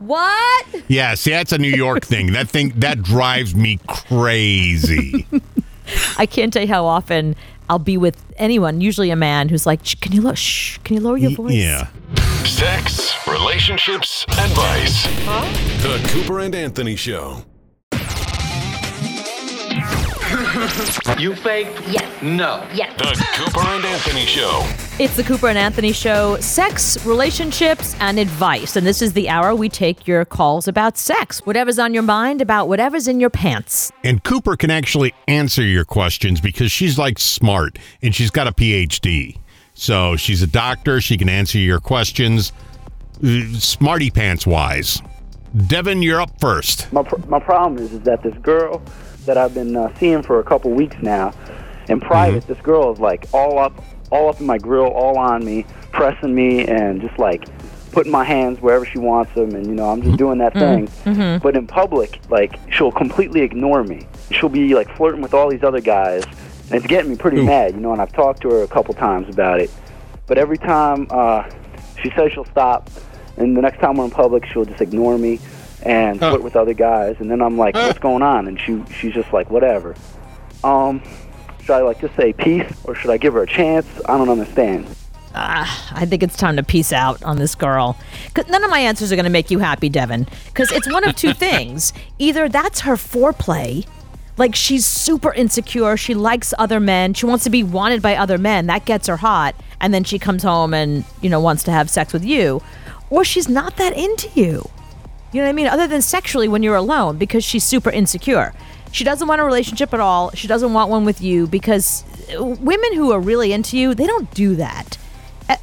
What? 0.00 0.66
Yeah, 0.88 1.14
see, 1.14 1.30
that's 1.30 1.52
a 1.52 1.58
New 1.58 1.70
York 1.74 2.04
thing. 2.12 2.32
That 2.32 2.48
thing 2.48 2.72
that 2.76 3.02
drives 3.02 3.54
me 3.54 3.78
crazy. 3.86 5.26
I 6.18 6.26
can't 6.26 6.52
tell 6.52 6.62
you 6.62 6.68
how 6.68 6.84
often 6.84 7.36
I'll 7.70 7.78
be 7.78 7.96
with 7.96 8.22
anyone, 8.36 8.82
usually 8.82 9.10
a 9.10 9.16
man, 9.16 9.48
who's 9.48 9.64
like, 9.64 9.82
"Can 10.02 10.12
you 10.12 10.20
look? 10.20 10.36
Shh, 10.36 10.76
can 10.84 10.96
you 10.96 11.02
lower 11.02 11.16
your 11.16 11.30
voice?" 11.30 11.54
yeah. 11.54 11.88
Sex, 12.44 13.14
relationships, 13.26 14.24
advice. 14.28 15.04
The 15.82 16.06
Cooper 16.12 16.40
and 16.40 16.54
Anthony 16.54 16.96
Show. 16.96 17.44
You 21.18 21.34
faked? 21.34 21.80
Yes. 21.88 22.22
No. 22.22 22.66
Yes. 22.74 22.98
The 22.98 23.24
Cooper 23.34 23.66
and 23.68 23.84
Anthony 23.84 24.26
Show. 24.26 24.68
It's 24.98 25.16
the 25.16 25.22
Cooper 25.22 25.48
and 25.48 25.56
Anthony 25.56 25.92
Show. 25.92 26.36
Sex, 26.40 27.04
relationships, 27.06 27.94
and 28.00 28.18
advice. 28.18 28.74
And 28.74 28.86
this 28.86 29.00
is 29.00 29.12
the 29.12 29.28
hour 29.28 29.54
we 29.54 29.68
take 29.68 30.08
your 30.08 30.24
calls 30.24 30.66
about 30.66 30.98
sex. 30.98 31.46
Whatever's 31.46 31.78
on 31.78 31.94
your 31.94 32.02
mind, 32.02 32.40
about 32.40 32.68
whatever's 32.68 33.06
in 33.06 33.20
your 33.20 33.30
pants. 33.30 33.92
And 34.02 34.24
Cooper 34.24 34.56
can 34.56 34.70
actually 34.70 35.14
answer 35.28 35.62
your 35.62 35.84
questions 35.84 36.40
because 36.40 36.72
she's 36.72 36.98
like 36.98 37.18
smart 37.18 37.78
and 38.02 38.14
she's 38.14 38.30
got 38.30 38.48
a 38.48 38.52
PhD. 38.52 39.38
So 39.74 40.16
she's 40.16 40.42
a 40.42 40.48
doctor. 40.48 41.00
She 41.00 41.16
can 41.16 41.28
answer 41.28 41.58
your 41.58 41.80
questions, 41.80 42.52
uh, 43.22 43.40
smarty 43.58 44.10
pants 44.10 44.46
wise. 44.46 45.00
Devin, 45.68 46.02
you're 46.02 46.20
up 46.20 46.40
first. 46.40 46.92
My, 46.92 47.04
pr- 47.04 47.24
my 47.28 47.38
problem 47.38 47.82
is, 47.84 47.92
is 47.92 48.00
that 48.00 48.22
this 48.24 48.34
girl 48.38 48.82
that 49.26 49.38
I've 49.38 49.54
been 49.54 49.76
uh, 49.76 49.94
seeing 49.98 50.22
for 50.22 50.40
a 50.40 50.44
couple 50.44 50.70
weeks 50.70 50.96
now, 51.02 51.32
in 51.88 52.00
private, 52.00 52.46
this 52.46 52.60
girl 52.60 52.92
is 52.92 52.98
like 52.98 53.26
all 53.32 53.58
up, 53.58 53.84
all 54.10 54.28
up 54.28 54.40
in 54.40 54.46
my 54.46 54.58
grill, 54.58 54.86
all 54.86 55.18
on 55.18 55.44
me, 55.44 55.66
pressing 55.92 56.34
me, 56.34 56.66
and 56.66 57.00
just 57.00 57.18
like 57.18 57.44
putting 57.92 58.10
my 58.10 58.24
hands 58.24 58.60
wherever 58.60 58.84
she 58.84 58.98
wants 58.98 59.32
them, 59.34 59.54
and 59.54 59.66
you 59.66 59.74
know 59.74 59.88
I'm 59.88 60.02
just 60.02 60.16
doing 60.16 60.38
that 60.38 60.52
thing. 60.52 60.88
Mm-hmm. 61.04 61.42
But 61.42 61.56
in 61.56 61.66
public, 61.66 62.20
like 62.30 62.58
she'll 62.70 62.92
completely 62.92 63.42
ignore 63.42 63.84
me. 63.84 64.06
She'll 64.30 64.48
be 64.48 64.74
like 64.74 64.94
flirting 64.96 65.20
with 65.20 65.34
all 65.34 65.48
these 65.48 65.62
other 65.62 65.80
guys, 65.80 66.24
and 66.24 66.74
it's 66.74 66.86
getting 66.86 67.10
me 67.10 67.16
pretty 67.16 67.42
mad, 67.42 67.74
you 67.74 67.80
know. 67.80 67.92
And 67.92 68.00
I've 68.00 68.12
talked 68.12 68.42
to 68.42 68.50
her 68.50 68.62
a 68.62 68.68
couple 68.68 68.94
times 68.94 69.28
about 69.28 69.60
it, 69.60 69.70
but 70.26 70.38
every 70.38 70.58
time 70.58 71.06
uh, 71.10 71.48
she 72.02 72.10
says 72.16 72.32
she'll 72.32 72.46
stop, 72.46 72.90
and 73.36 73.56
the 73.56 73.62
next 73.62 73.78
time 73.80 73.96
we're 73.96 74.06
in 74.06 74.10
public, 74.10 74.44
she'll 74.46 74.64
just 74.64 74.80
ignore 74.80 75.18
me 75.18 75.38
and 75.84 76.18
flirt 76.18 76.42
with 76.42 76.56
other 76.56 76.74
guys, 76.74 77.16
and 77.20 77.30
then 77.30 77.40
I'm 77.42 77.56
like, 77.58 77.74
"What's 77.74 77.98
going 77.98 78.22
on?" 78.22 78.48
And 78.48 78.60
she 78.60 78.82
she's 78.98 79.12
just 79.14 79.32
like, 79.32 79.50
"Whatever." 79.50 79.94
Um, 80.62 81.02
should 81.62 81.70
I 81.76 81.80
like 81.82 82.00
just 82.00 82.16
say 82.16 82.32
peace, 82.32 82.70
or 82.84 82.94
should 82.94 83.10
I 83.10 83.16
give 83.16 83.34
her 83.34 83.42
a 83.42 83.46
chance? 83.46 83.86
I 84.06 84.16
don't 84.18 84.28
understand. 84.28 84.86
Ah, 85.36 85.92
I 85.94 86.06
think 86.06 86.22
it's 86.22 86.36
time 86.36 86.56
to 86.56 86.62
peace 86.62 86.92
out 86.92 87.20
on 87.24 87.38
this 87.38 87.54
girl. 87.56 87.96
'Cause 88.34 88.46
none 88.48 88.62
of 88.62 88.70
my 88.70 88.78
answers 88.78 89.10
are 89.12 89.16
going 89.16 89.24
to 89.24 89.30
make 89.30 89.50
you 89.50 89.58
happy, 89.58 89.88
Devin. 89.88 90.28
Because 90.46 90.70
it's 90.70 90.90
one 90.90 91.02
of 91.04 91.16
two 91.16 91.32
things. 91.46 91.92
Either 92.20 92.48
that's 92.48 92.80
her 92.80 92.94
foreplay, 92.94 93.84
like 94.36 94.54
she's 94.54 94.86
super 94.86 95.32
insecure, 95.34 95.96
she 95.96 96.14
likes 96.14 96.54
other 96.56 96.78
men, 96.78 97.14
she 97.14 97.26
wants 97.26 97.42
to 97.44 97.50
be 97.50 97.64
wanted 97.64 98.00
by 98.00 98.14
other 98.14 98.38
men, 98.38 98.66
that 98.68 98.84
gets 98.84 99.08
her 99.08 99.16
hot, 99.16 99.56
and 99.80 99.92
then 99.92 100.04
she 100.04 100.20
comes 100.20 100.44
home 100.44 100.72
and, 100.72 101.04
you 101.20 101.28
know, 101.28 101.40
wants 101.40 101.64
to 101.64 101.72
have 101.72 101.90
sex 101.90 102.12
with 102.12 102.24
you. 102.24 102.62
Or 103.10 103.24
she's 103.24 103.48
not 103.48 103.76
that 103.76 103.96
into 103.96 104.28
you. 104.40 104.68
You 105.34 105.40
know 105.40 105.46
what 105.46 105.50
I 105.50 105.54
mean? 105.54 105.66
Other 105.66 105.88
than 105.88 106.00
sexually 106.00 106.46
when 106.46 106.62
you're 106.62 106.76
alone 106.76 107.18
because 107.18 107.42
she's 107.42 107.64
super 107.64 107.90
insecure. 107.90 108.54
She 108.92 109.02
doesn't 109.02 109.26
want 109.26 109.40
a 109.40 109.44
relationship 109.44 109.92
at 109.92 109.98
all. 109.98 110.30
She 110.30 110.46
doesn't 110.46 110.72
want 110.72 110.90
one 110.90 111.04
with 111.04 111.20
you 111.20 111.48
because 111.48 112.04
uh, 112.38 112.44
women 112.44 112.94
who 112.94 113.10
are 113.10 113.18
really 113.18 113.52
into 113.52 113.76
you, 113.76 113.96
they 113.96 114.06
don't 114.06 114.32
do 114.32 114.54
that. 114.54 114.96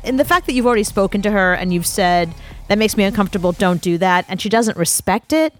And 0.03 0.19
the 0.19 0.25
fact 0.25 0.45
that 0.47 0.53
you've 0.53 0.65
already 0.65 0.83
spoken 0.83 1.21
to 1.21 1.31
her 1.31 1.53
and 1.53 1.73
you've 1.73 1.87
said, 1.87 2.33
that 2.67 2.77
makes 2.79 2.97
me 2.97 3.05
uncomfortable, 3.05 3.53
don't 3.53 3.81
do 3.81 3.97
that, 3.99 4.25
and 4.27 4.41
she 4.41 4.49
doesn't 4.49 4.77
respect 4.77 5.31
it, 5.31 5.53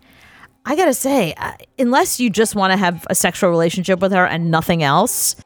I 0.65 0.75
gotta 0.75 0.93
say, 0.93 1.33
uh, 1.37 1.53
unless 1.79 2.19
you 2.19 2.29
just 2.29 2.53
want 2.53 2.71
to 2.71 2.77
have 2.77 3.07
a 3.09 3.15
sexual 3.15 3.49
relationship 3.49 4.01
with 4.01 4.11
her 4.11 4.27
and 4.27 4.51
nothing 4.51 4.83
else, 4.83 5.37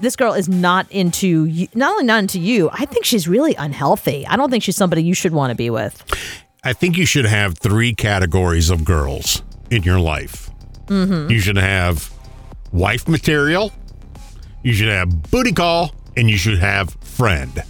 this 0.00 0.14
girl 0.14 0.32
is 0.32 0.48
not 0.48 0.90
into 0.92 1.44
you, 1.44 1.66
not 1.74 1.90
only 1.92 2.04
not 2.04 2.20
into 2.20 2.38
you, 2.38 2.70
I 2.72 2.86
think 2.86 3.04
she's 3.04 3.26
really 3.26 3.56
unhealthy. 3.56 4.26
I 4.28 4.36
don't 4.36 4.48
think 4.48 4.62
she's 4.62 4.76
somebody 4.76 5.02
you 5.02 5.14
should 5.14 5.32
want 5.32 5.50
to 5.50 5.56
be 5.56 5.68
with. 5.70 6.04
I 6.62 6.72
think 6.74 6.98
you 6.98 7.06
should 7.06 7.24
have 7.24 7.56
three 7.58 7.94
categories 7.94 8.68
of 8.68 8.84
girls 8.84 9.42
in 9.70 9.82
your 9.82 9.98
life. 9.98 10.50
Mm-hmm. 10.86 11.30
You 11.30 11.40
should 11.40 11.56
have 11.56 12.12
wife 12.72 13.08
material, 13.08 13.72
you 14.62 14.74
should 14.74 14.88
have 14.88 15.30
booty 15.30 15.52
call, 15.52 15.94
and 16.16 16.28
you 16.28 16.36
should 16.36 16.58
have 16.58 16.90
friend. 17.00 17.62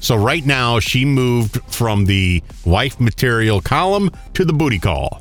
So 0.00 0.16
right 0.16 0.46
now 0.46 0.80
she 0.80 1.04
moved 1.04 1.60
from 1.72 2.06
the 2.06 2.42
wife 2.64 2.98
material 2.98 3.60
column 3.60 4.10
to 4.34 4.46
the 4.46 4.54
booty 4.54 4.78
call. 4.78 5.20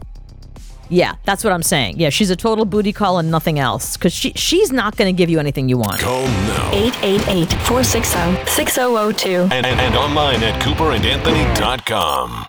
Yeah, 0.88 1.15
that's 1.26 1.43
what 1.43 1.51
I'm 1.53 1.61
saying. 1.61 1.99
Yeah, 1.99 2.09
she's 2.09 2.30
a 2.30 2.36
total 2.36 2.65
booty 2.65 2.93
call 2.93 3.20
and 3.20 3.30
nothing 3.30 3.59
else 3.59 3.95
because 3.97 4.13
she 4.13 4.32
she's 4.34 4.72
not 4.72 4.95
going 4.95 5.13
to 5.13 5.17
give 5.17 5.30
you 5.30 5.39
anything 5.39 5.70
you 5.70 5.78
want. 5.78 5.99
Call 5.99 6.24
now 6.24 6.72
888 6.72 7.51
460 7.67 8.45
6002. 8.49 9.30
and, 9.30 9.53
and, 9.53 9.65
and 9.67 9.95
online 9.95 10.41
at 10.41 10.59
cooperandanthony.com. 10.63 12.45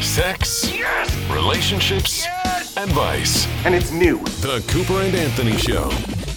Sex, 0.00 0.72
relationships, 1.28 2.24
advice. 2.76 3.48
And 3.64 3.74
it's 3.74 3.90
new. 3.90 4.18
The 4.40 4.64
Cooper 4.68 5.02
and 5.02 5.14
Anthony 5.14 5.56
Show. 5.56 5.88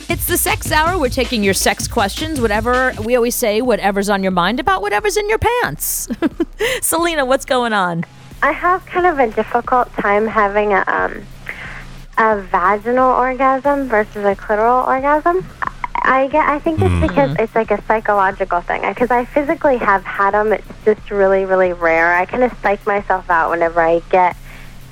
It's 0.10 0.26
the 0.26 0.36
sex 0.36 0.72
hour. 0.72 0.98
We're 1.00 1.10
taking 1.10 1.44
your 1.44 1.54
sex 1.54 1.88
questions, 1.88 2.42
whatever 2.42 2.94
we 3.06 3.16
always 3.16 3.36
say, 3.36 3.62
whatever's 3.62 4.10
on 4.10 4.24
your 4.24 4.32
mind 4.32 4.60
about 4.60 4.82
whatever's 4.82 5.16
in 5.16 5.30
your 5.30 5.38
pants. 5.38 6.10
Selena, 6.82 7.24
what's 7.24 7.46
going 7.46 7.72
on? 7.72 8.04
I 8.42 8.52
have 8.52 8.84
kind 8.88 9.06
of 9.06 9.20
a 9.20 9.32
difficult 9.32 9.94
time 9.94 10.26
having 10.26 10.74
a 10.74 10.84
um, 10.88 11.24
a 12.18 12.42
vaginal 12.42 13.12
orgasm 13.12 13.88
versus 13.88 14.26
a 14.26 14.36
clitoral 14.36 14.88
orgasm. 14.88 15.46
I 16.04 16.28
get. 16.28 16.48
I 16.48 16.60
think 16.60 16.82
it's 16.82 17.02
because 17.08 17.32
mm-hmm. 17.32 17.44
it's 17.44 17.54
like 17.54 17.70
a 17.72 17.82
psychological 17.86 18.62
thing. 18.62 18.84
Uh, 18.84 18.90
because 18.90 19.12
I 19.12 19.26
physically 19.26 19.78
have 19.78 20.04
had 20.04 20.34
them. 20.34 20.52
It's 20.52 20.68
just 20.84 21.12
really, 21.12 21.46
really 21.46 21.74
rare. 21.74 22.16
I 22.16 22.26
kind 22.26 22.44
of 22.44 22.52
psych 22.62 22.86
myself 22.88 23.30
out 23.30 23.52
whenever 23.52 23.82
I 23.82 24.00
get, 24.10 24.36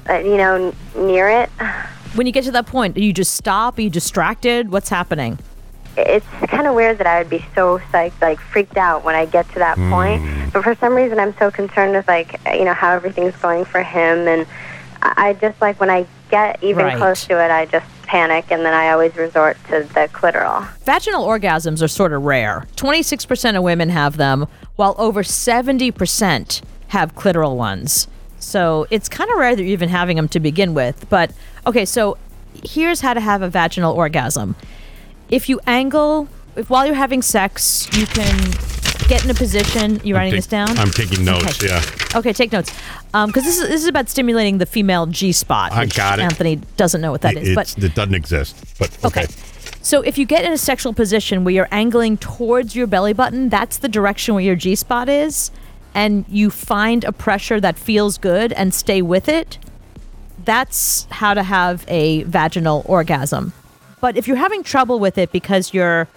uh, 0.10 0.20
you 0.20 0.38
know, 0.38 0.74
n- 0.96 1.08
near 1.08 1.30
it. 1.30 1.50
When 2.16 2.26
you 2.26 2.34
get 2.34 2.44
to 2.46 2.52
that 2.54 2.66
point, 2.66 2.96
do 2.96 3.06
you 3.06 3.14
just 3.14 3.36
stop? 3.36 3.78
Are 3.78 3.82
you 3.82 3.90
distracted? 3.92 4.72
What's 4.72 4.90
happening? 4.90 5.38
It's 5.96 6.26
kind 6.48 6.66
of 6.66 6.74
weird 6.74 6.98
that 6.98 7.06
I 7.06 7.20
would 7.20 7.30
be 7.30 7.46
so 7.54 7.78
psyched, 7.92 8.20
like 8.20 8.40
freaked 8.40 8.78
out 8.78 9.04
when 9.04 9.14
I 9.14 9.28
get 9.28 9.48
to 9.50 9.60
that 9.60 9.78
point. 9.78 10.24
Mm. 10.24 10.52
But 10.52 10.64
for 10.64 10.74
some 10.74 10.96
reason, 10.96 11.20
I'm 11.20 11.38
so 11.38 11.52
concerned 11.52 11.94
with 11.94 12.08
like, 12.08 12.40
you 12.48 12.66
know, 12.66 12.74
how 12.74 12.94
everything's 12.94 13.36
going 13.36 13.64
for 13.64 13.84
him, 13.84 14.28
and 14.28 14.48
I 15.04 15.30
I 15.30 15.34
just 15.34 15.62
like 15.62 15.80
when 15.80 15.92
I 15.92 16.08
get 16.32 16.64
even 16.64 16.86
Right. 16.86 16.98
close 16.98 17.26
to 17.28 17.40
it, 17.44 17.52
I 17.52 17.68
just 17.68 17.86
panic, 18.10 18.52
and 18.52 18.66
then 18.66 18.74
I 18.74 18.90
always 18.90 19.16
resort 19.16 19.56
to 19.66 19.84
the 19.94 20.10
clitoral. 20.12 20.68
Vaginal 20.80 21.26
orgasms 21.26 21.84
are 21.84 21.88
sort 21.88 22.12
of 22.12 22.24
rare. 22.24 22.66
26% 22.76 23.56
of 23.56 23.62
women 23.62 23.90
have 23.90 24.18
them, 24.18 24.48
while 24.78 24.96
over 24.98 25.22
70% 25.22 26.62
have 26.88 27.16
clitoral 27.16 27.56
ones. 27.56 28.08
So 28.40 28.88
it's 28.90 29.08
kind 29.08 29.30
of 29.30 29.38
rare 29.38 29.56
that 29.56 29.62
you're 29.62 29.72
even 29.72 29.90
having 29.90 30.18
them 30.18 30.28
to 30.30 30.40
begin 30.40 30.74
with. 30.74 31.08
But 31.10 31.32
okay, 31.68 31.86
so 31.86 32.18
here's 32.64 33.02
how 33.02 33.14
to 33.14 33.22
have 33.22 33.44
a 33.44 33.50
vaginal 33.50 33.94
orgasm. 33.94 34.56
If 35.30 35.48
you 35.48 35.60
angle, 35.68 36.28
if 36.56 36.68
while 36.72 36.88
you're 36.88 36.96
having 36.96 37.22
sex, 37.22 37.88
you 37.94 38.08
can 38.08 38.54
get 39.10 39.26
in 39.26 39.32
a 39.32 39.34
position. 39.34 40.00
You 40.04 40.16
writing 40.16 40.32
take- 40.34 40.38
this 40.38 40.48
down? 40.48 40.78
I'm 40.78 40.92
taking 40.92 41.26
notes, 41.26 41.62
Okay. 41.62 41.68
yeah. 41.68 42.18
Okay, 42.18 42.32
take 42.32 42.52
notes. 42.52 42.72
Um, 43.14 43.28
because 43.28 43.44
this 43.44 43.58
is 43.58 43.68
this 43.68 43.82
is 43.82 43.88
about 43.88 44.08
stimulating 44.08 44.60
the 44.60 44.66
female 44.66 45.08
G 45.08 45.32
spot. 45.32 45.72
I 45.74 45.88
got 45.88 46.20
it. 46.20 46.24
Anthony 46.24 46.62
doesn't 46.78 47.02
know 47.02 47.12
what 47.12 47.22
that 47.22 47.36
is, 47.36 47.50
It- 47.50 47.56
but 47.56 47.76
it 47.78 47.96
doesn't 47.96 48.14
exist. 48.16 48.56
But 48.78 48.96
okay. 49.04 49.26
so 49.82 50.02
if 50.02 50.18
you 50.18 50.26
get 50.26 50.46
in 50.46 50.52
a 50.54 50.58
sexual 50.58 50.94
position 50.94 51.44
where 51.44 51.54
you're 51.54 51.68
angling 51.72 52.18
towards 52.18 52.76
your 52.76 52.88
belly 52.88 53.14
button, 53.14 53.50
that's 53.50 53.78
the 53.78 53.88
direction 53.90 54.36
where 54.36 54.44
your 54.44 54.56
G 54.56 54.76
spot 54.76 55.10
is, 55.10 55.50
and 55.96 56.24
you 56.30 56.52
find 56.52 57.04
a 57.04 57.12
pressure 57.12 57.60
that 57.60 57.78
feels 57.80 58.18
good 58.20 58.54
and 58.54 58.74
stay 58.74 59.02
with 59.02 59.28
it, 59.28 59.58
that's 60.46 61.08
how 61.10 61.34
to 61.34 61.42
have 61.44 61.84
a 61.88 62.24
vaginal 62.24 62.84
orgasm. 62.86 63.54
But 64.02 64.16
if 64.16 64.28
you're 64.28 64.38
having 64.38 64.64
trouble 64.64 65.00
with 65.00 65.18
it 65.18 65.32
because 65.32 65.74
you're 65.74 66.08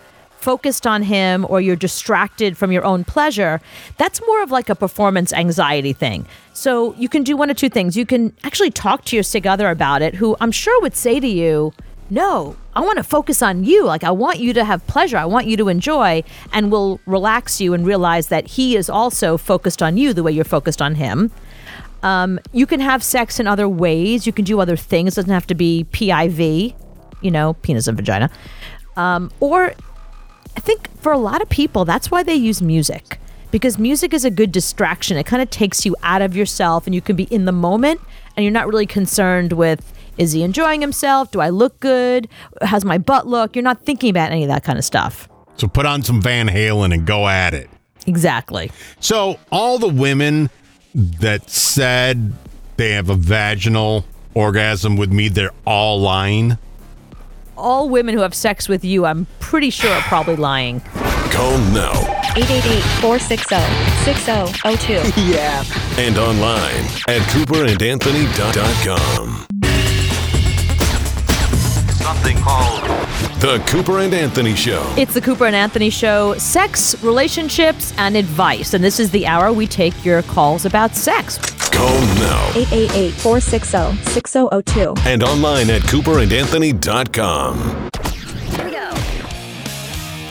focused 0.42 0.86
on 0.86 1.02
him 1.02 1.46
or 1.48 1.60
you're 1.60 1.76
distracted 1.76 2.56
from 2.58 2.72
your 2.72 2.84
own 2.84 3.04
pleasure, 3.04 3.60
that's 3.96 4.20
more 4.26 4.42
of 4.42 4.50
like 4.50 4.68
a 4.68 4.74
performance 4.74 5.32
anxiety 5.32 5.92
thing. 5.92 6.26
So 6.52 6.94
you 6.94 7.08
can 7.08 7.22
do 7.22 7.36
one 7.36 7.50
of 7.50 7.56
two 7.56 7.68
things. 7.68 7.96
You 7.96 8.04
can 8.04 8.34
actually 8.44 8.70
talk 8.70 9.04
to 9.06 9.16
your 9.16 9.22
sig 9.22 9.46
other 9.46 9.70
about 9.70 10.02
it, 10.02 10.14
who 10.16 10.36
I'm 10.40 10.52
sure 10.52 10.80
would 10.82 10.96
say 10.96 11.20
to 11.20 11.28
you, 11.28 11.72
no, 12.10 12.56
I 12.74 12.80
want 12.80 12.98
to 12.98 13.02
focus 13.02 13.42
on 13.42 13.64
you. 13.64 13.84
Like, 13.84 14.04
I 14.04 14.10
want 14.10 14.38
you 14.38 14.52
to 14.52 14.64
have 14.64 14.86
pleasure. 14.86 15.16
I 15.16 15.24
want 15.24 15.46
you 15.46 15.56
to 15.56 15.68
enjoy, 15.68 16.22
and 16.52 16.70
will 16.70 17.00
relax 17.06 17.58
you 17.58 17.72
and 17.72 17.86
realize 17.86 18.28
that 18.28 18.46
he 18.46 18.76
is 18.76 18.90
also 18.90 19.38
focused 19.38 19.82
on 19.82 19.96
you 19.96 20.12
the 20.12 20.22
way 20.22 20.32
you're 20.32 20.44
focused 20.44 20.82
on 20.82 20.96
him. 20.96 21.30
Um, 22.02 22.38
you 22.52 22.66
can 22.66 22.80
have 22.80 23.02
sex 23.02 23.40
in 23.40 23.46
other 23.46 23.68
ways. 23.68 24.26
You 24.26 24.32
can 24.32 24.44
do 24.44 24.60
other 24.60 24.76
things. 24.76 25.14
It 25.14 25.16
doesn't 25.16 25.30
have 25.30 25.46
to 25.46 25.54
be 25.54 25.86
PIV, 25.92 26.74
you 27.22 27.30
know, 27.30 27.54
penis 27.54 27.86
and 27.86 27.96
vagina. 27.96 28.30
Um, 28.96 29.30
or 29.40 29.72
I 30.56 30.60
think 30.60 30.88
for 31.00 31.12
a 31.12 31.18
lot 31.18 31.42
of 31.42 31.48
people, 31.48 31.84
that's 31.84 32.10
why 32.10 32.22
they 32.22 32.34
use 32.34 32.62
music 32.62 33.18
because 33.52 33.78
music 33.78 34.12
is 34.12 34.24
a 34.24 34.30
good 34.30 34.50
distraction. 34.50 35.16
It 35.16 35.26
kind 35.26 35.42
of 35.42 35.50
takes 35.50 35.86
you 35.86 35.94
out 36.02 36.22
of 36.22 36.34
yourself 36.34 36.86
and 36.86 36.94
you 36.94 37.00
can 37.00 37.14
be 37.14 37.24
in 37.24 37.44
the 37.44 37.52
moment 37.52 38.00
and 38.36 38.42
you're 38.42 38.52
not 38.52 38.66
really 38.66 38.86
concerned 38.86 39.52
with 39.52 39.92
is 40.18 40.32
he 40.32 40.42
enjoying 40.42 40.80
himself? 40.80 41.30
Do 41.30 41.40
I 41.40 41.48
look 41.50 41.78
good? 41.80 42.28
How's 42.60 42.84
my 42.84 42.98
butt 42.98 43.26
look? 43.26 43.56
You're 43.56 43.62
not 43.62 43.84
thinking 43.84 44.10
about 44.10 44.30
any 44.30 44.42
of 44.42 44.48
that 44.48 44.62
kind 44.62 44.78
of 44.78 44.84
stuff. 44.84 45.28
So 45.56 45.68
put 45.68 45.86
on 45.86 46.02
some 46.02 46.20
Van 46.20 46.48
Halen 46.48 46.92
and 46.92 47.06
go 47.06 47.28
at 47.28 47.54
it. 47.54 47.70
Exactly. 48.06 48.70
So 49.00 49.38
all 49.50 49.78
the 49.78 49.88
women 49.88 50.50
that 50.94 51.48
said 51.48 52.34
they 52.76 52.92
have 52.92 53.08
a 53.08 53.14
vaginal 53.14 54.04
orgasm 54.34 54.96
with 54.96 55.12
me, 55.12 55.28
they're 55.28 55.52
all 55.66 56.00
lying. 56.00 56.58
All 57.56 57.88
women 57.88 58.14
who 58.14 58.20
have 58.22 58.34
sex 58.34 58.68
with 58.68 58.84
you, 58.84 59.04
I'm 59.04 59.26
pretty 59.40 59.70
sure 59.70 59.90
are 59.90 60.00
probably 60.02 60.36
lying. 60.36 60.80
Call 61.30 61.58
now 61.72 61.92
888 62.36 62.82
460 63.00 63.56
6002. 64.04 65.00
Yeah. 65.32 65.64
and 65.98 66.16
online 66.18 66.84
at 67.08 67.22
cooperandanthony.com. 67.30 69.46
Something 72.02 72.36
called 72.38 72.82
The 73.40 73.62
Cooper 73.66 73.98
and 74.00 74.12
Anthony 74.14 74.54
Show. 74.56 74.82
It's 74.96 75.12
the 75.14 75.20
Cooper 75.20 75.44
and 75.46 75.54
Anthony 75.56 75.90
Show 75.90 76.34
sex, 76.38 76.94
relationships, 77.02 77.92
and 77.98 78.16
advice. 78.16 78.72
And 78.74 78.82
this 78.82 78.98
is 78.98 79.10
the 79.10 79.26
hour 79.26 79.52
we 79.52 79.66
take 79.66 80.04
your 80.04 80.22
calls 80.22 80.64
about 80.64 80.94
sex. 80.96 81.38
Call 81.72 81.98
now 82.20 82.50
888 82.54 83.12
460 83.14 83.96
6002. 84.12 84.94
and 85.08 85.22
online 85.22 85.70
at 85.70 85.82
cooperandanthony.com. 85.82 87.90
Here 88.56 88.64
we 88.64 88.70
go. 88.72 88.94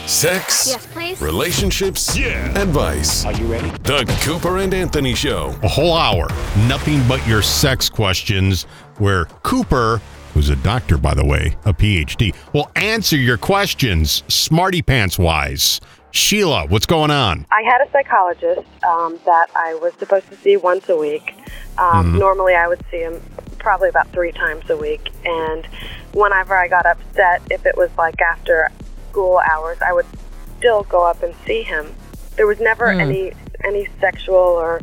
Sex, 0.08 0.68
Yes, 0.70 0.86
please. 0.88 1.22
relationships, 1.22 2.16
advice. 2.18 3.26
Are 3.26 3.34
you 3.34 3.46
ready? 3.52 3.70
The 3.84 4.06
Cooper 4.24 4.58
and 4.60 4.74
Anthony 4.74 5.14
Show. 5.16 5.56
A 5.64 5.68
whole 5.68 5.94
hour, 5.96 6.28
nothing 6.68 7.02
but 7.08 7.26
your 7.28 7.42
sex 7.42 7.90
questions, 7.90 8.64
where 8.98 9.26
Cooper, 9.44 10.02
who's 10.34 10.50
a 10.50 10.56
doctor, 10.58 10.98
by 10.98 11.14
the 11.14 11.26
way, 11.26 11.56
a 11.66 11.74
PhD, 11.74 12.34
will 12.54 12.70
answer 12.76 13.16
your 13.18 13.38
questions 13.38 14.24
smarty 14.28 14.82
pants 14.82 15.18
wise. 15.20 15.80
Sheila, 16.12 16.66
what's 16.68 16.86
going 16.86 17.12
on? 17.12 17.46
I 17.52 17.62
had 17.64 17.82
a 17.82 17.90
psychologist 17.92 18.68
um, 18.84 19.18
that 19.26 19.48
I 19.56 19.76
was 19.76 19.94
supposed 19.96 20.28
to 20.30 20.36
see 20.38 20.58
once 20.58 20.90
a 20.90 20.96
week. 20.98 21.34
Um, 21.78 22.14
Mhm. 22.16 22.20
Normally, 22.20 22.54
I 22.54 22.68
would 22.68 22.84
see 22.92 23.00
him 23.00 23.22
probably 23.60 23.90
about 23.90 24.08
three 24.10 24.32
times 24.32 24.70
a 24.70 24.76
week. 24.76 25.10
And 25.26 25.66
whenever 26.14 26.56
I 26.56 26.68
got 26.68 26.86
upset, 26.86 27.42
if 27.50 27.66
it 27.66 27.78
was 27.78 27.90
like 27.98 28.20
after 28.22 28.70
school 29.10 29.40
hours, 29.52 29.78
I 29.82 29.94
would 29.94 30.06
still 30.58 30.84
go 30.84 31.04
up 31.06 31.24
and 31.24 31.34
see 31.46 31.64
him. 31.64 31.94
There 32.36 32.48
was 32.48 32.60
never 32.60 32.92
Hmm. 32.92 33.00
any 33.02 33.34
any 33.64 33.88
sexual 34.00 34.36
or 34.38 34.82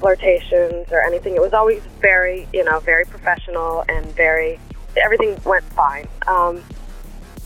flirtations 0.00 0.88
or 0.90 1.00
anything. 1.04 1.34
It 1.36 1.40
was 1.40 1.52
always 1.54 1.80
very, 2.00 2.48
you 2.52 2.64
know, 2.64 2.80
very 2.80 3.04
professional 3.04 3.84
and 3.88 4.04
very. 4.14 4.58
Everything 4.96 5.38
went 5.44 5.64
fine. 5.74 6.08
Um, 6.26 6.62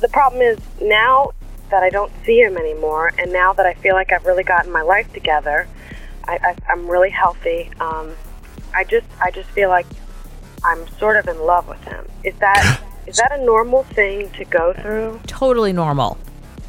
the 0.01 0.09
problem 0.09 0.41
is 0.41 0.59
now 0.81 1.31
that 1.73 1.83
I 1.83 1.91
don't 1.91 2.13
see 2.25 2.39
him 2.39 2.57
anymore, 2.57 3.13
and 3.19 3.33
now 3.33 3.53
that 3.55 3.67
I 3.67 3.75
feel 3.75 3.95
like 3.95 4.13
I've 4.13 4.25
really 4.25 4.45
gotten 4.45 4.71
my 4.71 4.83
life 4.83 5.13
together, 5.13 5.67
I, 6.25 6.39
I, 6.43 6.57
I'm 6.71 6.87
really 6.87 7.11
healthy. 7.11 7.71
Um, 7.81 8.15
I 8.75 8.85
just 8.85 9.07
I 9.21 9.31
just 9.31 9.49
feel 9.51 9.69
like 9.69 9.87
I'm 10.65 10.87
sort 10.99 11.17
of 11.17 11.27
in 11.27 11.41
love 11.41 11.67
with 11.67 11.83
him. 11.85 12.07
Is 12.25 12.35
that 12.39 12.81
is 13.07 13.17
that 13.17 13.33
a 13.33 13.45
normal 13.45 13.83
thing 13.83 14.31
to 14.33 14.45
go 14.45 14.73
through? 14.75 15.21
Totally 15.27 15.73
normal. 15.73 16.19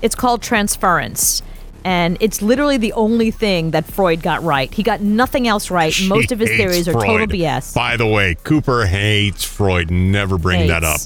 It's 0.01 0.15
called 0.15 0.41
transference. 0.41 1.43
And 1.85 2.17
it's 2.21 2.41
literally 2.41 2.77
the 2.77 2.93
only 2.93 3.29
thing 3.29 3.71
that 3.71 3.85
Freud 3.85 4.21
got 4.21 4.41
right. 4.41 4.73
He 4.73 4.83
got 4.83 5.01
nothing 5.01 5.49
else 5.49 5.69
right. 5.69 5.93
Most 6.07 6.31
of 6.31 6.39
his 6.39 6.49
hates 6.49 6.57
theories 6.57 6.87
are 6.87 6.93
total 6.93 7.27
BS. 7.27 7.75
By 7.75 7.97
the 7.97 8.07
way, 8.07 8.35
Cooper 8.35 8.85
hates 8.85 9.43
Freud. 9.43 9.91
Never 9.91 10.37
bring 10.37 10.67
that 10.69 10.85
up. 10.85 11.01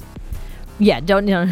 Yeah, 0.80 1.00
don't 1.00 1.28
you 1.28 1.34
know. 1.34 1.48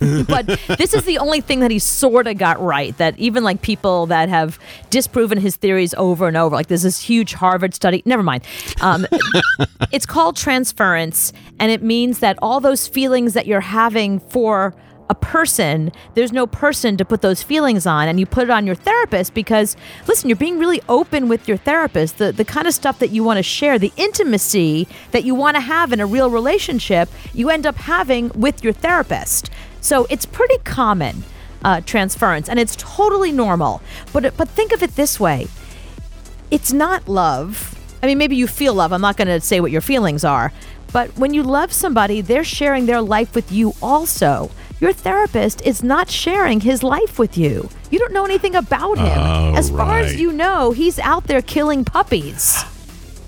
but 0.28 0.46
this 0.78 0.94
is 0.94 1.04
the 1.04 1.18
only 1.18 1.40
thing 1.40 1.60
that 1.60 1.70
he 1.70 1.78
sort 1.78 2.26
of 2.26 2.38
got 2.38 2.60
right. 2.60 2.96
That 2.98 3.18
even 3.18 3.42
like 3.42 3.62
people 3.62 4.06
that 4.06 4.28
have 4.28 4.58
disproven 4.90 5.38
his 5.38 5.56
theories 5.56 5.94
over 5.94 6.28
and 6.28 6.36
over, 6.36 6.54
like 6.54 6.68
there's 6.68 6.82
this 6.82 7.00
huge 7.00 7.34
Harvard 7.34 7.74
study. 7.74 8.02
Never 8.04 8.22
mind. 8.22 8.44
Um, 8.80 9.06
it's 9.92 10.06
called 10.06 10.36
transference, 10.36 11.32
and 11.58 11.72
it 11.72 11.82
means 11.82 12.20
that 12.20 12.38
all 12.40 12.60
those 12.60 12.86
feelings 12.86 13.34
that 13.34 13.46
you're 13.46 13.60
having 13.60 14.20
for 14.20 14.74
a 15.10 15.14
person, 15.14 15.90
there's 16.14 16.32
no 16.32 16.46
person 16.46 16.96
to 16.96 17.04
put 17.04 17.22
those 17.22 17.42
feelings 17.42 17.86
on, 17.86 18.08
and 18.08 18.20
you 18.20 18.26
put 18.26 18.44
it 18.44 18.50
on 18.50 18.66
your 18.66 18.74
therapist 18.74 19.34
because, 19.34 19.76
listen, 20.06 20.28
you're 20.28 20.36
being 20.36 20.58
really 20.58 20.82
open 20.88 21.28
with 21.28 21.48
your 21.48 21.56
therapist. 21.56 22.18
The 22.18 22.32
the 22.32 22.44
kind 22.44 22.66
of 22.66 22.74
stuff 22.74 22.98
that 22.98 23.10
you 23.10 23.24
want 23.24 23.38
to 23.38 23.42
share, 23.42 23.78
the 23.78 23.92
intimacy 23.96 24.86
that 25.12 25.24
you 25.24 25.34
want 25.34 25.56
to 25.56 25.60
have 25.60 25.92
in 25.92 26.00
a 26.00 26.06
real 26.06 26.30
relationship, 26.30 27.08
you 27.32 27.48
end 27.50 27.66
up 27.66 27.76
having 27.76 28.30
with 28.30 28.62
your 28.62 28.72
therapist. 28.72 29.50
So 29.80 30.06
it's 30.10 30.26
pretty 30.26 30.58
common 30.64 31.24
uh, 31.64 31.80
transference, 31.82 32.48
and 32.48 32.58
it's 32.58 32.76
totally 32.76 33.32
normal. 33.32 33.80
But 34.12 34.36
but 34.36 34.48
think 34.48 34.72
of 34.72 34.82
it 34.82 34.94
this 34.96 35.18
way: 35.18 35.46
it's 36.50 36.72
not 36.72 37.08
love. 37.08 37.74
I 38.02 38.06
mean, 38.06 38.18
maybe 38.18 38.36
you 38.36 38.46
feel 38.46 38.74
love. 38.74 38.92
I'm 38.92 39.00
not 39.00 39.16
going 39.16 39.28
to 39.28 39.40
say 39.40 39.60
what 39.60 39.72
your 39.72 39.80
feelings 39.80 40.24
are. 40.24 40.52
But 40.92 41.16
when 41.18 41.34
you 41.34 41.42
love 41.42 41.72
somebody, 41.72 42.20
they're 42.20 42.44
sharing 42.44 42.86
their 42.86 43.02
life 43.02 43.34
with 43.34 43.52
you 43.52 43.74
also. 43.82 44.50
Your 44.80 44.92
therapist 44.92 45.60
is 45.62 45.82
not 45.82 46.08
sharing 46.08 46.60
his 46.60 46.82
life 46.84 47.18
with 47.18 47.36
you. 47.36 47.68
You 47.90 47.98
don't 47.98 48.12
know 48.12 48.24
anything 48.24 48.54
about 48.54 48.98
him. 48.98 49.18
Oh, 49.18 49.54
as 49.56 49.70
far 49.70 49.98
as 49.98 50.20
you 50.20 50.32
know, 50.32 50.70
he's 50.70 51.00
out 51.00 51.24
there 51.24 51.42
killing 51.42 51.84
puppies. 51.84 52.62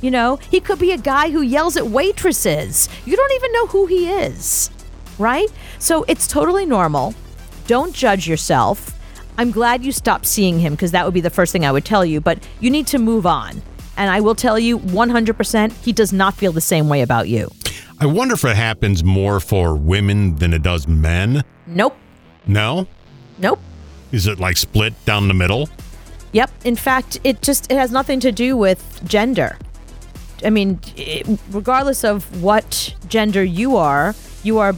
You 0.01 0.13
know, 0.13 0.37
he 0.37 0.61
could 0.61 0.79
be 0.79 0.93
a 0.93 0.99
guy 0.99 1.31
who 1.31 1.43
yells 1.43 1.77
at 1.77 1.89
waitresses. 1.89 2.89
You 3.05 3.17
don't 3.17 3.33
even 3.33 3.53
know 3.53 3.67
who 3.67 3.87
he 3.87 4.11
is, 4.11 4.71
right? 5.19 5.49
So 5.79 6.05
it's 6.05 6.29
totally 6.29 6.67
normal. 6.67 7.15
Don't 7.67 7.95
judge 7.95 8.29
yourself. 8.29 8.97
I'm 9.37 9.51
glad 9.51 9.85
you 9.85 9.91
stopped 9.91 10.27
seeing 10.27 10.61
him 10.61 10.75
because 10.75 10.93
that 10.93 11.05
would 11.05 11.15
be 11.15 11.21
the 11.21 11.31
first 11.31 11.53
thing 11.53 11.65
I 11.65 11.73
would 11.73 11.85
tell 11.85 12.05
you, 12.05 12.21
but 12.21 12.39
you 12.61 12.71
need 12.71 12.87
to 12.89 12.99
move 12.99 13.27
on. 13.27 13.61
And 13.97 14.11
I 14.11 14.21
will 14.21 14.35
tell 14.35 14.59
you 14.59 14.79
100% 14.79 15.73
he 15.85 15.93
does 15.93 16.13
not 16.13 16.35
feel 16.35 16.53
the 16.53 16.61
same 16.61 16.89
way 16.89 17.03
about 17.03 17.29
you. 17.29 17.51
I 18.03 18.07
wonder 18.07 18.35
if 18.35 18.45
it 18.47 18.57
happens 18.57 19.05
more 19.05 19.41
for 19.41 19.77
women 19.77 20.37
than 20.37 20.55
it 20.55 20.63
does 20.63 20.89
men. 20.89 21.45
Nope. 21.67 21.97
No? 22.47 22.87
Nope. 23.39 23.61
Is 24.11 24.27
it 24.27 24.41
like 24.41 24.57
split 24.57 24.95
down 25.05 25.29
the 25.29 25.35
middle? 25.35 25.69
Yep. 26.33 26.51
In 26.65 26.77
fact, 26.77 27.21
it 27.25 27.43
just 27.43 27.71
it 27.71 27.77
has 27.77 27.91
nothing 27.91 28.19
to 28.21 28.33
do 28.33 28.57
with 28.57 29.03
gender. 29.05 29.59
I 30.43 30.49
mean, 30.49 30.81
it, 30.97 31.27
regardless 31.51 32.03
of 32.03 32.43
what 32.43 32.95
gender 33.09 33.45
you 33.45 33.77
are, 33.77 34.15
you 34.43 34.59
are 34.59 34.75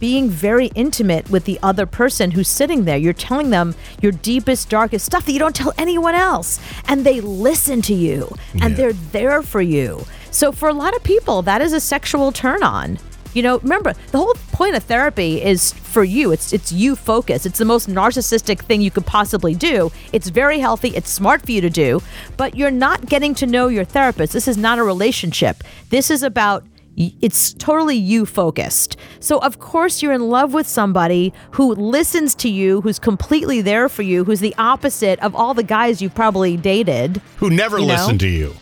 being 0.00 0.30
very 0.30 0.66
intimate 0.74 1.28
with 1.30 1.44
the 1.44 1.58
other 1.62 1.84
person 1.84 2.30
who's 2.30 2.48
sitting 2.48 2.84
there. 2.84 2.96
You're 2.96 3.12
telling 3.12 3.50
them 3.50 3.74
your 4.00 4.12
deepest, 4.12 4.70
darkest 4.70 5.04
stuff 5.04 5.26
that 5.26 5.32
you 5.32 5.38
don't 5.38 5.56
tell 5.56 5.72
anyone 5.78 6.14
else. 6.14 6.58
And 6.88 7.04
they 7.04 7.20
listen 7.20 7.82
to 7.82 7.94
you 7.94 8.34
and 8.60 8.76
they're 8.76 8.92
there 8.92 9.42
for 9.42 9.60
you. 9.60 10.06
So, 10.36 10.52
for 10.52 10.68
a 10.68 10.74
lot 10.74 10.94
of 10.94 11.02
people, 11.02 11.40
that 11.42 11.62
is 11.62 11.72
a 11.72 11.80
sexual 11.80 12.30
turn 12.30 12.62
on. 12.62 12.98
You 13.32 13.42
know, 13.42 13.56
remember 13.60 13.94
the 14.12 14.18
whole 14.18 14.34
point 14.52 14.76
of 14.76 14.82
therapy 14.82 15.42
is 15.42 15.72
for 15.72 16.04
you. 16.04 16.30
It's 16.30 16.52
it's 16.52 16.70
you 16.70 16.94
focus. 16.94 17.46
It's 17.46 17.56
the 17.58 17.64
most 17.64 17.88
narcissistic 17.88 18.60
thing 18.60 18.82
you 18.82 18.90
could 18.90 19.06
possibly 19.06 19.54
do. 19.54 19.90
It's 20.12 20.28
very 20.28 20.58
healthy. 20.58 20.88
It's 20.90 21.08
smart 21.08 21.40
for 21.40 21.52
you 21.52 21.62
to 21.62 21.70
do, 21.70 22.02
but 22.36 22.54
you're 22.54 22.70
not 22.70 23.06
getting 23.06 23.34
to 23.36 23.46
know 23.46 23.68
your 23.68 23.86
therapist. 23.86 24.34
This 24.34 24.46
is 24.46 24.58
not 24.58 24.78
a 24.78 24.82
relationship. 24.82 25.64
This 25.88 26.10
is 26.10 26.22
about 26.22 26.64
it's 26.98 27.54
totally 27.54 27.96
you 27.96 28.26
focused. 28.26 28.98
So 29.20 29.38
of 29.38 29.58
course 29.58 30.02
you're 30.02 30.12
in 30.12 30.28
love 30.28 30.52
with 30.52 30.66
somebody 30.66 31.32
who 31.52 31.74
listens 31.74 32.34
to 32.36 32.50
you, 32.50 32.82
who's 32.82 32.98
completely 32.98 33.62
there 33.62 33.88
for 33.88 34.02
you, 34.02 34.24
who's 34.24 34.40
the 34.40 34.54
opposite 34.58 35.18
of 35.20 35.34
all 35.34 35.54
the 35.54 35.62
guys 35.62 36.02
you've 36.02 36.14
probably 36.14 36.58
dated, 36.58 37.22
Who 37.38 37.48
never 37.48 37.78
You 37.78 37.86
know? 37.86 37.94
listen 37.94 38.18
to 38.18 38.28
you. 38.28 38.54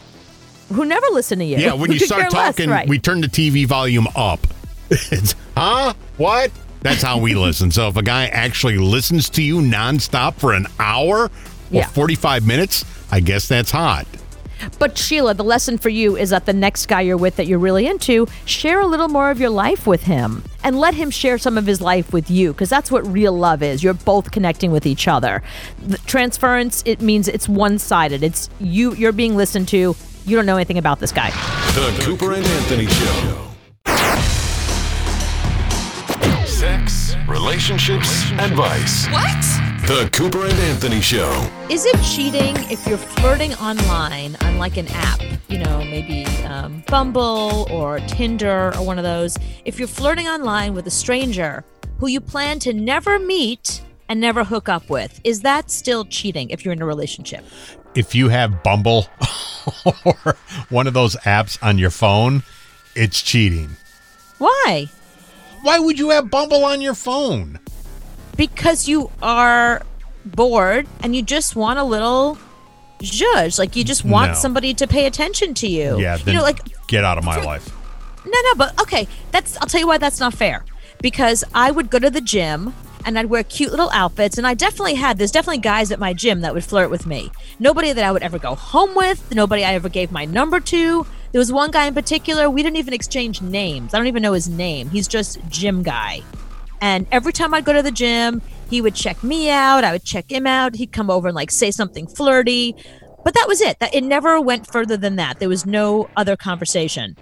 Who 0.72 0.84
never 0.84 1.06
listen 1.12 1.38
to 1.40 1.44
you. 1.44 1.56
Yeah, 1.58 1.74
when 1.74 1.92
you 1.92 1.98
start 1.98 2.22
care 2.22 2.30
less, 2.30 2.56
talking, 2.56 2.70
right. 2.70 2.88
we 2.88 2.98
turn 2.98 3.20
the 3.20 3.28
TV 3.28 3.66
volume 3.66 4.06
up. 4.16 4.40
It's, 4.90 5.34
huh? 5.56 5.94
What? 6.18 6.50
That's 6.82 7.02
how 7.02 7.18
we 7.18 7.34
listen. 7.34 7.70
So 7.70 7.88
if 7.88 7.96
a 7.96 8.02
guy 8.02 8.26
actually 8.26 8.76
listens 8.76 9.30
to 9.30 9.42
you 9.42 9.56
nonstop 9.60 10.34
for 10.34 10.52
an 10.52 10.66
hour 10.78 11.24
or 11.24 11.30
Yeah. 11.70 11.86
45 11.88 12.46
minutes, 12.46 12.84
I 13.10 13.20
guess 13.20 13.48
that's 13.48 13.70
hot. 13.70 14.06
But 14.78 14.96
Sheila, 14.96 15.34
the 15.34 15.42
lesson 15.44 15.78
for 15.78 15.88
you 15.88 16.16
is 16.16 16.30
that 16.30 16.46
the 16.46 16.52
next 16.52 16.86
guy 16.86 17.00
you're 17.00 17.16
with 17.16 17.36
that 17.36 17.46
you're 17.46 17.58
really 17.58 17.86
into, 17.86 18.26
share 18.44 18.80
a 18.80 18.86
little 18.86 19.08
more 19.08 19.30
of 19.30 19.40
your 19.40 19.50
life 19.50 19.86
with 19.86 20.04
him 20.04 20.44
and 20.62 20.78
let 20.78 20.94
him 20.94 21.10
share 21.10 21.38
some 21.38 21.58
of 21.58 21.66
his 21.66 21.80
life 21.80 22.12
with 22.12 22.30
you 22.30 22.52
because 22.52 22.68
that's 22.68 22.90
what 22.90 23.06
real 23.10 23.32
love 23.36 23.62
is. 23.62 23.82
You're 23.82 23.94
both 23.94 24.30
connecting 24.30 24.70
with 24.70 24.86
each 24.86 25.08
other. 25.08 25.42
The 25.86 25.98
transference, 25.98 26.82
it 26.86 27.00
means 27.00 27.26
it's 27.28 27.48
one-sided. 27.48 28.22
It's 28.22 28.48
you 28.60 28.94
you're 28.94 29.12
being 29.12 29.36
listened 29.36 29.68
to. 29.68 29.96
You 30.26 30.36
don't 30.36 30.46
know 30.46 30.56
anything 30.56 30.78
about 30.78 31.00
this 31.00 31.12
guy. 31.12 31.30
The 31.74 31.94
Cooper 32.02 32.32
and 32.32 32.46
Anthony 32.46 32.86
Show. 32.86 33.50
Sex, 36.46 37.14
relationships, 37.28 38.30
advice. 38.38 39.06
What? 39.08 39.42
The 39.86 40.08
Cooper 40.14 40.44
and 40.44 40.58
Anthony 40.60 41.02
Show. 41.02 41.46
Is 41.68 41.84
it 41.84 42.00
cheating 42.02 42.56
if 42.70 42.86
you're 42.86 42.96
flirting 42.96 43.52
online 43.56 44.36
on 44.36 44.56
like 44.56 44.78
an 44.78 44.86
app? 44.92 45.20
You 45.48 45.58
know, 45.58 45.80
maybe 45.80 46.24
um, 46.44 46.82
Bumble 46.86 47.66
or 47.70 48.00
Tinder 48.00 48.74
or 48.78 48.82
one 48.86 48.96
of 48.96 49.04
those. 49.04 49.36
If 49.66 49.78
you're 49.78 49.86
flirting 49.86 50.26
online 50.26 50.72
with 50.72 50.86
a 50.86 50.90
stranger 50.90 51.64
who 51.98 52.06
you 52.06 52.22
plan 52.22 52.60
to 52.60 52.72
never 52.72 53.18
meet 53.18 53.82
and 54.08 54.22
never 54.22 54.42
hook 54.42 54.70
up 54.70 54.88
with, 54.88 55.20
is 55.22 55.42
that 55.42 55.70
still 55.70 56.06
cheating 56.06 56.48
if 56.48 56.64
you're 56.64 56.72
in 56.72 56.80
a 56.80 56.86
relationship? 56.86 57.44
If 57.94 58.14
you 58.14 58.28
have 58.28 58.62
Bumble 58.62 59.08
or 60.04 60.36
one 60.68 60.86
of 60.86 60.94
those 60.94 61.14
apps 61.16 61.58
on 61.62 61.78
your 61.78 61.90
phone, 61.90 62.42
it's 62.94 63.22
cheating. 63.22 63.76
Why? 64.38 64.88
Why 65.62 65.78
would 65.78 65.98
you 65.98 66.10
have 66.10 66.30
Bumble 66.30 66.64
on 66.64 66.80
your 66.80 66.94
phone? 66.94 67.60
Because 68.36 68.88
you 68.88 69.10
are 69.22 69.82
bored 70.24 70.86
and 71.02 71.14
you 71.14 71.22
just 71.22 71.54
want 71.54 71.78
a 71.78 71.84
little 71.84 72.36
judge. 73.00 73.58
Like 73.58 73.76
you 73.76 73.84
just 73.84 74.04
want 74.04 74.32
No. 74.32 74.38
somebody 74.38 74.74
to 74.74 74.86
pay 74.86 75.06
attention 75.06 75.54
to 75.54 75.68
you. 75.68 76.00
Yeah, 76.00 76.16
you 76.26 76.32
know, 76.32 76.42
like 76.42 76.60
get 76.88 77.04
out 77.04 77.16
of 77.18 77.24
my 77.24 77.40
life. 77.42 77.70
No, 78.26 78.32
no, 78.32 78.54
but 78.56 78.80
okay. 78.82 79.06
That's 79.30 79.56
I'll 79.60 79.68
tell 79.68 79.80
you 79.80 79.86
why 79.86 79.98
that's 79.98 80.18
not 80.20 80.34
fair. 80.34 80.64
Because 81.00 81.44
I 81.54 81.70
would 81.70 81.90
go 81.90 81.98
to 81.98 82.10
the 82.10 82.20
gym 82.20 82.74
and 83.04 83.18
I'd 83.18 83.26
wear 83.26 83.44
cute 83.44 83.70
little 83.70 83.90
outfits, 83.90 84.38
and 84.38 84.46
I 84.46 84.54
definitely 84.54 84.94
had 84.94 85.18
there's 85.18 85.30
definitely 85.30 85.58
guys 85.58 85.90
at 85.90 85.98
my 85.98 86.12
gym 86.12 86.40
that 86.40 86.54
would 86.54 86.64
flirt 86.64 86.90
with 86.90 87.06
me. 87.06 87.30
Nobody 87.58 87.92
that 87.92 88.04
I 88.04 88.12
would 88.12 88.22
ever 88.22 88.38
go 88.38 88.54
home 88.54 88.94
with. 88.94 89.34
Nobody 89.34 89.64
I 89.64 89.74
ever 89.74 89.88
gave 89.88 90.10
my 90.10 90.24
number 90.24 90.60
to. 90.60 91.06
There 91.32 91.38
was 91.38 91.52
one 91.52 91.70
guy 91.70 91.86
in 91.86 91.94
particular. 91.94 92.48
We 92.48 92.62
didn't 92.62 92.76
even 92.76 92.94
exchange 92.94 93.42
names. 93.42 93.92
I 93.92 93.98
don't 93.98 94.06
even 94.06 94.22
know 94.22 94.32
his 94.32 94.48
name. 94.48 94.88
He's 94.90 95.08
just 95.08 95.38
gym 95.48 95.82
guy. 95.82 96.20
And 96.80 97.06
every 97.10 97.32
time 97.32 97.54
I'd 97.54 97.64
go 97.64 97.72
to 97.72 97.82
the 97.82 97.90
gym, 97.90 98.42
he 98.70 98.80
would 98.80 98.94
check 98.94 99.22
me 99.22 99.50
out. 99.50 99.84
I 99.84 99.92
would 99.92 100.04
check 100.04 100.30
him 100.30 100.46
out. 100.46 100.76
He'd 100.76 100.92
come 100.92 101.10
over 101.10 101.28
and 101.28 101.34
like 101.34 101.50
say 101.50 101.70
something 101.70 102.06
flirty. 102.06 102.76
But 103.24 103.34
that 103.34 103.48
was 103.48 103.60
it. 103.60 103.78
That 103.80 103.94
it 103.94 104.04
never 104.04 104.40
went 104.40 104.70
further 104.70 104.96
than 104.96 105.16
that. 105.16 105.38
There 105.40 105.48
was 105.48 105.66
no 105.66 106.08
other 106.16 106.36
conversation. 106.36 107.16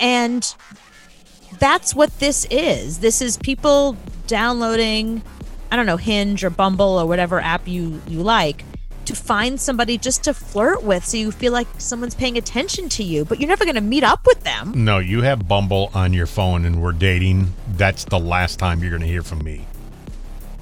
And 0.00 0.54
that's 1.58 1.94
what 1.94 2.16
this 2.18 2.46
is. 2.50 2.98
This 2.98 3.22
is 3.22 3.36
people 3.36 3.96
downloading, 4.28 5.22
I 5.72 5.76
don't 5.76 5.86
know, 5.86 5.96
Hinge 5.96 6.44
or 6.44 6.50
Bumble 6.50 7.00
or 7.00 7.06
whatever 7.06 7.40
app 7.40 7.66
you 7.66 8.00
you 8.06 8.22
like 8.22 8.64
to 9.06 9.14
find 9.16 9.58
somebody 9.58 9.96
just 9.96 10.24
to 10.24 10.34
flirt 10.34 10.82
with 10.82 11.02
so 11.04 11.16
you 11.16 11.32
feel 11.32 11.50
like 11.52 11.66
someone's 11.78 12.14
paying 12.14 12.36
attention 12.36 12.88
to 12.90 13.02
you, 13.02 13.24
but 13.24 13.40
you're 13.40 13.48
never 13.48 13.64
going 13.64 13.74
to 13.74 13.80
meet 13.80 14.04
up 14.04 14.26
with 14.26 14.44
them. 14.44 14.72
No, 14.84 14.98
you 14.98 15.22
have 15.22 15.48
Bumble 15.48 15.90
on 15.94 16.12
your 16.12 16.26
phone 16.26 16.64
and 16.66 16.82
we're 16.82 16.92
dating. 16.92 17.54
That's 17.72 18.04
the 18.04 18.18
last 18.18 18.58
time 18.58 18.80
you're 18.80 18.90
going 18.90 19.00
to 19.02 19.08
hear 19.08 19.22
from 19.22 19.42
me. 19.42 19.64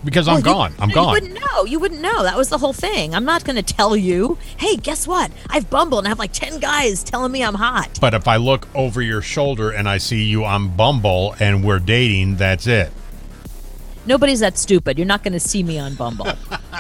Because 0.05 0.29
I'm 0.29 0.35
Well, 0.35 0.39
you- 0.41 0.45
gone. 0.45 0.75
I'm 0.79 0.89
no, 0.91 0.95
gone. 0.95 1.07
You 1.07 1.13
wouldn't 1.23 1.41
know. 1.41 1.65
You 1.65 1.79
wouldn't 1.81 2.01
know. 2.01 2.23
That 2.23 2.37
was 2.37 2.49
the 2.49 2.59
whole 2.59 2.73
thing. 2.73 3.13
I'm 3.17 3.25
not 3.25 3.43
going 3.45 3.57
to 3.57 3.63
tell 3.63 3.97
you, 3.97 4.39
hey, 4.59 4.77
guess 4.77 5.09
what? 5.09 5.33
I've 5.51 5.69
Bumble 5.69 5.99
and 5.99 6.07
I 6.07 6.11
have 6.11 6.21
like 6.21 6.33
10 6.33 6.61
guys 6.61 7.03
telling 7.03 7.33
me 7.33 7.43
I'm 7.43 7.55
hot. 7.55 7.99
But 8.01 8.15
if 8.15 8.29
I 8.29 8.37
look 8.37 8.69
over 8.77 9.03
your 9.03 9.23
shoulder 9.23 9.71
and 9.71 9.89
I 9.89 9.99
see 9.99 10.23
you 10.23 10.45
on 10.45 10.77
Bumble 10.77 11.35
and 11.41 11.65
we're 11.65 11.81
dating, 11.81 12.37
that's 12.37 12.69
it. 12.69 12.93
Nobody's 14.07 14.41
that 14.41 14.57
stupid. 14.57 14.99
You're 14.99 15.07
not 15.07 15.23
going 15.23 15.33
to 15.33 15.41
see 15.41 15.63
me 15.63 15.79
on 15.79 15.95
Bumble. 15.95 16.29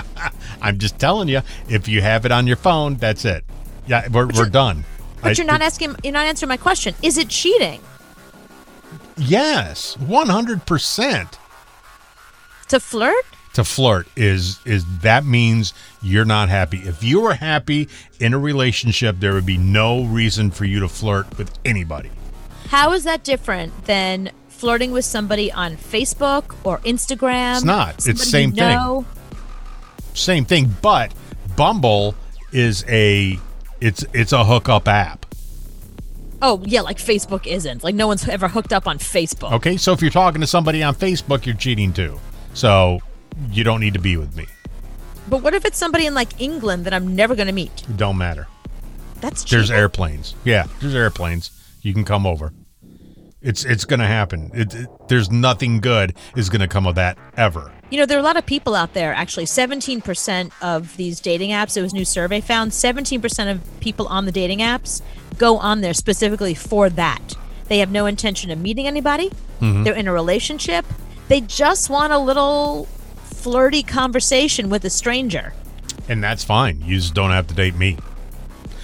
I'm 0.62 0.78
just 0.78 0.98
telling 0.98 1.28
you, 1.28 1.40
if 1.68 1.88
you 1.88 2.00
have 2.02 2.24
it 2.24 2.32
on 2.32 2.46
your 2.46 2.56
phone, 2.56 2.94
that's 2.96 3.24
it. 3.24 3.44
Yeah, 3.86 4.08
we're, 4.08 4.26
we're 4.26 4.48
done. 4.48 4.84
But 5.22 5.38
you're 5.38 5.46
not 5.46 5.62
asking. 5.62 5.96
You're 6.04 6.12
not 6.12 6.26
answering 6.26 6.48
my 6.48 6.56
question. 6.56 6.94
Is 7.02 7.18
it 7.18 7.28
cheating 7.28 7.80
Yes, 9.16 9.96
one 9.98 10.28
hundred 10.28 10.66
percent. 10.66 11.38
to 12.68 12.78
flirt? 12.80 13.24
To 13.54 13.64
flirt 13.64 14.06
is 14.16 14.60
is 14.66 14.84
that 15.00 15.24
means 15.24 15.72
you're 16.02 16.26
not 16.26 16.48
happy. 16.50 16.78
If 16.78 17.02
you 17.02 17.22
were 17.22 17.34
happy 17.34 17.88
in 18.20 18.34
a 18.34 18.38
relationship, 18.38 19.16
there 19.18 19.32
would 19.32 19.46
be 19.46 19.56
no 19.56 20.04
reason 20.04 20.50
for 20.50 20.66
you 20.66 20.80
to 20.80 20.88
flirt 20.88 21.38
with 21.38 21.50
anybody. 21.64 22.10
How 22.68 22.92
is 22.92 23.04
that 23.04 23.24
different 23.24 23.86
than 23.86 24.30
flirting 24.56 24.90
with 24.92 25.04
somebody 25.04 25.52
on 25.52 25.76
Facebook 25.76 26.56
or 26.64 26.78
Instagram? 26.78 27.56
It's 27.56 27.64
not. 27.64 28.06
It's 28.06 28.28
same 28.28 28.52
thing. 28.52 29.04
Same 30.14 30.44
thing, 30.44 30.74
but 30.80 31.12
Bumble 31.56 32.14
is 32.52 32.84
a 32.88 33.38
it's 33.80 34.04
it's 34.12 34.32
a 34.32 34.44
hookup 34.44 34.88
app. 34.88 35.26
Oh 36.40 36.62
yeah, 36.64 36.80
like 36.80 36.98
Facebook 36.98 37.46
isn't. 37.46 37.84
Like 37.84 37.94
no 37.94 38.06
one's 38.06 38.26
ever 38.28 38.48
hooked 38.48 38.72
up 38.72 38.86
on 38.86 38.98
Facebook. 38.98 39.52
Okay, 39.52 39.76
so 39.76 39.92
if 39.92 40.00
you're 40.00 40.10
talking 40.10 40.40
to 40.40 40.46
somebody 40.46 40.82
on 40.82 40.94
Facebook, 40.94 41.46
you're 41.46 41.54
cheating 41.54 41.92
too. 41.92 42.18
So 42.54 43.00
you 43.50 43.64
don't 43.64 43.80
need 43.80 43.94
to 43.94 44.00
be 44.00 44.16
with 44.16 44.36
me. 44.36 44.46
But 45.28 45.42
what 45.42 45.54
if 45.54 45.64
it's 45.64 45.78
somebody 45.78 46.06
in 46.06 46.14
like 46.14 46.40
England 46.40 46.84
that 46.86 46.94
I'm 46.94 47.14
never 47.14 47.34
going 47.34 47.48
to 47.48 47.52
meet? 47.52 47.84
It 47.88 47.96
don't 47.96 48.16
matter. 48.16 48.46
That's 49.20 49.44
There's 49.44 49.70
airplanes. 49.70 50.34
Yeah, 50.44 50.66
there's 50.80 50.94
airplanes. 50.94 51.50
You 51.82 51.92
can 51.92 52.04
come 52.04 52.26
over. 52.26 52.52
It's 53.42 53.64
it's 53.64 53.84
gonna 53.84 54.06
happen. 54.06 54.50
It, 54.54 54.74
it- 54.74 54.88
there's 55.08 55.30
nothing 55.30 55.80
good 55.80 56.14
is 56.36 56.48
gonna 56.48 56.68
come 56.68 56.86
of 56.86 56.94
that 56.96 57.18
ever. 57.36 57.70
You 57.90 57.98
know, 57.98 58.06
there 58.06 58.16
are 58.16 58.20
a 58.20 58.24
lot 58.24 58.36
of 58.36 58.44
people 58.46 58.74
out 58.74 58.94
there. 58.94 59.14
Actually, 59.14 59.44
17% 59.44 60.50
of 60.60 60.96
these 60.96 61.20
dating 61.20 61.50
apps, 61.50 61.76
it 61.76 61.82
was 61.82 61.92
a 61.92 61.94
new 61.96 62.04
survey 62.04 62.40
found, 62.40 62.72
17% 62.72 63.48
of 63.52 63.60
people 63.80 64.08
on 64.08 64.24
the 64.24 64.32
dating 64.32 64.58
apps 64.58 65.02
go 65.38 65.58
on 65.58 65.82
there 65.82 65.94
specifically 65.94 66.52
for 66.54 66.90
that. 66.90 67.36
They 67.68 67.78
have 67.78 67.90
no 67.92 68.06
intention 68.06 68.50
of 68.50 68.58
meeting 68.58 68.88
anybody. 68.88 69.30
Mhm. 69.60 69.84
They're 69.84 69.94
in 69.94 70.08
a 70.08 70.12
relationship. 70.12 70.84
They 71.28 71.40
just 71.42 71.88
want 71.88 72.12
a 72.12 72.18
little 72.18 72.86
flirty 73.22 73.84
conversation 73.84 74.68
with 74.68 74.84
a 74.84 74.90
stranger. 74.90 75.52
And 76.08 76.22
that's 76.24 76.42
fine. 76.42 76.82
You 76.84 76.96
just 76.96 77.14
don't 77.14 77.30
have 77.30 77.46
to 77.48 77.54
date 77.54 77.76
me. 77.76 77.98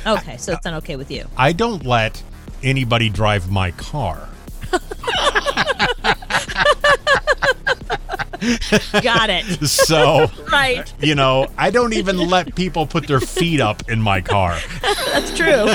Okay, 0.07 0.37
so 0.37 0.53
it's 0.53 0.65
not 0.65 0.75
okay 0.75 0.95
with 0.97 1.11
you. 1.11 1.27
I 1.37 1.53
don't 1.53 1.85
let 1.85 2.23
anybody 2.63 3.09
drive 3.09 3.51
my 3.51 3.73
car. 3.73 4.29
Got 9.03 9.31
it. 9.31 9.45
So 9.69 10.31
right. 10.53 10.93
you 11.01 11.15
know, 11.15 11.47
I 11.57 11.71
don't 11.71 11.93
even 11.93 12.19
let 12.19 12.55
people 12.57 12.87
put 12.87 13.07
their 13.07 13.21
feet 13.21 13.61
up 13.61 13.89
in 13.89 14.03
my 14.03 14.21
car. 14.21 14.59
That's 14.83 15.37
true. 15.37 15.69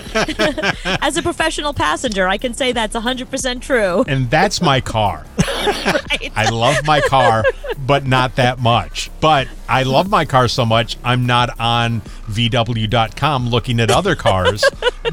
As 1.02 1.16
a 1.16 1.22
professional 1.22 1.74
passenger, 1.74 2.28
I 2.28 2.38
can 2.38 2.54
say 2.54 2.74
that's 2.74 2.96
100% 2.96 3.62
true. 3.62 4.04
And 4.08 4.30
that's 4.30 4.62
my 4.62 4.82
car. 4.82 5.26
I 5.40 6.50
love 6.52 6.86
my 6.86 7.00
car, 7.02 7.46
but 7.86 8.06
not 8.06 8.36
that 8.36 8.60
much. 8.60 9.12
But 9.22 9.48
I 9.70 9.84
love 9.84 10.10
my 10.10 10.26
car 10.26 10.48
so 10.48 10.66
much, 10.66 10.98
I'm 11.04 11.26
not 11.26 11.58
on 11.60 12.02
VW.com 12.30 13.50
looking 13.50 13.80
at 13.80 13.90
other 13.92 14.16
cars 14.16 14.64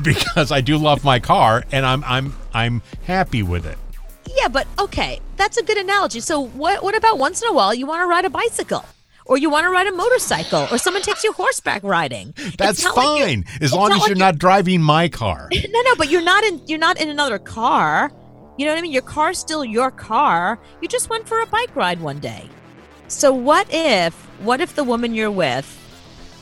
because 0.03 0.51
I 0.51 0.61
do 0.61 0.77
love 0.77 1.05
my 1.05 1.21
car 1.21 1.65
and 1.71 1.87
I'm 1.87 2.03
I'm 2.05 2.35
I'm 2.55 2.83
happy 3.05 3.43
with 3.43 3.67
it. 3.67 3.79
Yeah, 4.37 4.49
but 4.49 4.67
okay, 4.79 5.21
that's 5.37 5.57
a 5.59 5.63
good 5.63 5.77
analogy. 5.77 6.21
So 6.21 6.41
what 6.41 6.83
what 6.83 6.97
about 6.97 7.19
once 7.19 7.43
in 7.43 7.49
a 7.49 7.53
while 7.53 7.75
you 7.75 7.87
want 7.87 8.01
to 8.03 8.07
ride 8.07 8.25
a 8.25 8.31
bicycle? 8.31 8.85
Or 9.27 9.39
you 9.39 9.49
want 9.49 9.65
to 9.65 9.71
ride 9.71 9.87
a 9.87 9.93
motorcycle, 9.93 10.69
or 10.71 10.77
someone 10.77 11.03
takes 11.03 11.25
you 11.25 11.33
horseback 11.33 11.83
riding. 11.83 12.35
That's 12.59 12.85
not 12.85 12.95
like 12.95 13.07
fine 13.07 13.45
as 13.63 13.73
long 13.73 13.91
as 13.91 14.01
like 14.01 14.09
you're 14.09 14.19
not 14.19 14.37
driving 14.39 14.83
my 14.83 15.09
car. 15.09 15.49
No, 15.71 15.81
no, 15.81 15.97
but 15.97 16.11
you're 16.11 16.23
not 16.23 16.45
in 16.45 16.61
you're 16.67 16.79
not 16.79 17.01
in 17.01 17.09
another 17.09 17.39
car. 17.39 18.13
You 18.59 18.67
know 18.67 18.73
what 18.73 18.79
I 18.79 18.83
mean? 18.83 18.93
Your 18.93 19.03
car's 19.03 19.39
still 19.39 19.65
your 19.65 19.91
car. 19.91 20.61
You 20.83 20.89
just 20.89 21.09
went 21.09 21.27
for 21.27 21.41
a 21.41 21.47
bike 21.47 21.75
ride 21.75 22.01
one 22.03 22.19
day. 22.21 22.49
So 23.09 23.33
what 23.33 23.67
if 23.71 24.15
what 24.41 24.61
if 24.61 24.75
the 24.75 24.85
woman 24.85 25.15
you're 25.15 25.31
with 25.31 25.67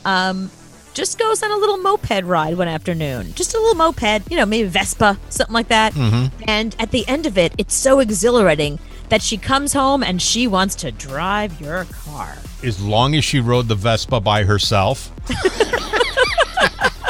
um 0.03 0.51
just 0.93 1.17
goes 1.19 1.41
on 1.43 1.51
a 1.51 1.57
little 1.57 1.77
moped 1.77 2.23
ride 2.23 2.57
one 2.57 2.67
afternoon? 2.67 3.33
Just 3.33 3.53
a 3.53 3.57
little 3.57 3.75
moped, 3.75 4.29
you 4.31 4.37
know, 4.37 4.45
maybe 4.45 4.67
Vespa, 4.67 5.17
something 5.29 5.53
like 5.53 5.67
that. 5.69 5.93
Mhm. 5.93 6.31
And 6.47 6.75
at 6.79 6.91
the 6.91 7.07
end 7.07 7.25
of 7.25 7.37
it, 7.37 7.53
it's 7.57 7.73
so 7.73 7.99
exhilarating 7.99 8.79
that 9.09 9.21
she 9.21 9.37
comes 9.37 9.73
home 9.73 10.03
and 10.03 10.21
she 10.21 10.47
wants 10.47 10.75
to 10.75 10.91
drive 10.91 11.59
your 11.59 11.85
car. 11.85 12.37
As 12.63 12.79
long 12.81 13.15
as 13.15 13.23
she 13.25 13.39
rode 13.39 13.67
the 13.67 13.75
Vespa 13.75 14.19
by 14.19 14.43
herself. 14.43 15.11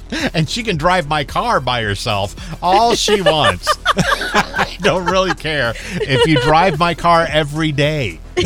and 0.34 0.48
she 0.48 0.62
can 0.62 0.76
drive 0.76 1.08
my 1.08 1.24
car 1.24 1.60
by 1.60 1.82
herself 1.82 2.34
all 2.62 2.94
she 2.94 3.20
wants. 3.22 3.68
I 3.96 4.76
don't 4.80 5.04
really 5.06 5.34
care 5.34 5.74
if 5.94 6.26
you 6.26 6.40
drive 6.40 6.78
my 6.78 6.94
car 6.94 7.26
every 7.28 7.72
day. 7.72 8.18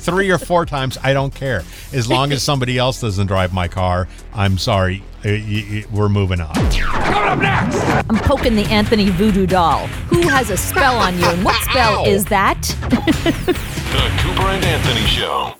Three 0.00 0.30
or 0.30 0.38
four 0.38 0.64
times, 0.66 0.96
I 1.02 1.12
don't 1.12 1.34
care. 1.34 1.62
As 1.92 2.08
long 2.08 2.32
as 2.32 2.42
somebody 2.42 2.78
else 2.78 3.00
doesn't 3.00 3.26
drive 3.26 3.52
my 3.52 3.68
car, 3.68 4.08
I'm 4.32 4.56
sorry. 4.58 5.02
Uh, 5.24 5.28
y- 5.28 5.66
y- 5.70 5.84
We're 5.92 6.08
moving 6.08 6.40
on. 6.40 6.54
Coming 6.54 7.14
up 7.28 7.38
next! 7.38 7.76
I'm 8.08 8.18
poking 8.20 8.54
the 8.56 8.64
Anthony 8.64 9.10
voodoo 9.10 9.46
doll. 9.46 9.86
Who 10.08 10.22
has 10.28 10.48
a 10.48 10.56
spell 10.56 10.96
on 10.98 11.18
you? 11.18 11.26
And 11.26 11.44
what 11.44 11.62
spell 11.64 12.06
is 12.06 12.24
that? 12.26 12.62
The 12.62 14.10
Cooper 14.22 14.48
and 14.48 14.64
Anthony 14.64 15.06
Show. 15.06 15.54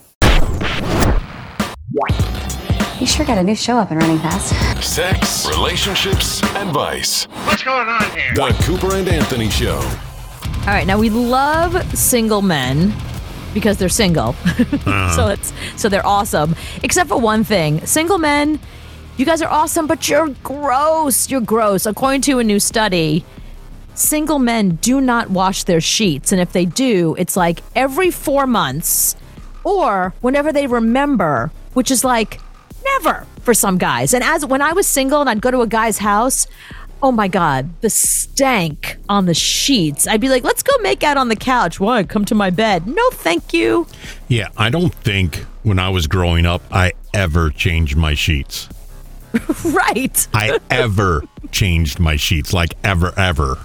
You 3.00 3.06
sure 3.06 3.24
got 3.24 3.38
a 3.38 3.42
new 3.42 3.54
show 3.54 3.78
up 3.78 3.90
and 3.90 3.98
running 3.98 4.18
fast. 4.18 4.84
Sex, 4.84 5.48
relationships, 5.48 6.42
advice. 6.54 7.24
What's 7.46 7.62
going 7.62 7.88
on 7.88 8.02
here? 8.10 8.34
The 8.34 8.54
Cooper 8.62 8.94
and 8.94 9.08
Anthony 9.08 9.48
Show. 9.48 9.76
All 9.78 10.66
right, 10.66 10.86
now 10.86 10.98
we 10.98 11.08
love 11.08 11.82
single 11.96 12.42
men 12.42 12.92
because 13.54 13.78
they're 13.78 13.88
single. 13.88 14.36
Uh-huh. 14.80 15.16
so 15.16 15.28
it's 15.28 15.52
so 15.76 15.88
they're 15.88 16.04
awesome. 16.06 16.54
Except 16.82 17.08
for 17.08 17.18
one 17.18 17.42
thing. 17.42 17.84
Single 17.86 18.18
men, 18.18 18.60
you 19.16 19.24
guys 19.24 19.40
are 19.40 19.48
awesome, 19.48 19.86
but 19.86 20.06
you're 20.06 20.28
gross. 20.42 21.30
You're 21.30 21.40
gross. 21.40 21.86
According 21.86 22.20
to 22.22 22.38
a 22.38 22.44
new 22.44 22.60
study, 22.60 23.24
single 23.94 24.38
men 24.38 24.76
do 24.82 25.00
not 25.00 25.30
wash 25.30 25.64
their 25.64 25.80
sheets, 25.80 26.32
and 26.32 26.40
if 26.40 26.52
they 26.52 26.66
do, 26.66 27.14
it's 27.18 27.34
like 27.36 27.62
every 27.74 28.10
4 28.10 28.46
months 28.46 29.16
or 29.64 30.12
whenever 30.20 30.52
they 30.52 30.66
remember, 30.66 31.50
which 31.72 31.90
is 31.90 32.04
like 32.04 32.40
never 32.84 33.26
for 33.42 33.54
some 33.54 33.78
guys. 33.78 34.14
And 34.14 34.22
as 34.24 34.44
when 34.44 34.62
I 34.62 34.72
was 34.72 34.86
single 34.86 35.20
and 35.20 35.30
I'd 35.30 35.40
go 35.40 35.50
to 35.50 35.60
a 35.60 35.66
guy's 35.66 35.98
house, 35.98 36.46
oh 37.02 37.12
my 37.12 37.28
god, 37.28 37.70
the 37.80 37.90
stank 37.90 38.96
on 39.08 39.26
the 39.26 39.34
sheets. 39.34 40.06
I'd 40.06 40.20
be 40.20 40.28
like, 40.28 40.44
"Let's 40.44 40.62
go 40.62 40.72
make 40.82 41.02
out 41.02 41.16
on 41.16 41.28
the 41.28 41.36
couch." 41.36 41.80
Why? 41.80 42.02
Come 42.04 42.24
to 42.26 42.34
my 42.34 42.50
bed. 42.50 42.86
No, 42.86 43.10
thank 43.10 43.52
you. 43.52 43.86
Yeah, 44.28 44.48
I 44.56 44.70
don't 44.70 44.94
think 44.94 45.36
when 45.62 45.78
I 45.78 45.88
was 45.88 46.06
growing 46.06 46.46
up, 46.46 46.62
I 46.70 46.92
ever 47.14 47.50
changed 47.50 47.96
my 47.96 48.14
sheets. 48.14 48.68
right. 49.64 50.26
I 50.34 50.58
ever 50.70 51.22
changed 51.52 52.00
my 52.00 52.16
sheets, 52.16 52.52
like 52.52 52.74
ever, 52.82 53.12
ever. 53.16 53.58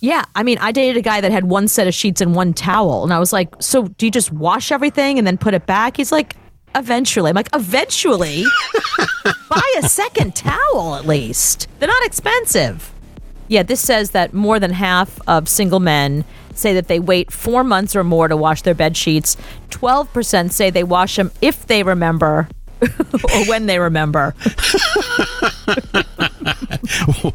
Yeah, 0.00 0.24
I 0.34 0.44
mean, 0.44 0.56
I 0.58 0.72
dated 0.72 0.96
a 0.96 1.02
guy 1.02 1.20
that 1.20 1.30
had 1.30 1.44
one 1.44 1.68
set 1.68 1.86
of 1.86 1.92
sheets 1.92 2.22
and 2.22 2.34
one 2.34 2.54
towel, 2.54 3.04
and 3.04 3.12
I 3.12 3.18
was 3.18 3.32
like, 3.32 3.54
"So, 3.60 3.88
do 3.88 4.06
you 4.06 4.12
just 4.12 4.32
wash 4.32 4.72
everything 4.72 5.18
and 5.18 5.26
then 5.26 5.36
put 5.36 5.52
it 5.52 5.66
back?" 5.66 5.96
He's 5.96 6.12
like, 6.12 6.36
"Eventually." 6.74 7.30
I'm 7.30 7.36
like, 7.36 7.48
"Eventually? 7.54 8.44
Buy 9.48 9.74
a 9.78 9.88
second 9.88 10.34
towel 10.34 10.96
at 10.96 11.06
least. 11.06 11.68
They're 11.78 11.88
not 11.88 12.04
expensive." 12.04 12.92
Yeah, 13.48 13.62
this 13.64 13.80
says 13.80 14.12
that 14.12 14.32
more 14.32 14.60
than 14.60 14.72
half 14.72 15.18
of 15.26 15.48
single 15.48 15.80
men 15.80 16.24
say 16.54 16.72
that 16.74 16.88
they 16.88 17.00
wait 17.00 17.32
4 17.32 17.64
months 17.64 17.96
or 17.96 18.04
more 18.04 18.28
to 18.28 18.36
wash 18.36 18.62
their 18.62 18.74
bed 18.74 18.96
sheets. 18.96 19.36
12% 19.70 20.52
say 20.52 20.70
they 20.70 20.84
wash 20.84 21.16
them 21.16 21.32
if 21.40 21.66
they 21.66 21.82
remember 21.82 22.48
or 22.82 23.44
when 23.46 23.66
they 23.66 23.78
remember. 23.78 24.34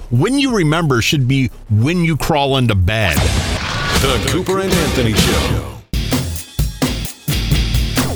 when 0.09 0.39
you 0.39 0.55
remember 0.55 1.01
should 1.01 1.27
be 1.27 1.49
when 1.69 2.03
you 2.03 2.17
crawl 2.17 2.57
into 2.57 2.75
bed. 2.75 3.15
The 4.01 4.27
Cooper 4.29 4.59
and 4.59 4.71
Anthony 4.71 5.13
Show. 5.13 5.71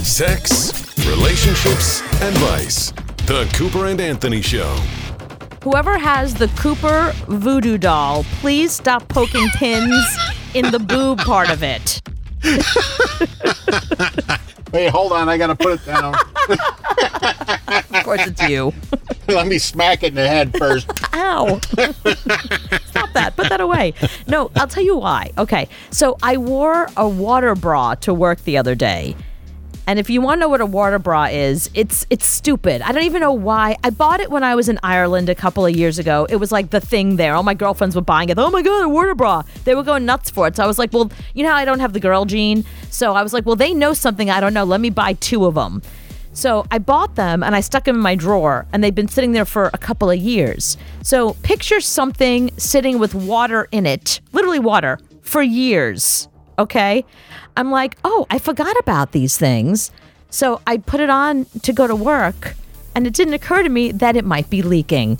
Sex, 0.03 0.89
relationships, 1.10 2.01
advice. 2.22 2.91
The 3.26 3.49
Cooper 3.55 3.88
and 3.88 3.99
Anthony 3.99 4.41
Show. 4.41 4.76
Whoever 5.64 5.97
has 5.97 6.36
the 6.36 6.47
Cooper 6.49 7.14
voodoo 7.28 7.78
doll, 7.78 8.24
please 8.41 8.72
stop 8.72 9.07
poking 9.10 9.47
pins 9.55 10.18
in 10.53 10.72
the 10.72 10.80
boob 10.80 11.20
part 11.20 11.49
of 11.49 11.64
it. 11.64 12.01
Wait, 14.72 14.89
hold 14.89 15.12
on. 15.12 15.28
I 15.30 15.38
got 15.38 15.47
to 15.47 15.55
put 15.55 15.82
it 15.82 15.86
down. 15.86 16.14
Of 17.91 18.03
course, 18.03 18.28
it's 18.28 18.41
you. 18.47 18.72
Let 19.28 19.47
me 19.47 19.57
smack 19.57 20.03
it 20.03 20.07
in 20.07 20.16
the 20.16 20.28
head 20.28 20.55
first. 20.57 20.89
Ow. 21.14 21.60
Stop 21.60 23.14
that. 23.14 23.34
Put 23.36 23.49
that 23.49 23.62
away. 23.62 23.93
No, 24.28 24.51
I'll 24.55 24.68
tell 24.68 24.84
you 24.84 24.95
why. 24.97 25.32
Okay. 25.38 25.68
So 25.89 26.18
I 26.22 26.38
wore 26.38 26.88
a 26.95 27.07
water 27.07 27.55
bra 27.55 27.95
to 27.95 28.14
work 28.14 28.43
the 28.43 28.57
other 28.57 28.76
day. 28.76 29.16
And 29.90 29.98
if 29.98 30.08
you 30.08 30.22
want 30.22 30.38
to 30.38 30.42
know 30.42 30.50
what 30.50 30.62
a 30.62 30.68
water 30.68 31.00
bra 31.00 31.30
is, 31.32 31.68
it's 31.74 32.06
it's 32.12 32.24
stupid. 32.24 32.84
I 32.84 32.92
don't 32.92 33.06
even 33.06 33.22
know 33.22 33.34
why. 33.34 33.76
I 33.84 33.90
bought 33.90 34.20
it 34.20 34.30
when 34.30 34.44
I 34.44 34.54
was 34.54 34.70
in 34.70 34.78
Ireland 34.84 35.30
a 35.30 35.34
couple 35.34 35.66
of 35.66 35.76
years 35.76 35.98
ago. 35.98 36.28
It 36.30 36.36
was 36.36 36.52
like 36.52 36.70
the 36.70 36.80
thing 36.80 37.16
there. 37.16 37.34
All 37.34 37.42
my 37.42 37.56
girlfriends 37.56 37.96
were 37.96 38.04
buying 38.04 38.30
it. 38.30 38.38
Oh 38.38 38.52
my 38.52 38.62
god, 38.62 38.84
a 38.84 38.88
water 38.88 39.16
bra. 39.16 39.42
They 39.64 39.74
were 39.74 39.82
going 39.82 40.06
nuts 40.06 40.30
for 40.30 40.46
it. 40.46 40.56
So 40.56 40.64
I 40.64 40.68
was 40.68 40.78
like, 40.78 40.94
well, 40.94 41.12
you 41.34 41.42
know 41.42 41.54
I 41.54 41.66
don't 41.66 41.80
have 41.80 41.94
the 41.94 42.00
girl 42.00 42.26
gene. 42.26 42.66
So 42.92 43.16
I 43.16 43.24
was 43.24 43.34
like, 43.34 43.48
well, 43.48 43.56
they 43.56 43.74
know 43.74 43.94
something 43.94 44.30
I 44.30 44.40
don't 44.40 44.54
know. 44.54 44.64
Let 44.64 44.80
me 44.80 44.92
buy 44.92 45.14
two 45.14 45.48
of 45.48 45.56
them. 45.56 45.82
So 46.34 46.68
I 46.70 46.78
bought 46.78 47.16
them 47.16 47.42
and 47.42 47.56
I 47.56 47.62
stuck 47.62 47.86
them 47.86 47.96
in 47.96 48.02
my 48.04 48.14
drawer, 48.14 48.68
and 48.72 48.84
they've 48.84 48.94
been 48.94 49.08
sitting 49.08 49.32
there 49.32 49.44
for 49.44 49.72
a 49.74 49.80
couple 49.80 50.12
of 50.12 50.20
years. 50.20 50.78
So 51.02 51.34
picture 51.42 51.82
something 51.82 52.52
sitting 52.58 53.00
with 53.00 53.16
water 53.16 53.68
in 53.72 53.88
it, 53.88 54.22
literally 54.34 54.60
water, 54.60 55.00
for 55.24 55.42
years. 55.42 56.29
Okay. 56.60 57.05
I'm 57.57 57.72
like, 57.72 57.97
oh, 58.03 58.28
I 58.30 58.38
forgot 58.38 58.78
about 58.80 59.14
these 59.14 59.38
things. 59.38 59.91
So 60.30 60.62
I 60.68 60.78
put 60.78 60.99
it 60.99 61.10
on 61.10 61.45
to 61.64 61.74
go 61.74 61.88
to 61.88 61.95
work, 61.95 62.55
and 62.93 63.07
it 63.07 63.14
didn't 63.14 63.34
occur 63.34 63.64
to 63.64 63.70
me 63.70 63.91
that 63.93 64.16
it 64.16 64.26
might 64.26 64.49
be 64.49 64.62
leaking. 64.62 65.18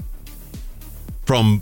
From 1.26 1.62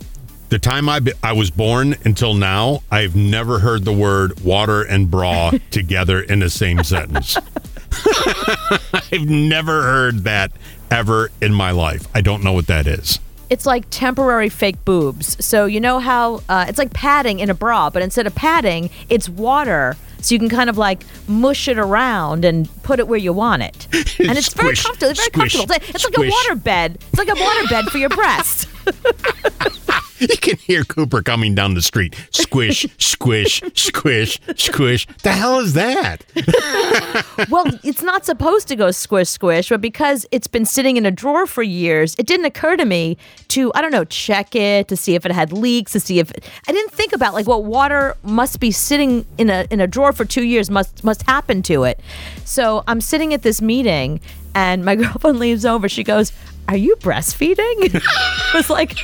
the 0.49 0.59
time 0.59 0.89
I, 0.89 0.99
be- 0.99 1.13
I 1.23 1.33
was 1.33 1.51
born 1.51 1.95
until 2.03 2.33
now, 2.33 2.81
I've 2.91 3.15
never 3.15 3.59
heard 3.59 3.85
the 3.85 3.93
word 3.93 4.39
water 4.41 4.81
and 4.81 5.09
bra 5.09 5.51
together 5.71 6.19
in 6.19 6.39
the 6.39 6.49
same 6.49 6.83
sentence. 6.83 7.37
I've 9.11 9.29
never 9.29 9.83
heard 9.83 10.23
that 10.23 10.51
ever 10.89 11.29
in 11.41 11.53
my 11.53 11.71
life. 11.71 12.07
I 12.13 12.21
don't 12.21 12.43
know 12.43 12.53
what 12.53 12.67
that 12.67 12.87
is. 12.87 13.19
It's 13.49 13.65
like 13.65 13.85
temporary 13.89 14.49
fake 14.49 14.83
boobs. 14.85 15.43
So 15.43 15.65
you 15.65 15.79
know 15.79 15.99
how 15.99 16.41
uh, 16.49 16.65
it's 16.67 16.77
like 16.77 16.93
padding 16.93 17.39
in 17.39 17.49
a 17.49 17.53
bra, 17.53 17.89
but 17.89 18.01
instead 18.01 18.27
of 18.27 18.35
padding, 18.35 18.89
it's 19.09 19.29
water. 19.29 19.95
So 20.21 20.33
you 20.35 20.39
can 20.39 20.49
kind 20.49 20.69
of 20.69 20.77
like 20.77 21.03
mush 21.27 21.67
it 21.67 21.77
around 21.77 22.43
and 22.43 22.67
put 22.83 22.99
it 22.99 23.07
where 23.07 23.19
you 23.19 23.31
want 23.33 23.61
it, 23.61 23.87
and 24.19 24.37
it's 24.37 24.51
very 24.53 24.75
Squish, 24.75 24.83
comfortable. 24.83 25.13
Very 25.13 25.27
squish, 25.27 25.55
comfortable. 25.55 25.95
It's 25.95 26.03
like 26.03 26.17
a 26.17 26.29
water 26.29 26.55
bed. 26.55 26.97
It's 27.09 27.19
like 27.19 27.29
a 27.29 27.39
water 27.39 27.67
bed 27.69 27.85
for 27.85 27.97
your 27.99 28.09
breast. 28.09 28.67
You 30.19 30.27
can 30.29 30.57
hear 30.57 30.83
Cooper 30.83 31.21
coming 31.21 31.53
down 31.53 31.75
the 31.75 31.81
street. 31.81 32.15
Squish, 32.31 32.87
squish, 32.97 33.61
squish, 33.75 34.39
squish. 34.55 35.07
The 35.21 35.31
hell 35.31 35.59
is 35.59 35.73
that? 35.73 36.25
well, 37.49 37.65
it's 37.83 38.01
not 38.01 38.25
supposed 38.25 38.67
to 38.69 38.75
go 38.75 38.89
squish 38.89 39.29
squish, 39.29 39.69
but 39.69 39.79
because 39.79 40.25
it's 40.31 40.47
been 40.47 40.65
sitting 40.65 40.97
in 40.97 41.05
a 41.05 41.11
drawer 41.11 41.45
for 41.45 41.61
years, 41.61 42.15
it 42.17 42.25
didn't 42.25 42.47
occur 42.47 42.75
to 42.77 42.85
me 42.85 43.17
to 43.49 43.71
I 43.75 43.81
don't 43.81 43.91
know 43.91 44.05
check 44.05 44.55
it 44.55 44.87
to 44.87 44.97
see 44.97 45.13
if 45.13 45.25
it 45.25 45.31
had 45.31 45.53
leaks, 45.53 45.91
to 45.91 45.99
see 45.99 46.19
if 46.19 46.31
I 46.67 46.71
didn't 46.71 46.91
think 46.93 47.13
about 47.13 47.35
like 47.35 47.47
what 47.47 47.63
water 47.63 48.17
must 48.23 48.59
be 48.59 48.71
sitting 48.71 49.25
in 49.37 49.51
a 49.51 49.67
in 49.69 49.79
a 49.79 49.87
drawer 49.87 50.13
for 50.13 50.25
two 50.25 50.43
years 50.43 50.71
must 50.71 51.03
must 51.03 51.21
happen 51.23 51.61
to 51.63 51.83
it. 51.83 51.99
So 52.43 52.83
I'm 52.87 53.01
sitting 53.01 53.35
at 53.35 53.43
this 53.43 53.61
meeting, 53.61 54.19
and 54.55 54.83
my 54.83 54.95
girlfriend 55.01 55.37
leaves 55.37 55.63
over. 55.63 55.87
She 55.87 56.03
goes. 56.03 56.31
Are 56.67 56.77
you 56.77 56.95
breastfeeding? 56.97 58.01
I 58.05 58.51
was 58.53 58.69
like, 58.69 58.97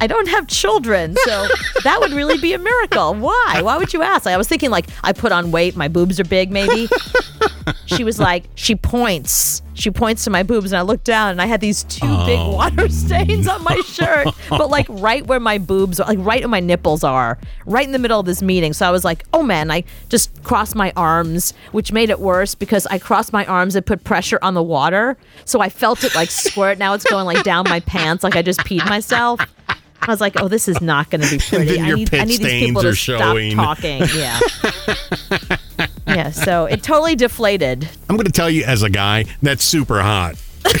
I 0.00 0.06
don't 0.06 0.28
have 0.28 0.46
children, 0.46 1.16
so 1.24 1.48
that 1.82 1.98
would 2.00 2.12
really 2.12 2.38
be 2.38 2.52
a 2.52 2.58
miracle. 2.58 3.14
Why? 3.14 3.60
Why 3.62 3.76
would 3.76 3.92
you 3.92 4.02
ask? 4.02 4.26
I 4.26 4.36
was 4.36 4.46
thinking 4.48 4.70
like 4.70 4.86
I 5.02 5.12
put 5.12 5.32
on 5.32 5.50
weight, 5.50 5.74
my 5.76 5.88
boobs 5.88 6.20
are 6.20 6.24
big, 6.24 6.52
maybe 6.52 6.88
she 7.86 8.04
was 8.04 8.18
like, 8.18 8.44
she 8.54 8.74
points. 8.74 9.62
She 9.74 9.90
points 9.92 10.24
to 10.24 10.30
my 10.30 10.42
boobs, 10.42 10.72
and 10.72 10.78
I 10.78 10.82
look 10.82 11.04
down, 11.04 11.30
and 11.30 11.40
I 11.40 11.46
had 11.46 11.60
these 11.60 11.84
two 11.84 12.06
big 12.26 12.38
Oh, 12.38 12.50
water 12.50 12.88
stains 12.88 13.46
on 13.46 13.62
my 13.62 13.76
shirt, 13.86 14.26
but 14.50 14.70
like 14.70 14.86
right 14.88 15.24
where 15.26 15.38
my 15.38 15.58
boobs, 15.58 16.00
are, 16.00 16.06
like 16.08 16.18
right 16.20 16.40
where 16.40 16.48
my 16.48 16.58
nipples 16.60 17.04
are, 17.04 17.38
right 17.64 17.86
in 17.86 17.92
the 17.92 17.98
middle 17.98 18.18
of 18.18 18.26
this 18.26 18.42
meeting. 18.42 18.72
So 18.72 18.86
I 18.86 18.90
was 18.90 19.04
like, 19.04 19.24
oh 19.32 19.42
man, 19.44 19.70
I 19.70 19.84
just 20.08 20.42
crossed 20.42 20.74
my 20.74 20.92
arms, 20.96 21.54
which 21.70 21.92
made 21.92 22.10
it 22.10 22.18
worse 22.18 22.56
because 22.56 22.86
I 22.86 22.98
crossed 22.98 23.32
my 23.32 23.46
arms 23.46 23.76
and 23.76 23.86
put 23.86 24.02
pressure 24.02 24.40
on 24.42 24.54
the 24.54 24.62
water, 24.62 25.16
so 25.44 25.60
I 25.60 25.68
felt 25.68 26.02
it 26.02 26.14
like 26.14 26.30
squirt. 26.30 26.78
Now 26.78 26.94
it's 26.94 27.04
going 27.04 27.26
like 27.26 27.44
down 27.44 27.64
my 27.68 27.78
pants, 27.80 28.24
like 28.24 28.34
I 28.34 28.42
just 28.42 28.60
peed 28.60 28.88
myself. 28.88 29.40
I 30.00 30.10
was 30.12 30.20
like, 30.20 30.40
oh, 30.40 30.46
this 30.48 30.68
is 30.68 30.80
not 30.80 31.10
going 31.10 31.20
to 31.22 31.28
be 31.30 31.38
pretty. 31.38 31.80
I 31.80 31.92
need, 31.94 32.10
pit 32.10 32.20
I 32.20 32.24
need 32.24 32.40
these 32.40 32.66
people 32.66 32.82
stains 32.82 33.04
to 33.04 33.14
are 33.14 33.18
stop 33.54 33.76
talking. 33.78 34.02
Yeah. 34.16 34.38
yeah. 36.08 36.30
So 36.30 36.66
it 36.66 36.82
totally 36.82 37.16
deflated. 37.16 37.88
I'm 38.08 38.16
going 38.16 38.26
to 38.26 38.32
tell 38.32 38.50
you 38.50 38.64
as 38.64 38.82
a 38.82 38.90
guy, 38.90 39.24
that's 39.42 39.64
super 39.64 40.00
hot. 40.00 40.36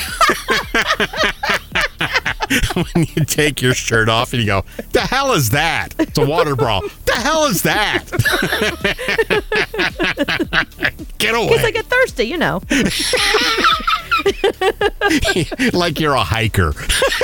when 2.74 3.06
you 3.14 3.24
take 3.24 3.60
your 3.60 3.74
shirt 3.74 4.08
off 4.08 4.32
and 4.32 4.40
you 4.40 4.46
go, 4.46 4.64
the 4.92 5.00
hell 5.00 5.32
is 5.32 5.50
that? 5.50 5.88
It's 5.98 6.18
a 6.18 6.26
water 6.26 6.56
bra. 6.56 6.80
The 7.04 7.12
hell 7.12 7.44
is 7.44 7.62
that? 7.62 8.04
Get 11.18 11.34
away. 11.34 11.48
Because 11.48 11.64
I 11.64 11.70
get 11.70 11.86
thirsty, 11.86 12.24
you 12.24 12.38
know. 12.38 12.62
like 15.72 16.00
you're 16.00 16.14
a 16.14 16.24
hiker. 16.24 16.72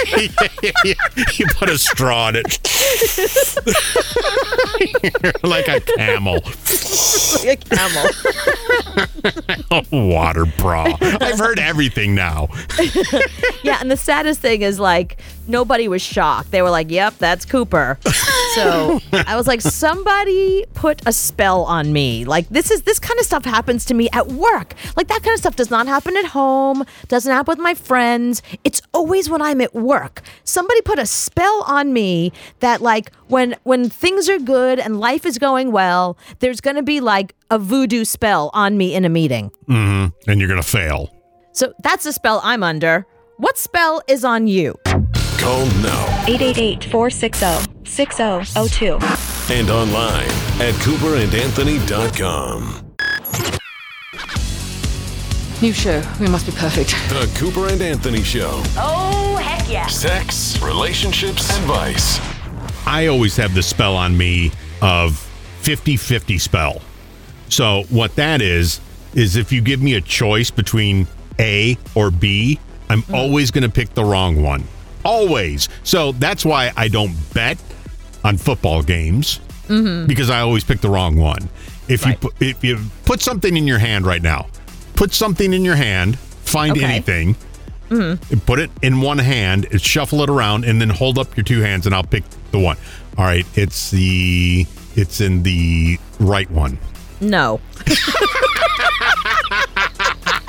you 1.34 1.46
put 1.54 1.68
a 1.68 1.78
straw 1.78 2.28
in 2.30 2.36
it. 2.36 2.44
Like 5.42 5.68
a 5.68 5.80
camel. 5.80 6.40
like 7.44 7.46
a 7.46 7.56
camel. 7.56 8.10
Water 9.92 10.46
bra. 10.58 10.96
I've 11.00 11.38
heard 11.38 11.58
everything 11.58 12.14
now. 12.14 12.48
yeah, 13.62 13.78
and 13.80 13.90
the 13.90 13.96
saddest 13.96 14.40
thing 14.40 14.62
is 14.62 14.80
like 14.80 15.18
nobody 15.46 15.88
was 15.88 16.02
shocked. 16.02 16.50
They 16.50 16.62
were 16.62 16.70
like, 16.70 16.90
"Yep, 16.90 17.18
that's 17.18 17.44
Cooper." 17.44 17.98
So 18.54 19.00
I 19.12 19.36
was 19.36 19.46
like, 19.46 19.60
"Somebody 19.60 20.64
put 20.74 21.02
a 21.06 21.12
spell 21.12 21.62
on 21.64 21.92
me." 21.92 22.24
Like 22.24 22.48
this 22.48 22.70
is 22.70 22.82
this 22.82 22.98
kind 22.98 23.18
of 23.20 23.26
stuff 23.26 23.44
happens 23.44 23.84
to 23.86 23.94
me 23.94 24.08
at 24.12 24.28
work. 24.28 24.74
Like 24.96 25.08
that 25.08 25.22
kind 25.22 25.34
of 25.34 25.40
stuff 25.40 25.56
does 25.56 25.70
not 25.70 25.86
happen 25.86 26.16
at 26.16 26.26
home. 26.26 26.83
Doesn't 27.08 27.32
happen 27.32 27.52
with 27.52 27.58
my 27.58 27.74
friends. 27.74 28.42
It's 28.64 28.80
always 28.92 29.28
when 29.30 29.40
I'm 29.42 29.60
at 29.60 29.74
work. 29.74 30.22
Somebody 30.44 30.80
put 30.82 30.98
a 30.98 31.06
spell 31.06 31.64
on 31.66 31.92
me 31.92 32.32
that 32.60 32.80
like 32.80 33.12
when 33.28 33.54
when 33.64 33.88
things 33.88 34.28
are 34.28 34.38
good 34.38 34.78
and 34.78 35.00
life 35.00 35.24
is 35.26 35.38
going 35.38 35.72
well, 35.72 36.16
there's 36.40 36.60
going 36.60 36.76
to 36.76 36.82
be 36.82 37.00
like 37.00 37.34
a 37.50 37.58
voodoo 37.58 38.04
spell 38.04 38.50
on 38.54 38.76
me 38.76 38.94
in 38.94 39.04
a 39.04 39.08
meeting. 39.08 39.50
hmm 39.66 40.06
And 40.26 40.40
you're 40.40 40.48
going 40.48 40.60
to 40.62 40.66
fail. 40.68 41.10
So 41.52 41.72
that's 41.82 42.04
the 42.04 42.12
spell 42.12 42.40
I'm 42.42 42.62
under. 42.62 43.06
What 43.36 43.58
spell 43.58 44.02
is 44.08 44.24
on 44.24 44.46
you? 44.46 44.74
Call 45.38 45.66
now 45.82 46.24
888 46.26 46.84
460 46.84 47.70
6002. 47.84 48.98
and 49.52 49.70
online 49.70 50.28
at 50.60 50.74
cooperandanthony.com. 50.84 52.80
New 55.64 55.72
show. 55.72 56.02
We 56.20 56.28
must 56.28 56.44
be 56.44 56.52
perfect. 56.52 56.90
The 57.08 57.26
Cooper 57.38 57.68
and 57.68 57.80
Anthony 57.80 58.22
Show. 58.22 58.50
Oh, 58.76 59.40
heck 59.42 59.66
yeah. 59.66 59.86
Sex, 59.86 60.60
relationships, 60.60 61.48
advice. 61.56 62.20
I 62.86 63.06
always 63.06 63.34
have 63.38 63.54
the 63.54 63.62
spell 63.62 63.96
on 63.96 64.14
me 64.14 64.52
of 64.82 65.16
50 65.62 65.96
50 65.96 66.36
spell. 66.36 66.82
So, 67.48 67.84
what 67.88 68.14
that 68.16 68.42
is, 68.42 68.78
is 69.14 69.36
if 69.36 69.52
you 69.52 69.62
give 69.62 69.80
me 69.80 69.94
a 69.94 70.02
choice 70.02 70.50
between 70.50 71.06
A 71.38 71.78
or 71.94 72.10
B, 72.10 72.60
I'm 72.90 73.02
always 73.14 73.50
going 73.50 73.64
to 73.64 73.70
pick 73.70 73.94
the 73.94 74.04
wrong 74.04 74.42
one. 74.42 74.64
Always. 75.02 75.70
So, 75.82 76.12
that's 76.12 76.44
why 76.44 76.72
I 76.76 76.88
don't 76.88 77.16
bet 77.32 77.56
on 78.22 78.36
football 78.36 78.82
games 78.82 79.40
Mm-hmm. 79.68 80.06
because 80.06 80.28
I 80.28 80.40
always 80.40 80.62
pick 80.62 80.82
the 80.82 80.90
wrong 80.90 81.16
one. 81.16 81.48
If 81.88 82.04
you 82.04 82.14
put, 82.16 82.34
if 82.38 82.62
you 82.62 82.80
put 83.06 83.22
something 83.22 83.56
in 83.56 83.66
your 83.66 83.78
hand 83.78 84.04
right 84.04 84.20
now, 84.20 84.48
put 84.94 85.12
something 85.12 85.52
in 85.52 85.64
your 85.64 85.76
hand, 85.76 86.18
find 86.18 86.72
Okay. 86.72 86.84
anything, 86.84 87.36
Mm-hmm. 87.90 88.38
put 88.40 88.58
it 88.58 88.70
in 88.82 89.00
one 89.02 89.18
hand, 89.18 89.66
shuffle 89.80 90.22
it 90.22 90.30
around, 90.30 90.64
and 90.64 90.80
then 90.80 90.88
hold 90.88 91.18
up 91.18 91.36
your 91.36 91.44
two 91.44 91.60
hands, 91.60 91.84
and 91.86 91.94
I'll 91.94 92.02
pick 92.02 92.24
the 92.50 92.58
one. 92.58 92.76
All 93.18 93.24
right, 93.24 93.46
it's 93.54 93.90
the 93.90 94.66
it's 94.96 95.20
in 95.20 95.42
the 95.42 95.98
right 96.18 96.50
one. 96.50 96.78
No. 97.20 97.60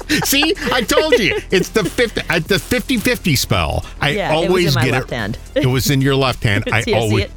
See, 0.26 0.54
I 0.72 0.82
told 0.82 1.14
you 1.20 1.40
it's 1.52 1.70
the 1.70 1.84
50 1.84 2.22
uh, 2.30 2.40
the 2.40 2.56
50-50 2.56 3.38
spell. 3.38 3.86
I 4.02 4.10
Yeah, 4.10 4.34
it 4.34 4.36
was 4.36 4.44
in 4.44 4.50
always 4.50 4.76
my 4.76 4.84
get 4.86 4.92
left 4.92 5.12
it. 5.12 5.16
hand. 5.16 5.38
It 5.56 5.66
was 5.68 5.90
in 5.90 6.02
your 6.02 6.16
left 6.16 6.44
hand. 6.44 6.64
I 6.72 6.82
See, 6.82 6.94
I 6.94 7.00
see 7.00 7.02
always 7.06 7.24
it? 7.26 7.32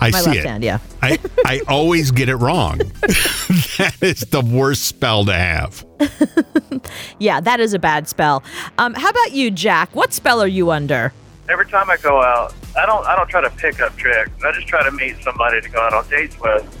I 0.00 0.10
My 0.10 0.20
see 0.20 0.26
left 0.26 0.38
it. 0.38 0.44
hand, 0.46 0.64
yeah. 0.64 0.78
I 1.02 1.18
I 1.44 1.60
always 1.68 2.10
get 2.10 2.28
it 2.28 2.36
wrong. 2.36 2.78
that 2.78 3.96
is 4.00 4.20
the 4.20 4.40
worst 4.40 4.84
spell 4.84 5.24
to 5.24 5.32
have. 5.34 5.84
Yeah, 7.18 7.40
that 7.40 7.60
is 7.60 7.74
a 7.74 7.78
bad 7.78 8.08
spell. 8.08 8.42
Um, 8.78 8.94
how 8.94 9.08
about 9.10 9.32
you, 9.32 9.50
Jack? 9.50 9.94
What 9.94 10.12
spell 10.12 10.40
are 10.42 10.46
you 10.48 10.70
under? 10.70 11.12
Every 11.48 11.66
time 11.66 11.90
I 11.90 11.96
go 11.96 12.22
out, 12.22 12.54
I 12.76 12.86
don't 12.86 13.04
I 13.06 13.16
don't 13.16 13.28
try 13.28 13.40
to 13.40 13.50
pick 13.50 13.80
up 13.80 13.96
tricks. 13.96 14.30
I 14.44 14.52
just 14.52 14.66
try 14.66 14.82
to 14.84 14.90
meet 14.92 15.16
somebody 15.22 15.60
to 15.60 15.68
go 15.68 15.80
out 15.80 15.92
on 15.92 16.08
dates 16.08 16.38
with. 16.40 16.78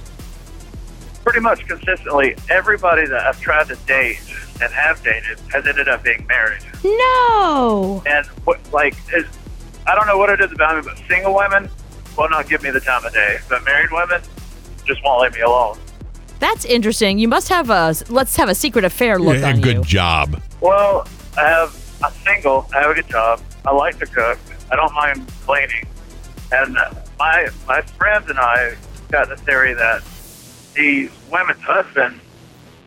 Pretty 1.24 1.40
much 1.40 1.66
consistently, 1.68 2.34
everybody 2.50 3.06
that 3.06 3.26
I've 3.26 3.40
tried 3.40 3.68
to 3.68 3.76
date 3.86 4.20
and 4.60 4.72
have 4.72 5.02
dated 5.02 5.38
has 5.52 5.66
ended 5.66 5.88
up 5.88 6.02
being 6.02 6.26
married. 6.26 6.62
No. 6.84 8.02
And 8.06 8.26
what 8.44 8.60
like 8.72 8.94
is 9.14 9.24
I 9.86 9.94
don't 9.94 10.06
know 10.06 10.18
what 10.18 10.30
it 10.30 10.40
is 10.40 10.52
about 10.52 10.76
me, 10.76 10.82
but 10.88 11.00
single 11.08 11.34
women 11.34 11.68
will 12.16 12.28
not 12.28 12.48
give 12.48 12.62
me 12.62 12.70
the 12.70 12.80
time 12.80 13.04
of 13.04 13.12
day. 13.12 13.38
But 13.48 13.64
married 13.64 13.90
women 13.90 14.20
just 14.84 15.02
won't 15.04 15.22
leave 15.22 15.34
me 15.34 15.40
alone. 15.40 15.78
That's 16.38 16.64
interesting. 16.64 17.18
You 17.18 17.28
must 17.28 17.48
have 17.48 17.70
a 17.70 17.94
let's 18.08 18.36
have 18.36 18.48
a 18.48 18.54
secret 18.54 18.84
affair 18.84 19.18
look 19.18 19.38
Yeah, 19.38 19.48
on 19.50 19.60
good 19.60 19.76
you. 19.78 19.84
job. 19.84 20.40
Well, 20.60 21.06
I 21.36 21.42
have 21.42 21.78
I'm 22.04 22.12
single. 22.24 22.68
I 22.74 22.80
have 22.80 22.90
a 22.90 22.94
good 22.94 23.08
job. 23.08 23.40
I 23.64 23.72
like 23.72 23.98
to 24.00 24.06
cook. 24.06 24.38
I 24.70 24.76
don't 24.76 24.92
mind 24.94 25.26
cleaning. 25.46 25.86
And 26.52 26.76
my 27.18 27.48
my 27.66 27.80
friends 27.82 28.28
and 28.28 28.38
I 28.38 28.74
got 29.10 29.28
the 29.28 29.36
theory 29.36 29.72
that 29.74 30.02
these 30.74 31.10
women's 31.30 31.60
husbands 31.60 32.20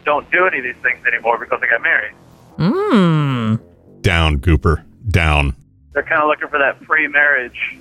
don't 0.06 0.30
do 0.32 0.46
any 0.48 0.60
of 0.60 0.64
these 0.64 0.76
things 0.84 1.06
anymore 1.06 1.38
because 1.38 1.60
I 1.62 1.68
got 1.68 1.82
married. 1.82 2.14
Mmm. 2.58 3.60
Down, 4.02 4.40
Cooper. 4.40 4.86
Down. 5.10 5.56
They're 5.94 6.04
kind 6.04 6.22
of 6.22 6.28
looking 6.28 6.48
for 6.48 6.60
that 6.60 6.82
pre-marriage 6.82 7.78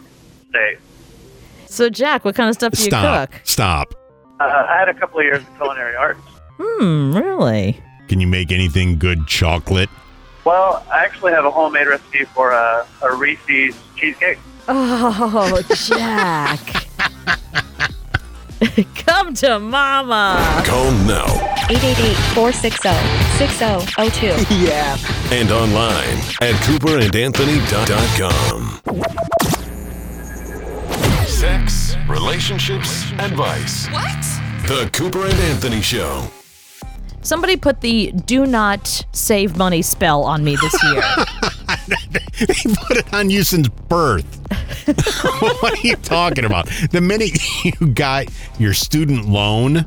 state. 0.48 0.78
So 1.66 1.88
Jack, 1.90 2.24
what 2.24 2.34
kind 2.34 2.48
of 2.48 2.54
stuff 2.54 2.72
do 2.72 2.82
you 2.82 2.90
Stop. 2.90 3.30
cook? 3.30 3.40
Stop. 3.44 3.94
Uh, 4.40 4.44
I 4.68 4.78
had 4.78 4.88
a 4.88 4.94
couple 4.94 5.18
of 5.20 5.24
years 5.24 5.42
of 5.42 5.56
culinary 5.56 5.96
arts. 5.96 6.20
Hmm, 6.58 7.16
really? 7.16 7.80
Can 8.08 8.20
you 8.20 8.26
make 8.26 8.52
anything 8.52 8.98
good 8.98 9.26
chocolate? 9.26 9.88
Well, 10.44 10.84
I 10.92 11.04
actually 11.04 11.32
have 11.32 11.44
a 11.44 11.50
homemade 11.50 11.86
recipe 11.86 12.24
for 12.24 12.50
a, 12.52 12.86
a 13.02 13.14
Reese's 13.16 13.74
cheesecake. 13.96 14.38
Oh, 14.68 15.62
Jack. 15.74 16.60
Come 19.06 19.34
to 19.34 19.58
mama. 19.58 20.62
Call 20.64 20.90
now 21.06 21.26
888-460-6002. 21.68 24.46
Yeah. 24.64 24.96
and 25.32 25.50
online 25.50 26.18
at 26.40 26.54
cooperandanthony.com. 26.64 28.80
Sex, 31.26 31.96
relationships, 32.08 33.04
advice. 33.18 33.86
What? 33.88 34.22
The 34.68 34.88
Cooper 34.92 35.24
and 35.24 35.34
Anthony 35.40 35.80
Show. 35.82 36.28
Somebody 37.22 37.56
put 37.56 37.80
the 37.80 38.12
do 38.12 38.46
not 38.46 39.04
save 39.12 39.56
money 39.56 39.82
spell 39.82 40.22
on 40.24 40.44
me 40.44 40.54
this 40.56 40.82
year. 40.84 41.02
they 42.46 42.74
put 42.86 42.96
it 42.96 43.14
on 43.14 43.30
you 43.30 43.42
since 43.44 43.68
birth. 43.68 44.24
what 45.60 45.72
are 45.78 45.86
you 45.86 45.96
talking 45.96 46.44
about? 46.44 46.68
The 46.90 47.00
minute 47.00 47.30
you 47.64 47.88
got 47.88 48.26
your 48.58 48.74
student 48.74 49.28
loan, 49.28 49.86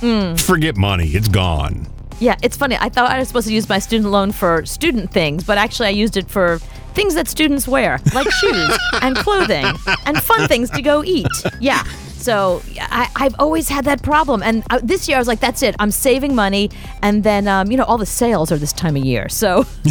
Mm. 0.00 0.40
forget 0.40 0.76
money. 0.76 1.06
It's 1.10 1.28
gone. 1.28 1.86
Yeah, 2.18 2.34
it's 2.42 2.56
funny. 2.56 2.76
I 2.80 2.88
thought 2.88 3.10
I 3.12 3.20
was 3.20 3.28
supposed 3.28 3.46
to 3.46 3.54
use 3.54 3.68
my 3.68 3.78
student 3.78 4.10
loan 4.10 4.32
for 4.32 4.66
student 4.66 5.12
things, 5.12 5.44
but 5.44 5.58
actually 5.58 5.86
I 5.86 5.90
used 5.90 6.16
it 6.16 6.28
for 6.28 6.58
things 6.94 7.14
that 7.14 7.28
students 7.28 7.68
wear, 7.68 8.00
like 8.12 8.28
shoes 8.32 8.76
and 9.00 9.14
clothing 9.16 9.64
and 10.06 10.20
fun 10.20 10.48
things 10.48 10.70
to 10.70 10.82
go 10.82 11.04
eat. 11.04 11.28
Yeah. 11.60 11.84
So 12.22 12.62
I, 12.80 13.08
I've 13.16 13.34
always 13.38 13.68
had 13.68 13.84
that 13.86 14.02
problem, 14.02 14.42
and 14.42 14.62
uh, 14.70 14.78
this 14.82 15.08
year 15.08 15.16
I 15.16 15.20
was 15.20 15.28
like, 15.28 15.40
"That's 15.40 15.62
it. 15.62 15.74
I'm 15.80 15.90
saving 15.90 16.34
money." 16.34 16.70
And 17.02 17.24
then, 17.24 17.48
um, 17.48 17.70
you 17.70 17.76
know, 17.76 17.84
all 17.84 17.98
the 17.98 18.06
sales 18.06 18.50
are 18.52 18.56
this 18.58 18.72
time 18.72 18.96
of 18.96 19.04
year, 19.04 19.28
so 19.28 19.64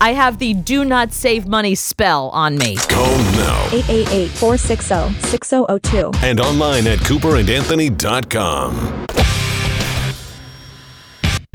I 0.00 0.12
have 0.14 0.38
the 0.38 0.54
"Do 0.54 0.84
not 0.84 1.12
save 1.12 1.46
money" 1.46 1.74
spell 1.74 2.28
on 2.30 2.56
me. 2.56 2.76
Call 2.76 3.16
now 3.34 3.66
888-460-6002. 3.70 6.14
and 6.22 6.40
online 6.40 6.86
at 6.86 6.98
cooperandanthony.com. 7.00 9.06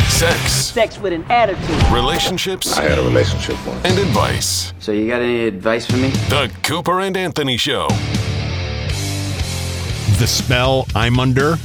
Sex, 0.09 0.51
Sex 0.53 0.99
with 0.99 1.11
an 1.13 1.23
attitude. 1.29 1.83
relationships, 1.91 2.77
I 2.77 2.83
had 2.83 2.97
a 2.97 3.01
relationship 3.01 3.57
once. 3.67 3.83
and 3.85 3.97
advice. 3.99 4.73
So 4.79 4.91
you 4.93 5.07
got 5.07 5.21
any 5.21 5.45
advice 5.47 5.85
for 5.85 5.97
me? 5.97 6.09
The 6.29 6.49
Cooper 6.63 7.01
and 7.01 7.17
Anthony 7.17 7.57
Show. 7.57 7.87
The 10.23 10.27
spell 10.27 10.87
I'm 10.95 11.19
under 11.19 11.57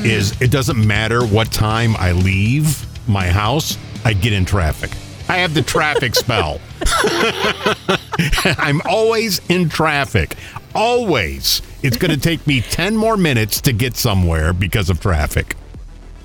is 0.00 0.38
it 0.42 0.50
doesn't 0.50 0.86
matter 0.86 1.24
what 1.24 1.50
time 1.50 1.96
I 1.96 2.12
leave 2.12 2.84
my 3.08 3.28
house, 3.28 3.78
I 4.04 4.12
get 4.12 4.34
in 4.34 4.44
traffic. 4.44 4.90
I 5.30 5.38
have 5.38 5.54
the 5.54 5.62
traffic 5.62 6.14
spell. 6.14 6.60
I'm 8.58 8.82
always 8.84 9.40
in 9.48 9.70
traffic. 9.70 10.36
Always. 10.74 11.62
It's 11.82 11.96
going 11.96 12.10
to 12.10 12.20
take 12.20 12.46
me 12.46 12.60
10 12.60 12.94
more 12.94 13.16
minutes 13.16 13.62
to 13.62 13.72
get 13.72 13.96
somewhere 13.96 14.52
because 14.52 14.90
of 14.90 15.00
traffic. 15.00 15.56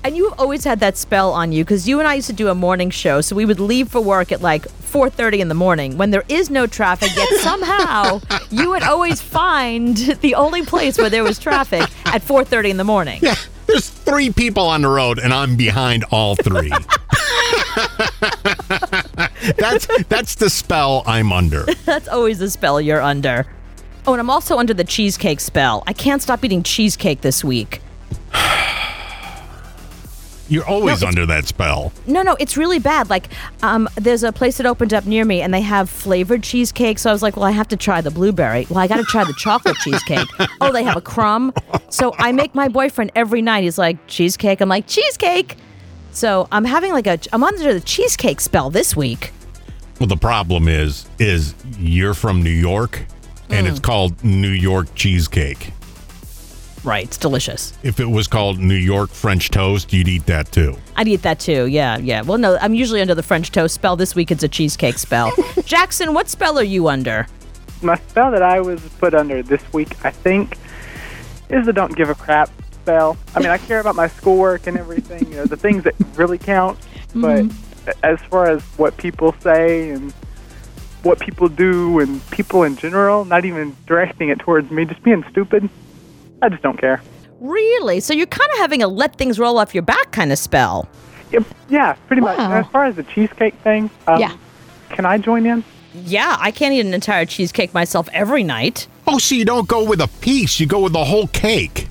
And 0.02 0.16
you 0.16 0.30
have 0.30 0.40
always 0.40 0.64
had 0.64 0.80
that 0.80 0.96
spell 0.96 1.32
on 1.32 1.52
you 1.52 1.62
because 1.62 1.86
you 1.86 1.98
and 1.98 2.08
I 2.08 2.14
used 2.14 2.28
to 2.28 2.32
do 2.32 2.48
a 2.48 2.54
morning 2.54 2.88
show, 2.90 3.20
so 3.20 3.36
we 3.36 3.44
would 3.44 3.60
leave 3.60 3.90
for 3.90 4.00
work 4.00 4.32
at 4.32 4.40
like 4.40 4.62
4:30 4.62 5.40
in 5.40 5.48
the 5.48 5.54
morning 5.54 5.98
when 5.98 6.10
there 6.10 6.24
is 6.28 6.48
no 6.48 6.66
traffic. 6.66 7.10
Yet 7.14 7.28
somehow 7.40 8.20
you 8.50 8.70
would 8.70 8.82
always 8.82 9.20
find 9.20 9.96
the 9.96 10.34
only 10.34 10.64
place 10.64 10.96
where 10.96 11.10
there 11.10 11.22
was 11.22 11.38
traffic 11.38 11.82
at 12.06 12.22
4:30 12.22 12.70
in 12.70 12.76
the 12.78 12.84
morning. 12.84 13.20
Yeah, 13.22 13.34
there's 13.66 13.90
three 13.90 14.30
people 14.30 14.64
on 14.64 14.82
the 14.82 14.88
road, 14.88 15.18
and 15.18 15.34
I'm 15.34 15.56
behind 15.56 16.04
all 16.10 16.34
three. 16.34 16.70
that's 19.58 19.86
that's 20.08 20.34
the 20.36 20.48
spell 20.48 21.02
I'm 21.06 21.32
under. 21.32 21.66
That's 21.84 22.08
always 22.08 22.38
the 22.38 22.50
spell 22.50 22.80
you're 22.80 23.00
under. 23.02 23.46
Oh, 24.06 24.12
and 24.12 24.20
I'm 24.20 24.30
also 24.30 24.58
under 24.58 24.72
the 24.72 24.84
cheesecake 24.84 25.40
spell. 25.40 25.82
I 25.86 25.92
can't 25.92 26.22
stop 26.22 26.44
eating 26.44 26.62
cheesecake 26.62 27.20
this 27.20 27.44
week. 27.44 27.82
You're 30.50 30.66
always 30.66 31.00
No, 31.00 31.08
under 31.08 31.24
that 31.26 31.46
spell. 31.46 31.92
No, 32.06 32.22
no, 32.22 32.36
it's 32.40 32.56
really 32.56 32.78
bad. 32.80 33.08
Like, 33.08 33.28
um, 33.62 33.88
there's 33.94 34.24
a 34.24 34.32
place 34.32 34.56
that 34.58 34.66
opened 34.66 34.92
up 34.92 35.06
near 35.06 35.24
me, 35.24 35.40
and 35.40 35.54
they 35.54 35.60
have 35.62 35.88
flavored 35.88 36.42
cheesecake. 36.42 36.98
So 36.98 37.08
I 37.08 37.12
was 37.12 37.22
like, 37.22 37.36
well, 37.36 37.46
I 37.46 37.52
have 37.52 37.68
to 37.68 37.76
try 37.76 38.00
the 38.00 38.10
blueberry. 38.10 38.66
Well, 38.68 38.80
I 38.80 38.88
got 38.88 38.96
to 38.96 39.04
try 39.04 39.24
the 39.24 39.32
chocolate 39.34 39.76
cheesecake. 39.84 40.28
Oh, 40.60 40.72
they 40.72 40.82
have 40.82 40.96
a 40.96 41.00
crumb. 41.00 41.52
So 41.88 42.14
I 42.18 42.32
make 42.32 42.54
my 42.54 42.68
boyfriend 42.68 43.12
every 43.14 43.40
night. 43.42 43.62
He's 43.64 43.78
like, 43.78 44.04
cheesecake. 44.08 44.60
I'm 44.60 44.68
like, 44.68 44.86
cheesecake. 44.88 45.56
So 46.12 46.48
I'm 46.50 46.64
having 46.64 46.92
like 46.92 47.06
a, 47.06 47.18
I'm 47.32 47.44
under 47.44 47.72
the 47.72 47.80
cheesecake 47.80 48.40
spell 48.40 48.68
this 48.70 48.96
week. 48.96 49.32
Well, 50.00 50.08
the 50.08 50.16
problem 50.16 50.66
is, 50.66 51.06
is 51.20 51.54
you're 51.78 52.14
from 52.14 52.42
New 52.42 52.50
York, 52.50 53.04
and 53.50 53.66
Mm. 53.66 53.70
it's 53.70 53.78
called 53.80 54.24
New 54.24 54.48
York 54.48 54.92
cheesecake. 54.96 55.72
Right, 56.82 57.04
it's 57.04 57.18
delicious. 57.18 57.74
If 57.82 58.00
it 58.00 58.06
was 58.06 58.26
called 58.26 58.58
New 58.58 58.74
York 58.74 59.10
French 59.10 59.50
toast, 59.50 59.92
you'd 59.92 60.08
eat 60.08 60.24
that 60.26 60.50
too. 60.50 60.76
I'd 60.96 61.08
eat 61.08 61.22
that 61.22 61.38
too. 61.38 61.66
Yeah, 61.66 61.98
yeah. 61.98 62.22
Well, 62.22 62.38
no, 62.38 62.56
I'm 62.58 62.74
usually 62.74 63.02
under 63.02 63.14
the 63.14 63.22
French 63.22 63.52
toast 63.52 63.74
spell. 63.74 63.96
This 63.96 64.14
week 64.14 64.30
it's 64.30 64.42
a 64.42 64.48
cheesecake 64.48 64.96
spell. 64.98 65.32
Jackson, 65.64 66.14
what 66.14 66.28
spell 66.28 66.58
are 66.58 66.64
you 66.64 66.88
under? 66.88 67.26
My 67.82 67.96
spell 67.96 68.30
that 68.30 68.42
I 68.42 68.60
was 68.60 68.80
put 68.98 69.14
under 69.14 69.42
this 69.42 69.62
week, 69.72 70.04
I 70.04 70.10
think, 70.10 70.56
is 71.50 71.66
the 71.66 71.72
don't 71.72 71.94
give 71.94 72.08
a 72.08 72.14
crap 72.14 72.50
spell. 72.72 73.18
I 73.34 73.40
mean, 73.40 73.50
I 73.50 73.58
care 73.68 73.80
about 73.80 73.94
my 73.94 74.08
schoolwork 74.08 74.66
and 74.66 74.78
everything, 74.78 75.30
you 75.30 75.36
know, 75.36 75.44
the 75.44 75.56
things 75.56 75.84
that 75.84 75.94
really 76.16 76.38
count. 76.38 76.78
But 77.14 77.44
mm-hmm. 77.44 77.90
as 78.02 78.20
far 78.30 78.48
as 78.48 78.62
what 78.78 78.96
people 78.96 79.34
say 79.40 79.90
and 79.90 80.12
what 81.02 81.18
people 81.18 81.48
do 81.48 81.98
and 81.98 82.26
people 82.30 82.62
in 82.62 82.76
general, 82.76 83.24
not 83.26 83.44
even 83.44 83.76
directing 83.86 84.30
it 84.30 84.38
towards 84.38 84.70
me, 84.70 84.84
just 84.86 85.02
being 85.02 85.24
stupid, 85.30 85.68
I 86.42 86.48
just 86.48 86.62
don't 86.62 86.78
care. 86.78 87.02
Really? 87.40 88.00
So 88.00 88.12
you're 88.12 88.26
kind 88.26 88.50
of 88.52 88.58
having 88.58 88.82
a 88.82 88.88
let 88.88 89.16
things 89.16 89.38
roll 89.38 89.58
off 89.58 89.74
your 89.74 89.82
back 89.82 90.12
kind 90.12 90.32
of 90.32 90.38
spell. 90.38 90.88
Yep, 91.32 91.44
yeah, 91.68 91.94
pretty 92.06 92.22
much. 92.22 92.36
Wow. 92.38 92.52
And 92.52 92.64
as 92.64 92.70
far 92.70 92.84
as 92.86 92.96
the 92.96 93.02
cheesecake 93.04 93.54
thing, 93.62 93.90
um, 94.06 94.20
Yeah. 94.20 94.34
can 94.90 95.04
I 95.06 95.18
join 95.18 95.46
in? 95.46 95.64
Yeah, 95.94 96.36
I 96.38 96.50
can't 96.50 96.72
eat 96.74 96.84
an 96.86 96.94
entire 96.94 97.24
cheesecake 97.24 97.72
myself 97.74 98.08
every 98.12 98.42
night. 98.44 98.86
Oh, 99.06 99.18
so 99.18 99.34
you 99.34 99.44
don't 99.44 99.66
go 99.68 99.84
with 99.84 100.00
a 100.00 100.08
piece, 100.20 100.60
you 100.60 100.66
go 100.66 100.80
with 100.80 100.92
the 100.92 101.04
whole 101.04 101.26
cake. 101.28 101.88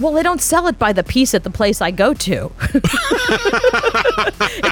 Well, 0.00 0.12
they 0.12 0.22
don't 0.22 0.40
sell 0.40 0.68
it 0.68 0.78
by 0.78 0.92
the 0.92 1.02
piece 1.02 1.34
at 1.34 1.42
the 1.42 1.50
place 1.50 1.80
I 1.80 1.90
go 1.90 2.14
to. 2.14 2.52
it's 2.74 2.84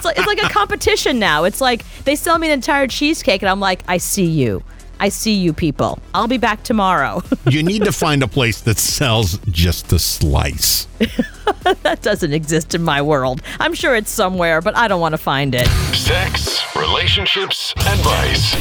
like 0.05 0.17
it's 0.19 0.27
like 0.27 0.43
a 0.43 0.49
competition 0.49 1.19
now. 1.19 1.45
It's 1.45 1.61
like 1.61 1.85
they 2.05 2.17
sell 2.17 2.39
me 2.39 2.47
an 2.47 2.53
entire 2.53 2.87
cheesecake 2.87 3.43
and 3.43 3.49
I'm 3.49 3.61
like, 3.61 3.83
I 3.89 3.99
see 3.99 4.25
you. 4.25 4.63
I 4.99 5.09
see 5.11 5.35
you 5.35 5.53
people. 5.53 5.99
I'll 6.15 6.29
be 6.29 6.39
back 6.39 6.63
tomorrow. 6.63 7.23
You 7.49 7.63
need 7.63 7.85
to 7.85 7.93
find 7.93 8.23
a 8.25 8.29
place 8.29 8.61
that 8.63 8.77
sells 8.77 9.39
just 9.47 9.93
a 9.93 10.01
slice. 10.01 10.89
that 11.83 12.03
doesn't 12.03 12.33
exist 12.33 12.75
in 12.75 12.83
my 12.83 13.01
world. 13.01 13.41
I'm 13.61 13.73
sure 13.73 13.95
it's 13.95 14.11
somewhere, 14.11 14.61
but 14.61 14.77
I 14.77 14.89
don't 14.89 15.01
want 15.01 15.13
to 15.13 15.19
find 15.19 15.55
it. 15.55 15.67
Sex, 15.95 16.61
relationships, 16.75 17.73
advice. 17.79 18.53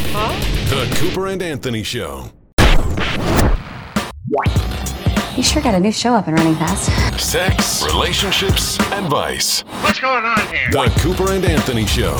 The 0.69 0.95
Cooper 0.97 1.27
and 1.27 1.41
Anthony 1.41 1.81
Show. 1.81 2.29
You 5.35 5.43
sure 5.43 5.63
got 5.63 5.73
a 5.73 5.79
new 5.79 5.91
show 5.91 6.13
up 6.13 6.27
and 6.27 6.37
running 6.37 6.55
fast. 6.55 7.19
Sex, 7.19 7.83
relationships, 7.83 8.79
advice. 8.91 9.61
What's 9.81 9.99
going 9.99 10.23
on 10.23 10.47
here? 10.47 10.69
The 10.71 10.93
Cooper 10.99 11.31
and 11.31 11.43
Anthony 11.43 11.87
Show. 11.87 12.15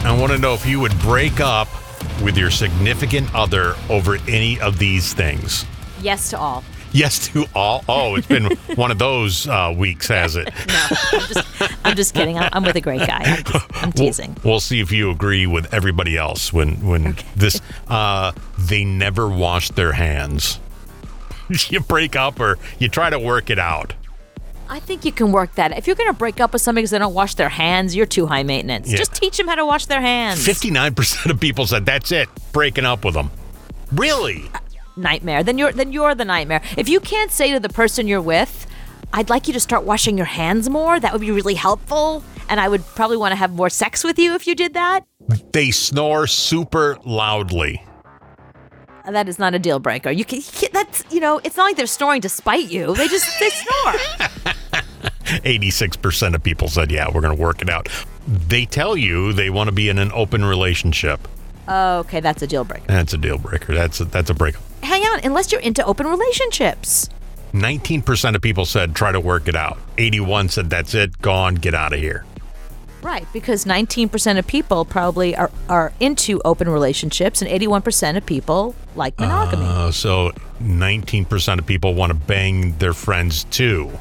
I 0.00 0.16
want 0.18 0.32
to 0.32 0.38
know 0.38 0.52
if 0.52 0.66
you 0.66 0.80
would 0.80 0.98
break 0.98 1.40
up 1.40 1.68
with 2.22 2.36
your 2.36 2.50
significant 2.50 3.34
other 3.34 3.74
over 3.88 4.16
any 4.28 4.60
of 4.60 4.78
these 4.78 5.14
things. 5.14 5.64
Yes 6.00 6.30
to 6.30 6.38
all. 6.38 6.64
Yes 6.92 7.28
to 7.28 7.46
all. 7.54 7.84
Oh, 7.88 8.14
it's 8.14 8.26
been 8.26 8.44
one 8.76 8.90
of 8.90 8.98
those 8.98 9.46
uh, 9.46 9.74
weeks, 9.76 10.08
has 10.08 10.36
it? 10.36 10.48
No, 10.66 11.42
I'm 11.84 11.96
just 11.96 12.14
kidding. 12.14 12.38
I'm, 12.38 12.50
I'm 12.52 12.62
with 12.64 12.76
a 12.76 12.80
great 12.80 13.06
guy. 13.06 13.22
I'm, 13.24 13.44
just, 13.44 13.66
I'm 13.82 13.92
teasing. 13.92 14.36
We'll 14.44 14.60
see 14.60 14.80
if 14.80 14.92
you 14.92 15.10
agree 15.10 15.46
with 15.46 15.72
everybody 15.72 16.16
else 16.16 16.52
when 16.52 16.86
when 16.86 17.16
this. 17.34 17.60
Uh, 17.88 18.32
they 18.58 18.84
never 18.84 19.28
wash 19.28 19.70
their 19.70 19.92
hands. 19.92 20.58
you 21.68 21.80
break 21.80 22.16
up 22.16 22.40
or 22.40 22.58
you 22.78 22.88
try 22.88 23.10
to 23.10 23.18
work 23.18 23.50
it 23.50 23.58
out. 23.58 23.94
I 24.68 24.80
think 24.80 25.04
you 25.04 25.12
can 25.12 25.32
work 25.32 25.54
that. 25.54 25.76
If 25.76 25.86
you're 25.86 25.96
going 25.96 26.08
to 26.08 26.18
break 26.18 26.40
up 26.40 26.52
with 26.52 26.62
somebody 26.62 26.82
because 26.82 26.90
they 26.90 26.98
don't 26.98 27.14
wash 27.14 27.34
their 27.34 27.48
hands, 27.48 27.94
you're 27.94 28.06
too 28.06 28.26
high 28.26 28.42
maintenance. 28.42 28.90
Yeah. 28.90 28.98
Just 28.98 29.14
teach 29.14 29.36
them 29.36 29.48
how 29.48 29.54
to 29.54 29.66
wash 29.66 29.86
their 29.86 30.00
hands. 30.00 30.44
59% 30.46 31.30
of 31.30 31.40
people 31.40 31.66
said 31.66 31.86
that's 31.86 32.10
it, 32.12 32.28
breaking 32.52 32.84
up 32.84 33.04
with 33.04 33.14
them. 33.14 33.30
Really? 33.92 34.44
Uh, 34.52 34.58
nightmare. 34.96 35.42
Then 35.42 35.58
you're 35.58 35.72
then 35.72 35.92
you're 35.92 36.14
the 36.14 36.24
nightmare. 36.24 36.62
If 36.76 36.88
you 36.88 37.00
can't 37.00 37.30
say 37.30 37.52
to 37.52 37.60
the 37.60 37.68
person 37.68 38.08
you're 38.08 38.20
with, 38.20 38.66
"I'd 39.12 39.30
like 39.30 39.46
you 39.46 39.52
to 39.52 39.60
start 39.60 39.84
washing 39.84 40.16
your 40.16 40.26
hands 40.26 40.68
more," 40.68 40.98
that 40.98 41.12
would 41.12 41.20
be 41.20 41.30
really 41.30 41.54
helpful, 41.54 42.24
and 42.48 42.58
I 42.58 42.68
would 42.68 42.84
probably 42.94 43.16
want 43.16 43.32
to 43.32 43.36
have 43.36 43.52
more 43.52 43.70
sex 43.70 44.02
with 44.02 44.18
you 44.18 44.34
if 44.34 44.46
you 44.46 44.54
did 44.54 44.74
that. 44.74 45.04
They 45.52 45.70
snore 45.70 46.26
super 46.26 46.98
loudly. 47.04 47.84
That 49.06 49.28
is 49.28 49.38
not 49.38 49.54
a 49.54 49.58
deal 49.58 49.78
breaker. 49.78 50.10
You 50.10 50.24
can, 50.24 50.40
that's 50.72 51.04
you 51.10 51.20
know, 51.20 51.40
it's 51.44 51.56
not 51.56 51.64
like 51.64 51.76
they're 51.76 51.86
snoring 51.86 52.20
to 52.22 52.28
spite 52.28 52.70
you. 52.70 52.94
They 52.94 53.06
just 53.08 53.28
they 53.38 53.50
snore. 53.50 53.92
86% 55.26 56.34
of 56.34 56.42
people 56.42 56.68
said, 56.68 56.90
yeah, 56.90 57.06
we're 57.12 57.20
going 57.20 57.36
to 57.36 57.42
work 57.42 57.60
it 57.62 57.68
out. 57.68 57.88
They 58.26 58.64
tell 58.64 58.96
you 58.96 59.32
they 59.32 59.50
want 59.50 59.68
to 59.68 59.72
be 59.72 59.88
in 59.88 59.98
an 59.98 60.10
open 60.12 60.44
relationship. 60.44 61.26
okay, 61.68 62.20
that's 62.20 62.42
a 62.42 62.46
deal 62.46 62.64
breaker. 62.64 62.84
That's 62.86 63.12
a 63.12 63.18
deal 63.18 63.38
breaker. 63.38 63.74
That's 63.74 64.00
a, 64.00 64.04
that's 64.04 64.30
a 64.30 64.34
breakup. 64.34 64.62
Hang 64.82 65.02
on, 65.02 65.20
unless 65.24 65.50
you're 65.50 65.60
into 65.60 65.84
open 65.84 66.06
relationships. 66.06 67.08
19% 67.52 68.34
of 68.34 68.42
people 68.42 68.64
said 68.66 68.94
try 68.94 69.10
to 69.12 69.20
work 69.20 69.48
it 69.48 69.56
out. 69.56 69.78
81 69.98 70.48
said 70.50 70.70
that's 70.70 70.94
it, 70.94 71.20
gone, 71.22 71.54
get 71.54 71.74
out 71.74 71.92
of 71.92 71.98
here. 71.98 72.24
Right, 73.06 73.24
because 73.32 73.64
19% 73.64 74.36
of 74.36 74.48
people 74.48 74.84
probably 74.84 75.36
are, 75.36 75.52
are 75.68 75.92
into 76.00 76.42
open 76.44 76.68
relationships, 76.68 77.40
and 77.40 77.48
81% 77.48 78.16
of 78.16 78.26
people 78.26 78.74
like 78.96 79.16
monogamy. 79.20 79.64
Uh, 79.64 79.92
so 79.92 80.32
19% 80.60 81.58
of 81.60 81.66
people 81.66 81.94
want 81.94 82.10
to 82.10 82.18
bang 82.18 82.76
their 82.78 82.92
friends 82.92 83.44
too. 83.44 83.92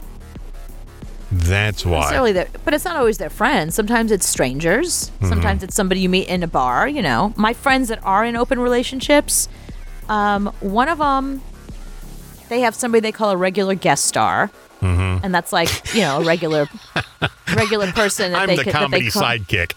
That's 1.32 1.86
why. 1.86 2.00
necessarily 2.00 2.32
their, 2.32 2.48
but 2.64 2.74
it's 2.74 2.84
not 2.84 2.96
always 2.96 3.20
their 3.20 3.30
friends. 3.30 3.76
Sometimes 3.76 4.12
it's 4.12 4.28
strangers. 4.28 5.12
Mhm. 5.22 5.30
Sometimes 5.30 5.62
it's 5.62 5.76
somebody 5.76 6.02
you 6.02 6.10
meet 6.10 6.28
in 6.28 6.42
a 6.42 6.48
bar. 6.48 6.88
You 6.88 7.04
know, 7.04 7.32
my 7.36 7.54
friends 7.54 7.90
that 7.90 8.00
are 8.04 8.26
in 8.26 8.36
open 8.36 8.60
relationships, 8.60 9.48
um, 10.10 10.52
one 10.62 10.90
of 10.90 10.98
them, 10.98 11.44
they 12.50 12.62
have 12.62 12.74
somebody 12.74 13.02
they 13.02 13.12
call 13.12 13.30
a 13.30 13.38
regular 13.38 13.76
guest 13.76 14.06
star, 14.06 14.50
Mhm. 14.86 15.20
and 15.24 15.34
that's 15.34 15.52
like 15.52 15.70
you 15.96 16.02
know 16.02 16.22
a 16.22 16.24
regular, 16.24 16.68
regular 17.56 17.92
person 17.92 18.32
that 18.34 18.42
I'm 18.44 18.48
they 18.48 18.58
the 18.58 18.64
could, 18.66 18.74
that 18.74 18.92
they 18.92 19.10
comedy 19.10 19.40
sidekick. 19.46 19.72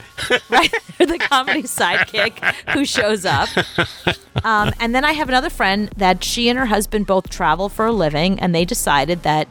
right? 0.51 0.73
the 0.99 1.19
comedy 1.19 1.63
sidekick 1.63 2.39
who 2.75 2.85
shows 2.85 3.25
up. 3.25 3.49
Um, 4.45 4.73
and 4.81 4.95
then 4.95 5.05
I 5.05 5.13
have 5.13 5.29
another 5.29 5.51
friend 5.51 5.89
that 5.97 6.23
she 6.25 6.49
and 6.49 6.59
her 6.59 6.67
husband 6.67 7.07
both 7.07 7.29
travel 7.31 7.69
for 7.69 7.87
a 7.87 7.93
living, 7.93 8.39
and 8.41 8.55
they 8.55 8.65
decided 8.65 9.23
that 9.23 9.49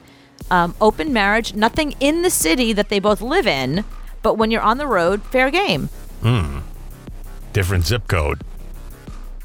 um, 0.51 0.75
open 0.79 1.11
marriage, 1.11 1.53
nothing 1.53 1.95
in 1.99 2.21
the 2.21 2.29
city 2.29 2.71
that 2.73 2.89
they 2.89 2.99
both 2.99 3.21
live 3.21 3.47
in, 3.47 3.83
but 4.21 4.35
when 4.37 4.51
you're 4.51 4.61
on 4.61 4.77
the 4.77 4.87
road, 4.87 5.23
fair 5.23 5.49
game. 5.51 5.89
Hmm. 6.21 6.59
Different 7.53 7.85
zip 7.85 8.07
code. 8.07 8.41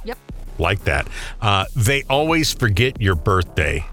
Yep. 0.04 0.18
Like 0.58 0.84
that. 0.84 1.08
Uh, 1.40 1.64
they 1.74 2.02
always 2.10 2.52
forget 2.52 3.00
your 3.00 3.14
birthday. 3.14 3.84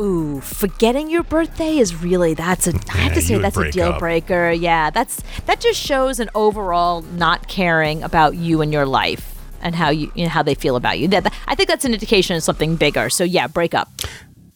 Ooh, 0.00 0.40
forgetting 0.40 1.10
your 1.10 1.24
birthday 1.24 1.78
is 1.78 1.94
really 2.02 2.34
that's 2.34 2.66
a 2.68 2.72
I 2.90 2.98
have 2.98 3.08
Yeah, 3.12 3.14
to 3.14 3.20
say 3.22 3.38
that's 3.38 3.56
a 3.56 3.70
deal 3.70 3.88
up. 3.88 3.98
breaker. 3.98 4.50
Yeah, 4.52 4.90
that's 4.90 5.22
that 5.46 5.60
just 5.60 5.80
shows 5.80 6.20
an 6.20 6.30
overall 6.34 7.02
not 7.02 7.48
caring 7.48 8.02
about 8.04 8.36
you 8.36 8.60
and 8.60 8.72
your 8.72 8.86
life 8.86 9.34
and 9.60 9.74
how 9.74 9.90
you, 9.90 10.12
you 10.14 10.22
know, 10.24 10.30
how 10.30 10.42
they 10.42 10.54
feel 10.54 10.76
about 10.76 11.00
you. 11.00 11.08
That, 11.08 11.24
that- 11.24 11.34
I 11.48 11.56
think 11.56 11.68
that's 11.68 11.84
an 11.84 11.92
indication 11.92 12.36
of 12.36 12.44
something 12.44 12.76
bigger. 12.76 13.10
So 13.10 13.24
yeah, 13.24 13.48
break 13.48 13.74
up. 13.74 13.88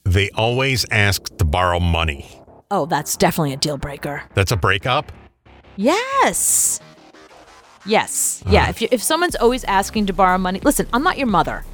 They 0.05 0.31
always 0.31 0.87
ask 0.93 1.37
to 1.39 1.45
borrow 1.45 1.81
money. 1.81 2.27
Oh, 2.71 2.87
that's 2.87 3.17
definitely 3.17 3.53
a 3.53 3.57
deal 3.57 3.77
breaker. 3.79 4.23
That's 4.35 4.53
a 4.53 4.57
breakup? 4.57 5.11
Yes. 5.77 6.79
Yes. 7.85 8.43
Yeah. 8.49 8.61
Uh-huh. 8.63 8.71
If 8.71 8.83
you, 8.83 8.89
if 8.93 9.03
someone's 9.03 9.35
always 9.37 9.65
asking 9.65 10.07
to 10.07 10.13
borrow 10.13 10.39
money, 10.39 10.61
listen, 10.61 10.87
I'm 10.93 11.03
not 11.03 11.19
your 11.19 11.27
mother. 11.27 11.65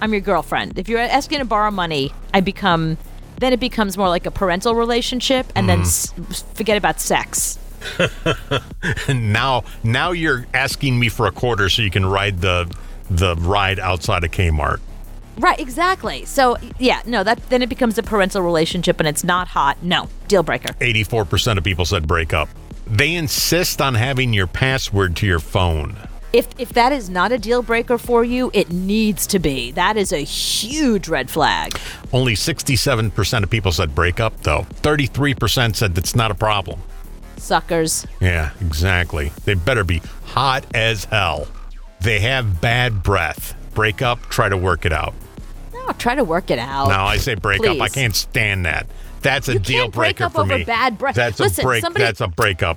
I'm 0.00 0.12
your 0.12 0.20
girlfriend. 0.20 0.78
If 0.78 0.88
you're 0.88 1.00
asking 1.00 1.38
to 1.38 1.44
borrow 1.44 1.70
money, 1.70 2.12
I 2.32 2.40
become 2.40 2.98
then 3.38 3.52
it 3.52 3.60
becomes 3.60 3.96
more 3.98 4.08
like 4.08 4.26
a 4.26 4.30
parental 4.30 4.74
relationship, 4.74 5.46
and 5.54 5.68
then 5.68 5.80
mm-hmm. 5.80 6.30
s- 6.30 6.42
forget 6.54 6.76
about 6.76 7.00
sex. 7.00 7.58
now 9.08 9.64
now 9.82 10.12
you're 10.12 10.46
asking 10.54 10.98
me 10.98 11.08
for 11.08 11.26
a 11.26 11.32
quarter 11.32 11.68
so 11.68 11.82
you 11.82 11.90
can 11.90 12.06
ride 12.06 12.40
the 12.40 12.72
the 13.10 13.34
ride 13.36 13.78
outside 13.78 14.24
of 14.24 14.30
Kmart. 14.30 14.80
Right. 15.36 15.58
Exactly. 15.58 16.24
So 16.24 16.56
yeah, 16.78 17.02
no, 17.06 17.24
that 17.24 17.48
then 17.50 17.62
it 17.62 17.68
becomes 17.68 17.98
a 17.98 18.02
parental 18.02 18.42
relationship, 18.42 19.00
and 19.00 19.08
it's 19.08 19.24
not 19.24 19.48
hot. 19.48 19.82
No, 19.82 20.08
deal 20.28 20.42
breaker. 20.42 20.72
84% 20.74 21.58
of 21.58 21.64
people 21.64 21.84
said 21.84 22.06
break 22.06 22.32
up. 22.32 22.48
They 22.86 23.14
insist 23.14 23.80
on 23.80 23.94
having 23.94 24.32
your 24.32 24.46
password 24.46 25.16
to 25.16 25.26
your 25.26 25.40
phone. 25.40 25.96
If 26.34 26.48
if 26.58 26.70
that 26.72 26.90
is 26.90 27.08
not 27.08 27.30
a 27.30 27.38
deal 27.38 27.62
breaker 27.62 27.96
for 27.96 28.24
you, 28.24 28.50
it 28.52 28.72
needs 28.72 29.24
to 29.28 29.38
be. 29.38 29.70
That 29.70 29.96
is 29.96 30.12
a 30.12 30.18
huge 30.24 31.06
red 31.06 31.30
flag. 31.30 31.78
Only 32.12 32.34
67% 32.34 33.42
of 33.44 33.50
people 33.50 33.70
said 33.70 33.94
break 33.94 34.18
up, 34.18 34.38
though. 34.42 34.66
33% 34.82 35.76
said 35.76 35.94
that's 35.94 36.16
not 36.16 36.32
a 36.32 36.34
problem. 36.34 36.80
Suckers. 37.36 38.04
Yeah, 38.20 38.50
exactly. 38.60 39.30
They 39.44 39.54
better 39.54 39.84
be 39.84 40.02
hot 40.24 40.64
as 40.74 41.04
hell. 41.04 41.46
They 42.00 42.18
have 42.18 42.60
bad 42.60 43.04
breath. 43.04 43.54
Break 43.74 44.02
up, 44.02 44.20
try 44.22 44.48
to 44.48 44.56
work 44.56 44.84
it 44.84 44.92
out. 44.92 45.14
No, 45.72 45.92
try 45.92 46.16
to 46.16 46.24
work 46.24 46.50
it 46.50 46.58
out. 46.58 46.88
No, 46.88 47.04
I 47.04 47.16
say 47.18 47.36
break 47.36 47.64
up. 47.64 47.80
I 47.80 47.88
can't 47.88 48.16
stand 48.16 48.66
that. 48.66 48.88
That's 49.22 49.48
a 49.48 49.52
You 49.54 49.58
deal 49.60 49.82
can't 49.84 49.94
break 49.94 50.16
breaker 50.16 50.24
up 50.24 50.32
for 50.32 50.40
over 50.42 50.58
me. 50.58 50.64
bad 50.64 50.98
breath. 50.98 51.14
That's 51.14 51.38
Listen, 51.38 51.64
a 51.64 51.68
break. 51.68 51.82
somebody- 51.82 52.04
That's 52.04 52.20
a 52.20 52.28
breakup. 52.28 52.76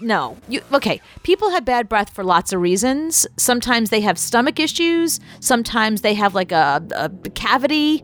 No, 0.00 0.36
you 0.48 0.60
okay. 0.72 1.00
People 1.22 1.50
have 1.50 1.64
bad 1.64 1.88
breath 1.88 2.10
for 2.10 2.24
lots 2.24 2.52
of 2.52 2.60
reasons. 2.60 3.26
Sometimes 3.36 3.90
they 3.90 4.00
have 4.00 4.18
stomach 4.18 4.58
issues. 4.58 5.20
Sometimes 5.40 6.00
they 6.00 6.14
have 6.14 6.34
like 6.34 6.52
a, 6.52 6.84
a 6.94 7.10
cavity. 7.30 8.02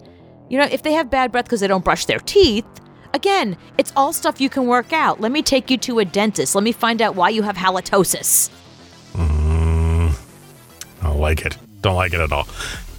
You 0.49 0.59
know, 0.59 0.69
if 0.71 0.83
they 0.83 0.93
have 0.93 1.11
bad 1.11 1.33
breath 1.33 1.45
because 1.45 1.61
they 1.61 1.67
don't 1.67 1.85
brush 1.85 2.07
their 2.07 2.19
teeth, 2.19 2.67
again, 3.15 3.57
it's 3.79 3.93
all 3.97 4.13
stuff 4.13 4.41
you 4.41 4.49
can 4.49 4.67
work 4.67 4.93
out. 4.93 5.21
Let 5.21 5.33
me 5.33 5.43
take 5.43 5.71
you 5.71 5.79
to 5.79 5.99
a 5.99 6.05
dentist. 6.05 6.55
Let 6.55 6.65
me 6.65 6.73
find 6.73 7.03
out 7.03 7.15
why 7.15 7.31
you 7.31 7.43
have 7.43 7.57
halitosis. 7.57 8.51
Mm, 9.15 10.13
I 11.03 11.07
don't 11.07 11.19
like 11.19 11.45
it. 11.45 11.57
Don't 11.83 11.97
like 11.97 12.13
it 12.13 12.21
at 12.21 12.33
all. 12.33 12.47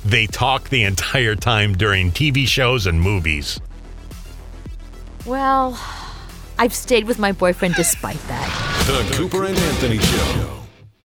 They 0.03 0.27
talk 0.27 0.69
the 0.69 0.83
entire 0.83 1.35
time 1.35 1.75
during 1.75 2.11
TV 2.11 2.47
shows 2.47 2.87
and 2.87 2.99
movies. 2.99 3.59
Well, 5.25 5.79
I've 6.61 6.75
stayed 6.75 7.05
with 7.05 7.17
my 7.17 7.31
boyfriend 7.31 7.73
despite 7.73 8.21
that. 8.27 9.07
The 9.09 9.15
Cooper 9.15 9.45
and 9.45 9.57
Anthony 9.57 9.97
Show. 9.97 10.60